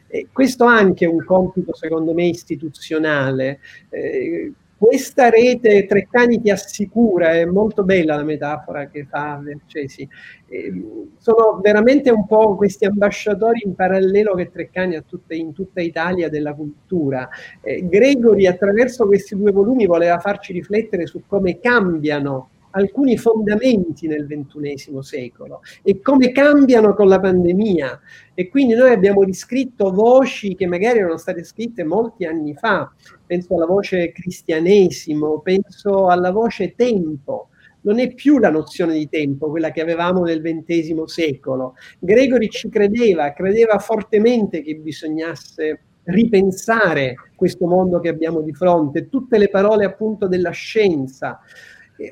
E 0.06 0.26
questo 0.30 0.64
anche 0.64 1.06
è 1.06 1.08
un 1.08 1.24
compito, 1.24 1.74
secondo 1.74 2.12
me, 2.12 2.26
istituzionale. 2.26 3.60
Eh, 3.88 4.52
questa 4.80 5.28
rete 5.28 5.84
Treccani 5.84 6.40
ti 6.40 6.48
assicura, 6.48 7.32
è 7.32 7.44
molto 7.44 7.84
bella 7.84 8.16
la 8.16 8.24
metafora 8.24 8.88
che 8.88 9.04
fa 9.04 9.38
Vercesi, 9.42 10.08
eh, 10.48 10.72
sono 11.18 11.60
veramente 11.62 12.10
un 12.10 12.26
po' 12.26 12.56
questi 12.56 12.86
ambasciatori 12.86 13.60
in 13.66 13.74
parallelo 13.74 14.34
che 14.34 14.50
Treccani 14.50 14.96
ha 14.96 15.02
tutte, 15.02 15.34
in 15.34 15.52
tutta 15.52 15.82
Italia 15.82 16.30
della 16.30 16.54
cultura. 16.54 17.28
Eh, 17.60 17.86
Gregori 17.86 18.46
attraverso 18.46 19.04
questi 19.04 19.36
due 19.36 19.52
volumi 19.52 19.84
voleva 19.84 20.18
farci 20.18 20.54
riflettere 20.54 21.04
su 21.04 21.24
come 21.26 21.60
cambiano 21.60 22.48
alcuni 22.70 23.16
fondamenti 23.16 24.06
nel 24.06 24.26
ventunesimo 24.26 25.02
secolo 25.02 25.60
e 25.82 26.00
come 26.00 26.30
cambiano 26.32 26.94
con 26.94 27.08
la 27.08 27.20
pandemia. 27.20 28.00
E 28.34 28.48
quindi 28.48 28.74
noi 28.74 28.92
abbiamo 28.92 29.22
riscritto 29.22 29.90
voci 29.90 30.54
che 30.54 30.66
magari 30.66 30.98
erano 30.98 31.16
state 31.16 31.44
scritte 31.44 31.84
molti 31.84 32.24
anni 32.24 32.54
fa. 32.54 32.92
Penso 33.26 33.54
alla 33.54 33.66
voce 33.66 34.12
cristianesimo, 34.12 35.40
penso 35.40 36.06
alla 36.06 36.30
voce 36.30 36.74
tempo. 36.74 37.48
Non 37.82 37.98
è 37.98 38.12
più 38.12 38.38
la 38.38 38.50
nozione 38.50 38.94
di 38.94 39.08
tempo 39.08 39.48
quella 39.48 39.70
che 39.70 39.80
avevamo 39.80 40.22
nel 40.22 40.42
XX 40.42 41.02
secolo. 41.04 41.74
Gregori 41.98 42.50
ci 42.50 42.68
credeva, 42.68 43.32
credeva 43.32 43.78
fortemente 43.78 44.62
che 44.62 44.74
bisognasse 44.76 45.80
ripensare 46.04 47.14
questo 47.34 47.66
mondo 47.66 48.00
che 48.00 48.08
abbiamo 48.08 48.40
di 48.40 48.52
fronte, 48.52 49.08
tutte 49.08 49.38
le 49.38 49.48
parole 49.48 49.84
appunto 49.84 50.26
della 50.28 50.50
scienza, 50.50 51.40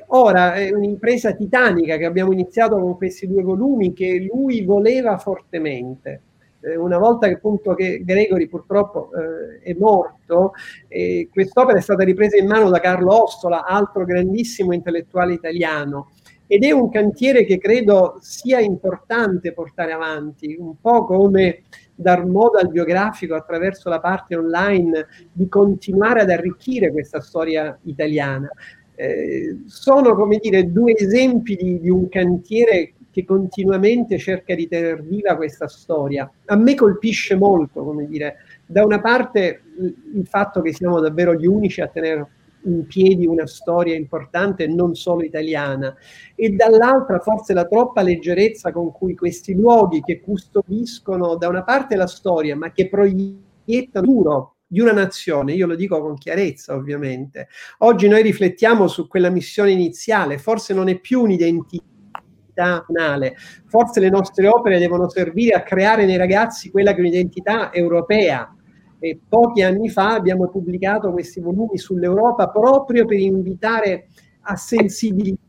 Ora 0.07 0.53
è 0.53 0.71
un'impresa 0.71 1.33
titanica 1.33 1.97
che 1.97 2.05
abbiamo 2.05 2.31
iniziato 2.31 2.79
con 2.79 2.95
questi 2.95 3.27
due 3.27 3.41
volumi 3.41 3.93
che 3.93 4.29
lui 4.31 4.63
voleva 4.63 5.17
fortemente. 5.17 6.21
Eh, 6.61 6.75
una 6.75 6.97
volta 6.97 7.27
che 7.27 7.35
appunto 7.35 7.73
che 7.73 8.03
Gregori 8.03 8.47
purtroppo 8.47 9.09
eh, 9.13 9.63
è 9.63 9.75
morto, 9.79 10.51
eh, 10.87 11.29
quest'opera 11.31 11.77
è 11.77 11.81
stata 11.81 12.03
ripresa 12.03 12.37
in 12.37 12.47
mano 12.47 12.69
da 12.69 12.79
Carlo 12.79 13.23
Ossola, 13.23 13.63
altro 13.65 14.05
grandissimo 14.05 14.73
intellettuale 14.73 15.33
italiano. 15.33 16.11
Ed 16.45 16.63
è 16.63 16.71
un 16.71 16.89
cantiere 16.89 17.45
che 17.45 17.59
credo 17.59 18.17
sia 18.21 18.59
importante 18.59 19.53
portare 19.53 19.91
avanti, 19.91 20.55
un 20.59 20.79
po' 20.81 21.05
come 21.05 21.61
dar 21.93 22.25
modo 22.25 22.57
al 22.57 22.69
biografico 22.69 23.35
attraverso 23.35 23.89
la 23.89 23.99
parte 23.99 24.35
online 24.35 25.05
di 25.31 25.47
continuare 25.47 26.21
ad 26.21 26.29
arricchire 26.29 26.91
questa 26.91 27.21
storia 27.21 27.77
italiana. 27.83 28.49
Eh, 29.01 29.61
sono 29.67 30.13
come 30.13 30.39
dire 30.41 30.69
due 30.73 30.93
esempi 30.93 31.55
di, 31.55 31.79
di, 31.79 31.89
un 31.89 32.09
cantiere 32.09 32.95
che 33.09 33.23
continuamente 33.23 34.17
cerca 34.17 34.53
di 34.53 34.67
tenere 34.67 35.01
viva 35.01 35.37
questa 35.37 35.69
storia. 35.69 36.29
A 36.47 36.57
me 36.57 36.75
colpisce 36.75 37.35
molto, 37.35 37.85
come 37.85 38.05
dire, 38.05 38.35
da 38.65 38.83
una 38.83 38.99
parte 38.99 39.61
il 40.13 40.27
fatto 40.27 40.59
che 40.59 40.73
siamo 40.73 40.99
davvero 40.99 41.33
gli 41.33 41.45
unici 41.45 41.79
a 41.79 41.87
tenere 41.87 42.27
in 42.65 42.85
piedi 42.87 43.25
una 43.25 43.47
storia 43.47 43.95
importante 43.95 44.67
non 44.67 44.95
solo 44.95 45.23
italiana 45.23 45.95
e 46.35 46.49
dall'altra 46.49 47.19
forse 47.19 47.53
la 47.53 47.63
troppa 47.63 48.01
leggerezza 48.01 48.73
con 48.73 48.91
cui 48.91 49.15
questi 49.15 49.55
luoghi 49.55 50.01
che 50.01 50.19
custodiscono 50.19 51.37
da 51.37 51.47
una 51.47 51.63
parte 51.63 51.95
la 51.95 52.05
storia 52.05 52.57
ma 52.57 52.73
che 52.73 52.89
proiettano 52.89 54.05
duro 54.05 54.55
di 54.71 54.79
una 54.79 54.91
nazione, 54.91 55.53
io 55.53 55.65
lo 55.65 55.75
dico 55.75 55.99
con 55.99 56.15
chiarezza 56.15 56.75
ovviamente. 56.75 57.47
Oggi 57.79 58.07
noi 58.07 58.21
riflettiamo 58.21 58.87
su 58.87 59.07
quella 59.07 59.31
missione 59.31 59.71
iniziale, 59.71 60.37
forse 60.37 60.75
non 60.75 60.89
è 60.89 60.99
più 60.99 61.21
un'identità 61.21 61.83
nazionale, 62.53 63.35
forse 63.65 63.99
le 63.99 64.09
nostre 64.09 64.47
opere 64.47 64.77
devono 64.77 65.09
servire 65.09 65.55
a 65.55 65.63
creare 65.63 66.05
nei 66.05 66.17
ragazzi 66.17 66.69
quella 66.69 66.91
che 66.91 66.97
è 66.97 67.01
un'identità 67.01 67.73
europea. 67.73 68.53
E 68.99 69.19
pochi 69.27 69.63
anni 69.63 69.89
fa 69.89 70.13
abbiamo 70.13 70.49
pubblicato 70.49 71.11
questi 71.11 71.39
volumi 71.39 71.77
sull'Europa 71.77 72.49
proprio 72.49 73.05
per 73.05 73.17
invitare 73.17 74.09
a 74.41 74.55
sensibilizzare 74.55 75.47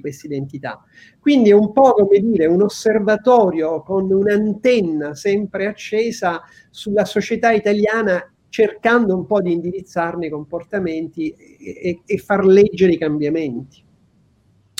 questa 0.00 0.26
identità. 0.26 0.84
Quindi 1.18 1.50
è 1.50 1.54
un 1.54 1.72
po' 1.72 1.92
come 1.92 2.18
dire 2.20 2.46
un 2.46 2.62
osservatorio 2.62 3.82
con 3.82 4.10
un'antenna 4.10 5.14
sempre 5.14 5.66
accesa 5.66 6.42
sulla 6.70 7.04
società 7.04 7.52
italiana 7.52 8.32
cercando 8.48 9.14
un 9.14 9.26
po' 9.26 9.40
di 9.40 9.52
indirizzarne 9.52 10.26
i 10.26 10.30
comportamenti 10.30 11.30
e, 11.30 12.00
e 12.04 12.18
far 12.18 12.44
leggere 12.44 12.92
i 12.92 12.98
cambiamenti. 12.98 13.84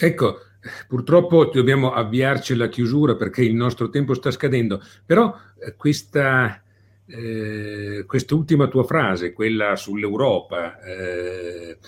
Ecco, 0.01 0.39
purtroppo 0.87 1.47
dobbiamo 1.47 1.93
avviarci 1.93 2.53
alla 2.53 2.68
chiusura 2.68 3.16
perché 3.16 3.43
il 3.43 3.55
nostro 3.55 3.91
tempo 3.91 4.14
sta 4.14 4.31
scadendo, 4.31 4.81
però 5.05 5.35
eh, 5.59 5.74
questa, 5.76 6.62
eh, 7.07 8.05
quest'ultima 8.07 8.68
tua 8.68 8.85
frase, 8.85 9.33
quella 9.33 9.76
sull'Europa, 9.76 10.81
eh, 10.81 11.79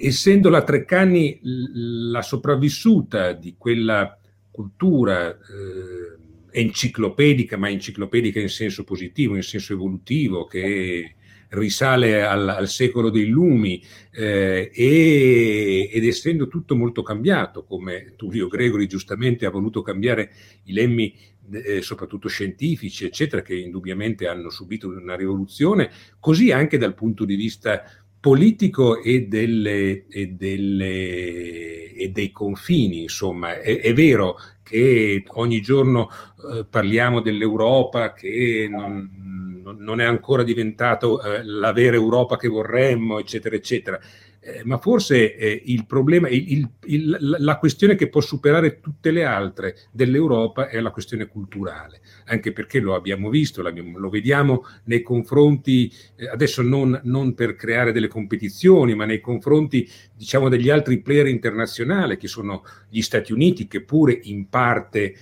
essendo 0.00 0.48
la 0.48 0.62
Treccani 0.62 1.40
la 1.42 2.22
sopravvissuta 2.22 3.32
di 3.32 3.54
quella 3.58 4.16
cultura 4.50 5.30
eh, 5.30 6.18
enciclopedica, 6.50 7.56
ma 7.56 7.70
enciclopedica 7.70 8.40
in 8.40 8.48
senso 8.48 8.84
positivo, 8.84 9.34
in 9.36 9.42
senso 9.42 9.72
evolutivo, 9.72 10.44
che 10.44 11.14
risale 11.50 12.22
al, 12.22 12.48
al 12.48 12.68
secolo 12.68 13.10
dei 13.10 13.26
lumi 13.26 13.82
eh, 14.12 14.70
e, 14.72 15.90
ed 15.92 16.04
essendo 16.04 16.46
tutto 16.46 16.76
molto 16.76 17.02
cambiato, 17.02 17.64
come 17.64 18.12
Tullio 18.16 18.46
Gregori 18.46 18.86
giustamente 18.86 19.46
ha 19.46 19.50
voluto 19.50 19.82
cambiare 19.82 20.30
i 20.64 20.72
lemmi 20.72 21.12
eh, 21.52 21.82
soprattutto 21.82 22.28
scientifici, 22.28 23.04
eccetera, 23.04 23.42
che 23.42 23.56
indubbiamente 23.56 24.28
hanno 24.28 24.50
subito 24.50 24.88
una 24.88 25.16
rivoluzione, 25.16 25.90
così 26.20 26.52
anche 26.52 26.78
dal 26.78 26.94
punto 26.94 27.24
di 27.24 27.34
vista 27.34 27.82
politico 28.20 29.02
e, 29.02 29.26
delle, 29.26 30.06
e, 30.08 30.28
delle, 30.28 31.92
e, 31.92 32.10
dei 32.12 32.30
confini, 32.30 33.02
insomma. 33.02 33.58
È, 33.58 33.80
è, 33.80 33.94
vero 33.94 34.36
che 34.62 35.24
ogni 35.28 35.60
giorno 35.62 36.08
eh, 36.52 36.66
parliamo 36.68 37.20
dell'Europa 37.20 38.12
che 38.12 38.68
non, 38.70 39.74
non 39.78 40.00
è 40.00 40.04
ancora 40.04 40.42
diventato 40.42 41.22
eh, 41.22 41.42
la 41.44 41.72
vera 41.72 41.96
Europa 41.96 42.36
che 42.36 42.48
vorremmo, 42.48 43.18
eccetera, 43.18 43.56
eccetera. 43.56 43.98
Eh, 44.42 44.62
ma 44.64 44.78
forse 44.78 45.36
eh, 45.36 45.62
il 45.66 45.84
problema, 45.84 46.28
il, 46.30 46.66
il, 46.86 47.16
la 47.20 47.58
questione 47.58 47.94
che 47.94 48.08
può 48.08 48.22
superare 48.22 48.80
tutte 48.80 49.10
le 49.10 49.24
altre 49.24 49.76
dell'Europa 49.92 50.68
è 50.68 50.80
la 50.80 50.90
questione 50.90 51.26
culturale, 51.26 52.00
anche 52.24 52.50
perché 52.52 52.80
lo 52.80 52.94
abbiamo 52.94 53.28
visto, 53.28 53.62
lo 53.62 54.08
vediamo 54.08 54.64
nei 54.84 55.02
confronti, 55.02 55.92
eh, 56.16 56.26
adesso 56.28 56.62
non, 56.62 56.98
non, 57.04 57.34
per 57.34 57.54
creare 57.54 57.92
delle 57.92 58.08
competizioni, 58.08 58.94
ma 58.94 59.04
nei 59.04 59.20
confronti 59.20 59.86
diciamo, 60.16 60.48
degli 60.48 60.70
altri 60.70 61.02
player 61.02 61.26
internazionali, 61.26 62.16
che 62.16 62.28
sono 62.28 62.64
gli 62.88 63.02
Stati 63.02 63.34
Uniti, 63.34 63.66
che 63.66 63.82
pure 63.82 64.18
in 64.22 64.48
parte 64.48 65.14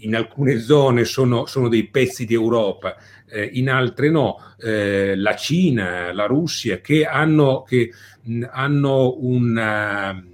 in 0.00 0.14
alcune 0.14 0.58
zone 0.60 1.04
sono, 1.04 1.46
sono 1.46 1.68
dei 1.68 1.88
pezzi 1.88 2.24
di 2.24 2.34
Europa, 2.34 2.96
eh, 3.28 3.50
in 3.54 3.68
altre 3.70 4.10
no, 4.10 4.36
eh, 4.58 5.14
la 5.16 5.34
Cina, 5.34 6.12
la 6.12 6.26
Russia, 6.26 6.80
che 6.80 7.04
hanno, 7.04 7.62
che, 7.62 7.92
mh, 8.22 8.44
hanno 8.50 9.16
una, 9.18 10.24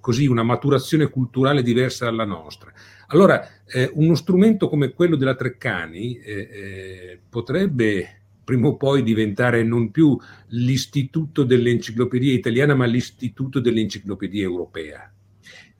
così, 0.00 0.26
una 0.26 0.42
maturazione 0.42 1.08
culturale 1.08 1.62
diversa 1.62 2.06
dalla 2.06 2.24
nostra. 2.24 2.72
Allora, 3.08 3.46
eh, 3.66 3.90
uno 3.94 4.14
strumento 4.14 4.68
come 4.68 4.92
quello 4.92 5.16
della 5.16 5.34
Treccani 5.34 6.18
eh, 6.18 6.48
eh, 6.50 7.20
potrebbe 7.28 8.18
prima 8.44 8.68
o 8.68 8.76
poi 8.76 9.02
diventare 9.02 9.62
non 9.62 9.90
più 9.90 10.18
l'istituto 10.48 11.44
dell'enciclopedia 11.44 12.32
italiana, 12.32 12.74
ma 12.74 12.86
l'istituto 12.86 13.60
dell'enciclopedia 13.60 14.42
europea. 14.42 15.12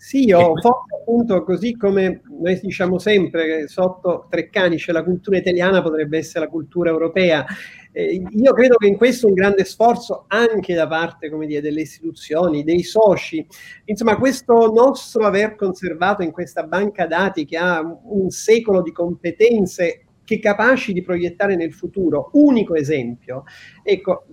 Sì, 0.09 0.25
io 0.25 0.57
forse 0.57 0.97
appunto 1.03 1.45
così 1.45 1.77
come 1.77 2.23
noi 2.41 2.59
diciamo 2.63 2.99
sempre 2.99 3.45
che 3.45 3.69
sotto 3.69 4.27
Treccani 4.31 4.79
c'è 4.79 4.91
la 4.91 5.05
cultura 5.05 5.37
italiana, 5.37 5.83
potrebbe 5.83 6.17
essere 6.17 6.47
la 6.47 6.51
cultura 6.51 6.89
europea. 6.89 7.45
Eh, 7.93 8.23
io 8.31 8.55
credo 8.55 8.77
che 8.77 8.87
in 8.87 8.97
questo 8.97 9.27
un 9.27 9.35
grande 9.35 9.67
sforzo 9.67 10.25
anche 10.29 10.73
da 10.73 10.89
parte 10.89 11.29
come 11.29 11.45
dire, 11.45 11.61
delle 11.61 11.83
istituzioni, 11.83 12.65
dei 12.65 12.85
soci, 12.85 13.47
insomma 13.85 14.17
questo 14.17 14.73
nostro 14.73 15.27
aver 15.27 15.57
conservato 15.57 16.23
in 16.23 16.31
questa 16.31 16.63
banca 16.63 17.07
dati 17.07 17.45
che 17.45 17.59
ha 17.59 17.83
un 18.05 18.31
secolo 18.31 18.81
di 18.81 18.93
competenze 18.93 20.05
che 20.25 20.39
capaci 20.39 20.95
di 20.95 21.03
proiettare 21.03 21.55
nel 21.55 21.75
futuro, 21.75 22.31
unico 22.33 22.75
esempio, 22.75 23.45
ecco, 23.83 24.25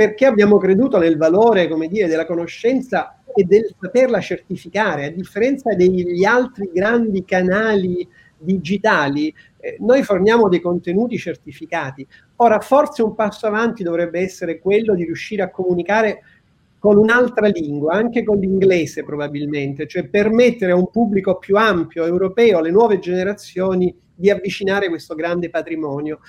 perché 0.00 0.24
abbiamo 0.24 0.56
creduto 0.56 0.96
nel 0.96 1.18
valore, 1.18 1.68
come 1.68 1.86
dire, 1.86 2.08
della 2.08 2.24
conoscenza 2.24 3.20
e 3.34 3.44
del 3.44 3.74
saperla 3.78 4.18
certificare, 4.18 5.04
a 5.04 5.10
differenza 5.10 5.74
degli 5.74 6.24
altri 6.24 6.70
grandi 6.72 7.22
canali 7.22 8.08
digitali, 8.38 9.28
eh, 9.58 9.76
noi 9.80 10.02
forniamo 10.02 10.48
dei 10.48 10.62
contenuti 10.62 11.18
certificati. 11.18 12.06
Ora, 12.36 12.60
forse 12.60 13.02
un 13.02 13.14
passo 13.14 13.46
avanti 13.46 13.82
dovrebbe 13.82 14.20
essere 14.20 14.58
quello 14.58 14.94
di 14.94 15.04
riuscire 15.04 15.42
a 15.42 15.50
comunicare 15.50 16.22
con 16.78 16.96
un'altra 16.96 17.48
lingua, 17.48 17.92
anche 17.92 18.24
con 18.24 18.38
l'inglese 18.38 19.04
probabilmente, 19.04 19.86
cioè 19.86 20.08
permettere 20.08 20.72
a 20.72 20.76
un 20.76 20.88
pubblico 20.88 21.36
più 21.36 21.56
ampio, 21.56 22.06
europeo, 22.06 22.56
alle 22.56 22.70
nuove 22.70 23.00
generazioni, 23.00 23.94
di 24.20 24.30
avvicinare 24.30 24.88
questo 24.88 25.14
grande 25.14 25.50
patrimonio. 25.50 26.20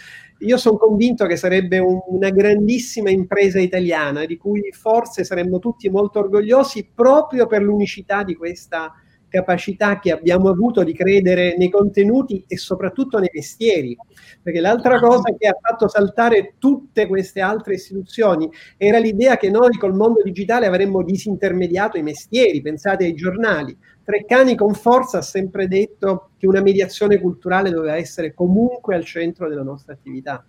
Io 0.42 0.58
sono 0.58 0.78
convinto 0.78 1.26
che 1.26 1.36
sarebbe 1.36 1.80
un, 1.80 2.00
una 2.08 2.30
grandissima 2.30 3.10
impresa 3.10 3.60
italiana 3.60 4.26
di 4.26 4.38
cui 4.38 4.72
forse 4.72 5.24
saremmo 5.24 5.60
tutti 5.60 5.90
molto 5.90 6.20
orgogliosi 6.20 6.90
proprio 6.94 7.48
per 7.48 7.62
l'unicità 7.62 8.24
di 8.24 8.36
questa 8.36 8.94
capacità 9.32 9.98
che 10.00 10.12
abbiamo 10.12 10.50
avuto 10.50 10.84
di 10.84 10.94
credere 10.94 11.56
nei 11.58 11.70
contenuti 11.70 12.44
e 12.46 12.58
soprattutto 12.58 13.18
nei 13.18 13.32
mestieri. 13.34 13.98
Perché 14.44 14.60
l'altra 14.60 15.00
cosa 15.00 15.34
che 15.38 15.48
ha 15.48 15.58
fatto 15.60 15.88
saltare 15.88 16.56
tutte 16.60 17.08
queste 17.08 17.40
altre 17.40 17.76
istituzioni 17.76 18.50
era 18.76 19.00
l'idea 19.00 19.38
che 19.38 19.50
noi 19.50 19.78
col 19.78 19.96
mondo 19.96 20.22
digitale 20.22 20.66
avremmo 20.66 21.02
disintermediato 21.02 21.98
i 21.98 22.04
mestieri, 22.04 22.62
pensate 22.62 23.06
ai 23.06 23.14
giornali. 23.14 23.76
Treccani 24.04 24.56
con 24.56 24.74
forza 24.74 25.20
ha 25.20 25.22
sempre 25.22 25.68
detto 25.68 26.32
che 26.38 26.48
una 26.48 26.62
mediazione 26.62 27.18
culturale 27.20 27.72
doveva 27.72 27.96
essere 27.96 28.34
comunque 28.34 28.96
al 28.96 29.06
centro 29.06 29.48
della 29.48 29.64
nostra 29.64 29.94
attività. 29.94 30.46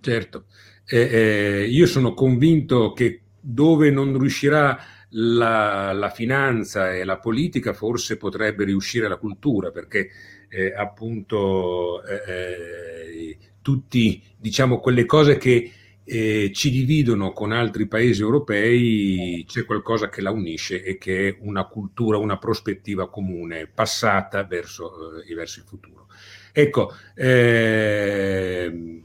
Certo, 0.00 0.44
eh, 0.86 0.98
eh, 0.98 1.66
io 1.68 1.86
sono 1.86 2.14
convinto 2.14 2.92
che 2.92 3.20
dove 3.38 3.90
non 3.90 4.18
riuscirà 4.18 4.78
la, 5.18 5.92
la, 5.92 6.10
finanza 6.10 6.94
e 6.94 7.04
la 7.04 7.18
politica 7.18 7.72
forse 7.72 8.16
potrebbe 8.16 8.64
riuscire 8.64 9.08
la 9.08 9.16
cultura, 9.16 9.70
perché 9.70 10.10
eh, 10.48 10.72
appunto 10.74 12.02
eh, 12.04 12.22
eh 12.26 13.38
tutti, 13.66 14.22
diciamo, 14.38 14.78
quelle 14.78 15.04
cose 15.06 15.38
che 15.38 15.72
eh, 16.04 16.52
ci 16.54 16.70
dividono 16.70 17.32
con 17.32 17.50
altri 17.50 17.88
paesi 17.88 18.22
europei, 18.22 19.44
c'è 19.44 19.64
qualcosa 19.64 20.08
che 20.08 20.20
la 20.20 20.30
unisce 20.30 20.84
e 20.84 20.98
che 20.98 21.28
è 21.28 21.36
una 21.40 21.64
cultura, 21.66 22.16
una 22.16 22.38
prospettiva 22.38 23.10
comune, 23.10 23.66
passata 23.66 24.44
verso, 24.44 25.20
eh, 25.20 25.34
verso 25.34 25.58
il 25.58 25.64
futuro. 25.66 26.06
Ecco, 26.52 26.92
eh, 27.16 29.02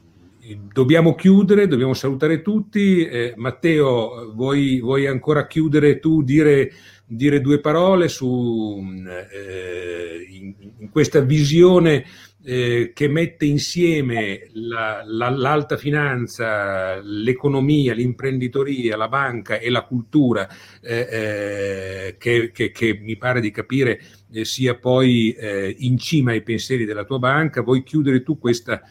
dobbiamo 0.71 1.15
chiudere, 1.15 1.67
dobbiamo 1.67 1.93
salutare 1.93 2.41
tutti. 2.41 3.05
Eh, 3.05 3.33
Matteo, 3.37 4.31
vuoi, 4.33 4.79
vuoi, 4.79 5.05
ancora 5.05 5.47
chiudere 5.47 5.99
tu, 5.99 6.23
dire, 6.23 6.71
dire 7.05 7.41
due 7.41 7.59
parole 7.59 8.07
su, 8.07 8.83
eh, 9.31 10.27
in, 10.29 10.53
in, 10.79 10.89
questa 10.89 11.19
visione 11.21 12.05
eh, 12.43 12.91
che 12.93 13.07
mette 13.07 13.45
insieme 13.45 14.49
la, 14.53 15.03
la, 15.05 15.29
l'alta 15.29 15.77
finanza, 15.77 16.99
l'economia, 17.01 17.93
l'imprenditoria, 17.93 18.97
la 18.97 19.07
banca 19.07 19.59
e 19.59 19.69
la 19.69 19.83
cultura, 19.83 20.49
eh, 20.81 21.07
eh, 21.11 22.15
che, 22.17 22.51
che, 22.51 22.71
che, 22.71 22.99
mi 22.99 23.15
pare 23.15 23.41
di 23.41 23.51
capire 23.51 24.01
eh, 24.31 24.43
sia 24.43 24.75
poi 24.75 25.35
in 25.77 25.97
cima 25.99 26.31
ai 26.31 26.41
pensieri 26.41 26.85
della 26.85 27.03
tua 27.03 27.19
banca. 27.19 27.61
Vuoi 27.61 27.83
chiudere 27.83 28.23
tu 28.23 28.39
questa 28.39 28.81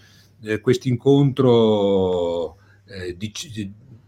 eh, 0.43 0.61
questo 0.61 0.89
incontro 0.89 2.57
eh, 2.87 3.17
di, 3.17 3.33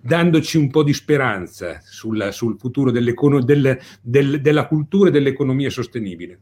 dandoci 0.01 0.59
un 0.59 0.71
po' 0.71 0.83
di 0.83 0.93
speranza 0.93 1.81
sul, 1.83 2.29
sul 2.33 2.59
futuro 2.59 2.91
del, 2.91 3.15
del, 4.01 4.41
della 4.41 4.67
cultura 4.67 5.09
e 5.09 5.13
dell'economia 5.13 5.71
sostenibile. 5.71 6.41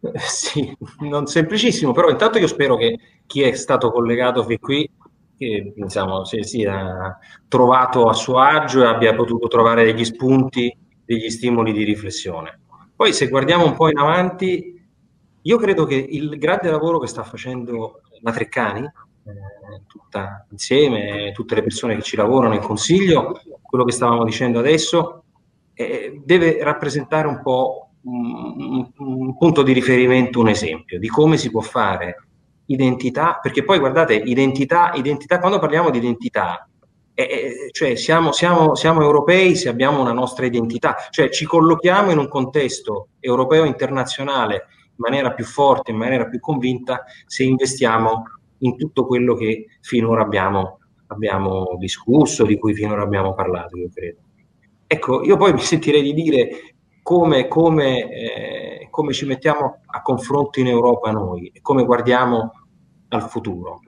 Eh, 0.00 0.18
sì, 0.18 0.76
non 1.00 1.26
semplicissimo, 1.26 1.92
però 1.92 2.08
intanto 2.08 2.38
io 2.38 2.46
spero 2.46 2.76
che 2.76 2.98
chi 3.26 3.42
è 3.42 3.52
stato 3.54 3.90
collegato 3.90 4.44
fin 4.44 4.58
qui 4.58 4.88
che, 5.36 5.72
diciamo, 5.74 6.24
si 6.24 6.42
sia 6.42 7.18
trovato 7.48 8.08
a 8.08 8.14
suo 8.14 8.38
agio 8.38 8.82
e 8.82 8.86
abbia 8.86 9.14
potuto 9.14 9.48
trovare 9.48 9.84
degli 9.84 10.04
spunti, 10.04 10.74
degli 11.04 11.28
stimoli 11.28 11.72
di 11.72 11.84
riflessione. 11.84 12.60
Poi 12.94 13.12
se 13.12 13.28
guardiamo 13.28 13.66
un 13.66 13.74
po' 13.74 13.90
in 13.90 13.98
avanti, 13.98 14.82
io 15.42 15.58
credo 15.58 15.84
che 15.84 15.94
il 15.94 16.38
grande 16.38 16.70
lavoro 16.70 16.98
che 16.98 17.06
sta 17.06 17.22
facendo 17.22 18.00
la 18.20 18.32
Treccani, 18.32 18.84
eh, 18.84 19.82
tutta 19.86 20.46
insieme, 20.50 21.32
tutte 21.32 21.54
le 21.54 21.62
persone 21.62 21.96
che 21.96 22.02
ci 22.02 22.16
lavorano 22.16 22.54
in 22.54 22.60
consiglio, 22.60 23.40
quello 23.60 23.84
che 23.84 23.92
stavamo 23.92 24.24
dicendo 24.24 24.58
adesso, 24.58 25.24
eh, 25.74 26.20
deve 26.24 26.62
rappresentare 26.62 27.26
un 27.26 27.42
po' 27.42 27.90
un, 28.02 28.90
un, 28.96 29.36
punto 29.36 29.62
di 29.62 29.72
riferimento, 29.72 30.40
un 30.40 30.48
esempio 30.48 30.98
di 30.98 31.08
come 31.08 31.36
si 31.36 31.50
può 31.50 31.60
fare 31.60 32.26
identità, 32.66 33.38
perché 33.40 33.64
poi 33.64 33.78
guardate, 33.78 34.14
identità, 34.14 34.92
identità 34.94 35.38
quando 35.38 35.58
parliamo 35.58 35.90
di 35.90 35.98
identità, 35.98 36.68
eh, 37.14 37.70
cioè 37.72 37.96
siamo, 37.96 38.32
siamo, 38.32 38.74
siamo, 38.74 39.02
europei 39.02 39.56
se 39.56 39.68
abbiamo 39.68 40.00
una 40.00 40.12
nostra 40.12 40.46
identità, 40.46 40.96
cioè 41.10 41.30
ci 41.30 41.46
collochiamo 41.46 42.10
in 42.10 42.18
un 42.18 42.28
contesto 42.28 43.08
europeo 43.20 43.64
internazionale 43.64 44.54
in 44.54 44.75
maniera 44.96 45.32
più 45.32 45.44
forte, 45.44 45.90
in 45.90 45.96
maniera 45.96 46.26
più 46.26 46.40
convinta, 46.40 47.04
se 47.26 47.44
investiamo 47.44 48.24
in 48.58 48.76
tutto 48.76 49.06
quello 49.06 49.34
che 49.34 49.66
finora 49.80 50.22
abbiamo, 50.22 50.78
abbiamo 51.08 51.76
discusso, 51.78 52.44
di 52.44 52.58
cui 52.58 52.74
finora 52.74 53.02
abbiamo 53.02 53.34
parlato, 53.34 53.76
io 53.76 53.90
credo. 53.92 54.18
Ecco, 54.86 55.22
io 55.24 55.36
poi 55.36 55.52
mi 55.52 55.60
sentirei 55.60 56.02
di 56.02 56.12
dire 56.12 56.48
come, 57.02 57.48
come, 57.48 58.10
eh, 58.10 58.88
come 58.90 59.12
ci 59.12 59.26
mettiamo 59.26 59.80
a 59.86 60.02
confronto 60.02 60.60
in 60.60 60.68
Europa 60.68 61.10
noi 61.10 61.50
e 61.52 61.60
come 61.60 61.84
guardiamo 61.84 62.52
al 63.08 63.28
futuro. 63.28 63.80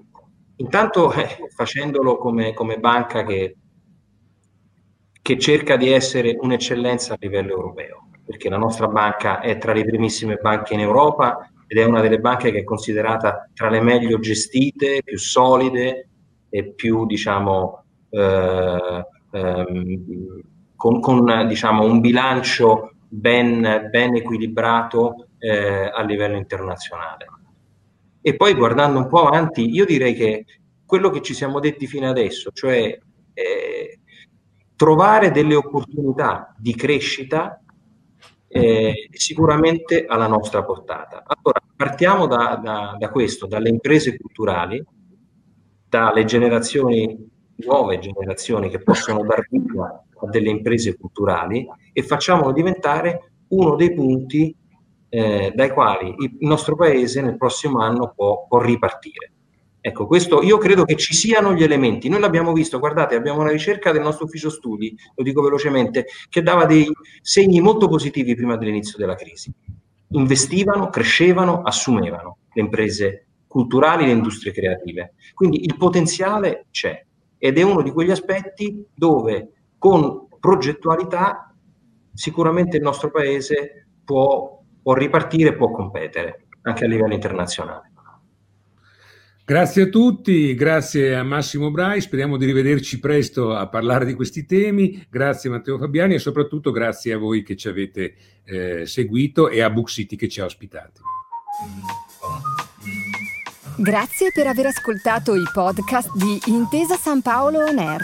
Intanto 0.56 1.12
eh, 1.12 1.48
facendolo 1.54 2.16
come, 2.18 2.52
come 2.52 2.78
banca 2.78 3.24
che, 3.24 3.56
che 5.22 5.38
cerca 5.38 5.76
di 5.76 5.90
essere 5.90 6.36
un'eccellenza 6.38 7.14
a 7.14 7.18
livello 7.20 7.50
europeo 7.50 8.07
perché 8.28 8.50
la 8.50 8.58
nostra 8.58 8.88
banca 8.88 9.40
è 9.40 9.56
tra 9.56 9.72
le 9.72 9.86
primissime 9.86 10.36
banche 10.36 10.74
in 10.74 10.80
Europa 10.80 11.50
ed 11.66 11.78
è 11.78 11.84
una 11.84 12.02
delle 12.02 12.18
banche 12.18 12.50
che 12.50 12.58
è 12.58 12.64
considerata 12.64 13.48
tra 13.54 13.70
le 13.70 13.80
meglio 13.80 14.18
gestite, 14.18 15.00
più 15.02 15.16
solide 15.16 16.08
e 16.50 16.74
più, 16.74 17.06
diciamo, 17.06 17.84
eh, 18.10 19.06
ehm, 19.30 20.40
con, 20.76 21.00
con 21.00 21.46
diciamo, 21.48 21.84
un 21.84 22.00
bilancio 22.00 22.92
ben, 23.08 23.88
ben 23.90 24.14
equilibrato 24.16 25.28
eh, 25.38 25.90
a 25.90 26.02
livello 26.02 26.36
internazionale. 26.36 27.26
E 28.20 28.36
poi 28.36 28.52
guardando 28.52 28.98
un 28.98 29.08
po' 29.08 29.26
avanti, 29.26 29.70
io 29.70 29.86
direi 29.86 30.12
che 30.12 30.44
quello 30.84 31.08
che 31.08 31.22
ci 31.22 31.32
siamo 31.32 31.60
detti 31.60 31.86
fino 31.86 32.10
adesso, 32.10 32.50
cioè 32.52 32.98
eh, 33.32 33.98
trovare 34.76 35.30
delle 35.30 35.54
opportunità 35.54 36.54
di 36.58 36.74
crescita 36.74 37.62
eh, 38.48 39.08
sicuramente 39.12 40.06
alla 40.06 40.26
nostra 40.26 40.64
portata. 40.64 41.22
Allora, 41.26 41.60
partiamo 41.76 42.26
da, 42.26 42.58
da, 42.62 42.96
da 42.98 43.10
questo, 43.10 43.46
dalle 43.46 43.68
imprese 43.68 44.16
culturali, 44.16 44.84
dalle 45.88 46.24
generazioni, 46.24 47.28
nuove 47.56 47.98
generazioni 47.98 48.68
che 48.68 48.80
possono 48.82 49.24
dar 49.24 49.46
vita 49.48 50.04
a 50.20 50.26
delle 50.28 50.50
imprese 50.50 50.96
culturali 50.96 51.66
e 51.92 52.02
facciamolo 52.02 52.52
diventare 52.52 53.32
uno 53.48 53.76
dei 53.76 53.92
punti 53.92 54.54
eh, 55.10 55.52
dai 55.54 55.70
quali 55.70 56.14
il 56.18 56.36
nostro 56.40 56.76
paese 56.76 57.22
nel 57.22 57.36
prossimo 57.36 57.80
anno 57.80 58.12
può, 58.14 58.46
può 58.46 58.60
ripartire. 58.60 59.32
Ecco, 59.88 60.06
questo 60.06 60.42
io 60.42 60.58
credo 60.58 60.84
che 60.84 60.96
ci 60.96 61.14
siano 61.14 61.54
gli 61.54 61.62
elementi. 61.62 62.10
Noi 62.10 62.20
l'abbiamo 62.20 62.52
visto, 62.52 62.78
guardate, 62.78 63.14
abbiamo 63.14 63.40
una 63.40 63.50
ricerca 63.50 63.90
del 63.90 64.02
nostro 64.02 64.26
ufficio 64.26 64.50
studi, 64.50 64.94
lo 65.14 65.22
dico 65.22 65.40
velocemente, 65.40 66.04
che 66.28 66.42
dava 66.42 66.66
dei 66.66 66.86
segni 67.22 67.60
molto 67.60 67.88
positivi 67.88 68.34
prima 68.34 68.56
dell'inizio 68.56 68.98
della 68.98 69.14
crisi. 69.14 69.50
Investivano, 70.10 70.90
crescevano, 70.90 71.62
assumevano 71.62 72.36
le 72.52 72.60
imprese 72.60 73.26
culturali, 73.46 74.04
le 74.04 74.12
industrie 74.12 74.52
creative. 74.52 75.14
Quindi 75.32 75.64
il 75.64 75.76
potenziale 75.78 76.66
c'è 76.70 77.02
ed 77.38 77.56
è 77.56 77.62
uno 77.62 77.80
di 77.80 77.90
quegli 77.90 78.10
aspetti 78.10 78.84
dove 78.94 79.52
con 79.78 80.26
progettualità 80.38 81.54
sicuramente 82.12 82.76
il 82.76 82.82
nostro 82.82 83.10
paese 83.10 83.86
può, 84.04 84.60
può 84.82 84.92
ripartire, 84.92 85.56
può 85.56 85.70
competere 85.70 86.48
anche 86.62 86.84
a 86.84 86.88
livello 86.88 87.14
internazionale. 87.14 87.87
Grazie 89.48 89.84
a 89.84 89.86
tutti, 89.86 90.54
grazie 90.54 91.16
a 91.16 91.22
Massimo 91.22 91.70
Brai, 91.70 92.02
speriamo 92.02 92.36
di 92.36 92.44
rivederci 92.44 93.00
presto 93.00 93.54
a 93.56 93.66
parlare 93.66 94.04
di 94.04 94.12
questi 94.12 94.44
temi, 94.44 95.06
grazie 95.08 95.48
a 95.48 95.52
Matteo 95.52 95.78
Fabiani 95.78 96.12
e 96.12 96.18
soprattutto 96.18 96.70
grazie 96.70 97.14
a 97.14 97.16
voi 97.16 97.42
che 97.42 97.56
ci 97.56 97.66
avete 97.66 98.14
eh, 98.44 98.84
seguito 98.84 99.48
e 99.48 99.62
a 99.62 99.70
Book 99.70 99.88
City 99.88 100.16
che 100.16 100.28
ci 100.28 100.42
ha 100.42 100.44
ospitati. 100.44 101.00
Grazie 103.78 104.32
per 104.34 104.48
aver 104.48 104.66
ascoltato 104.66 105.34
i 105.34 105.44
podcast 105.50 106.14
di 106.14 106.38
Intesa 106.52 106.96
San 106.96 107.22
Paolo 107.22 107.60
On 107.60 107.78
Air. 107.78 108.02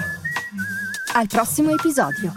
Al 1.12 1.26
prossimo 1.26 1.72
episodio. 1.72 2.32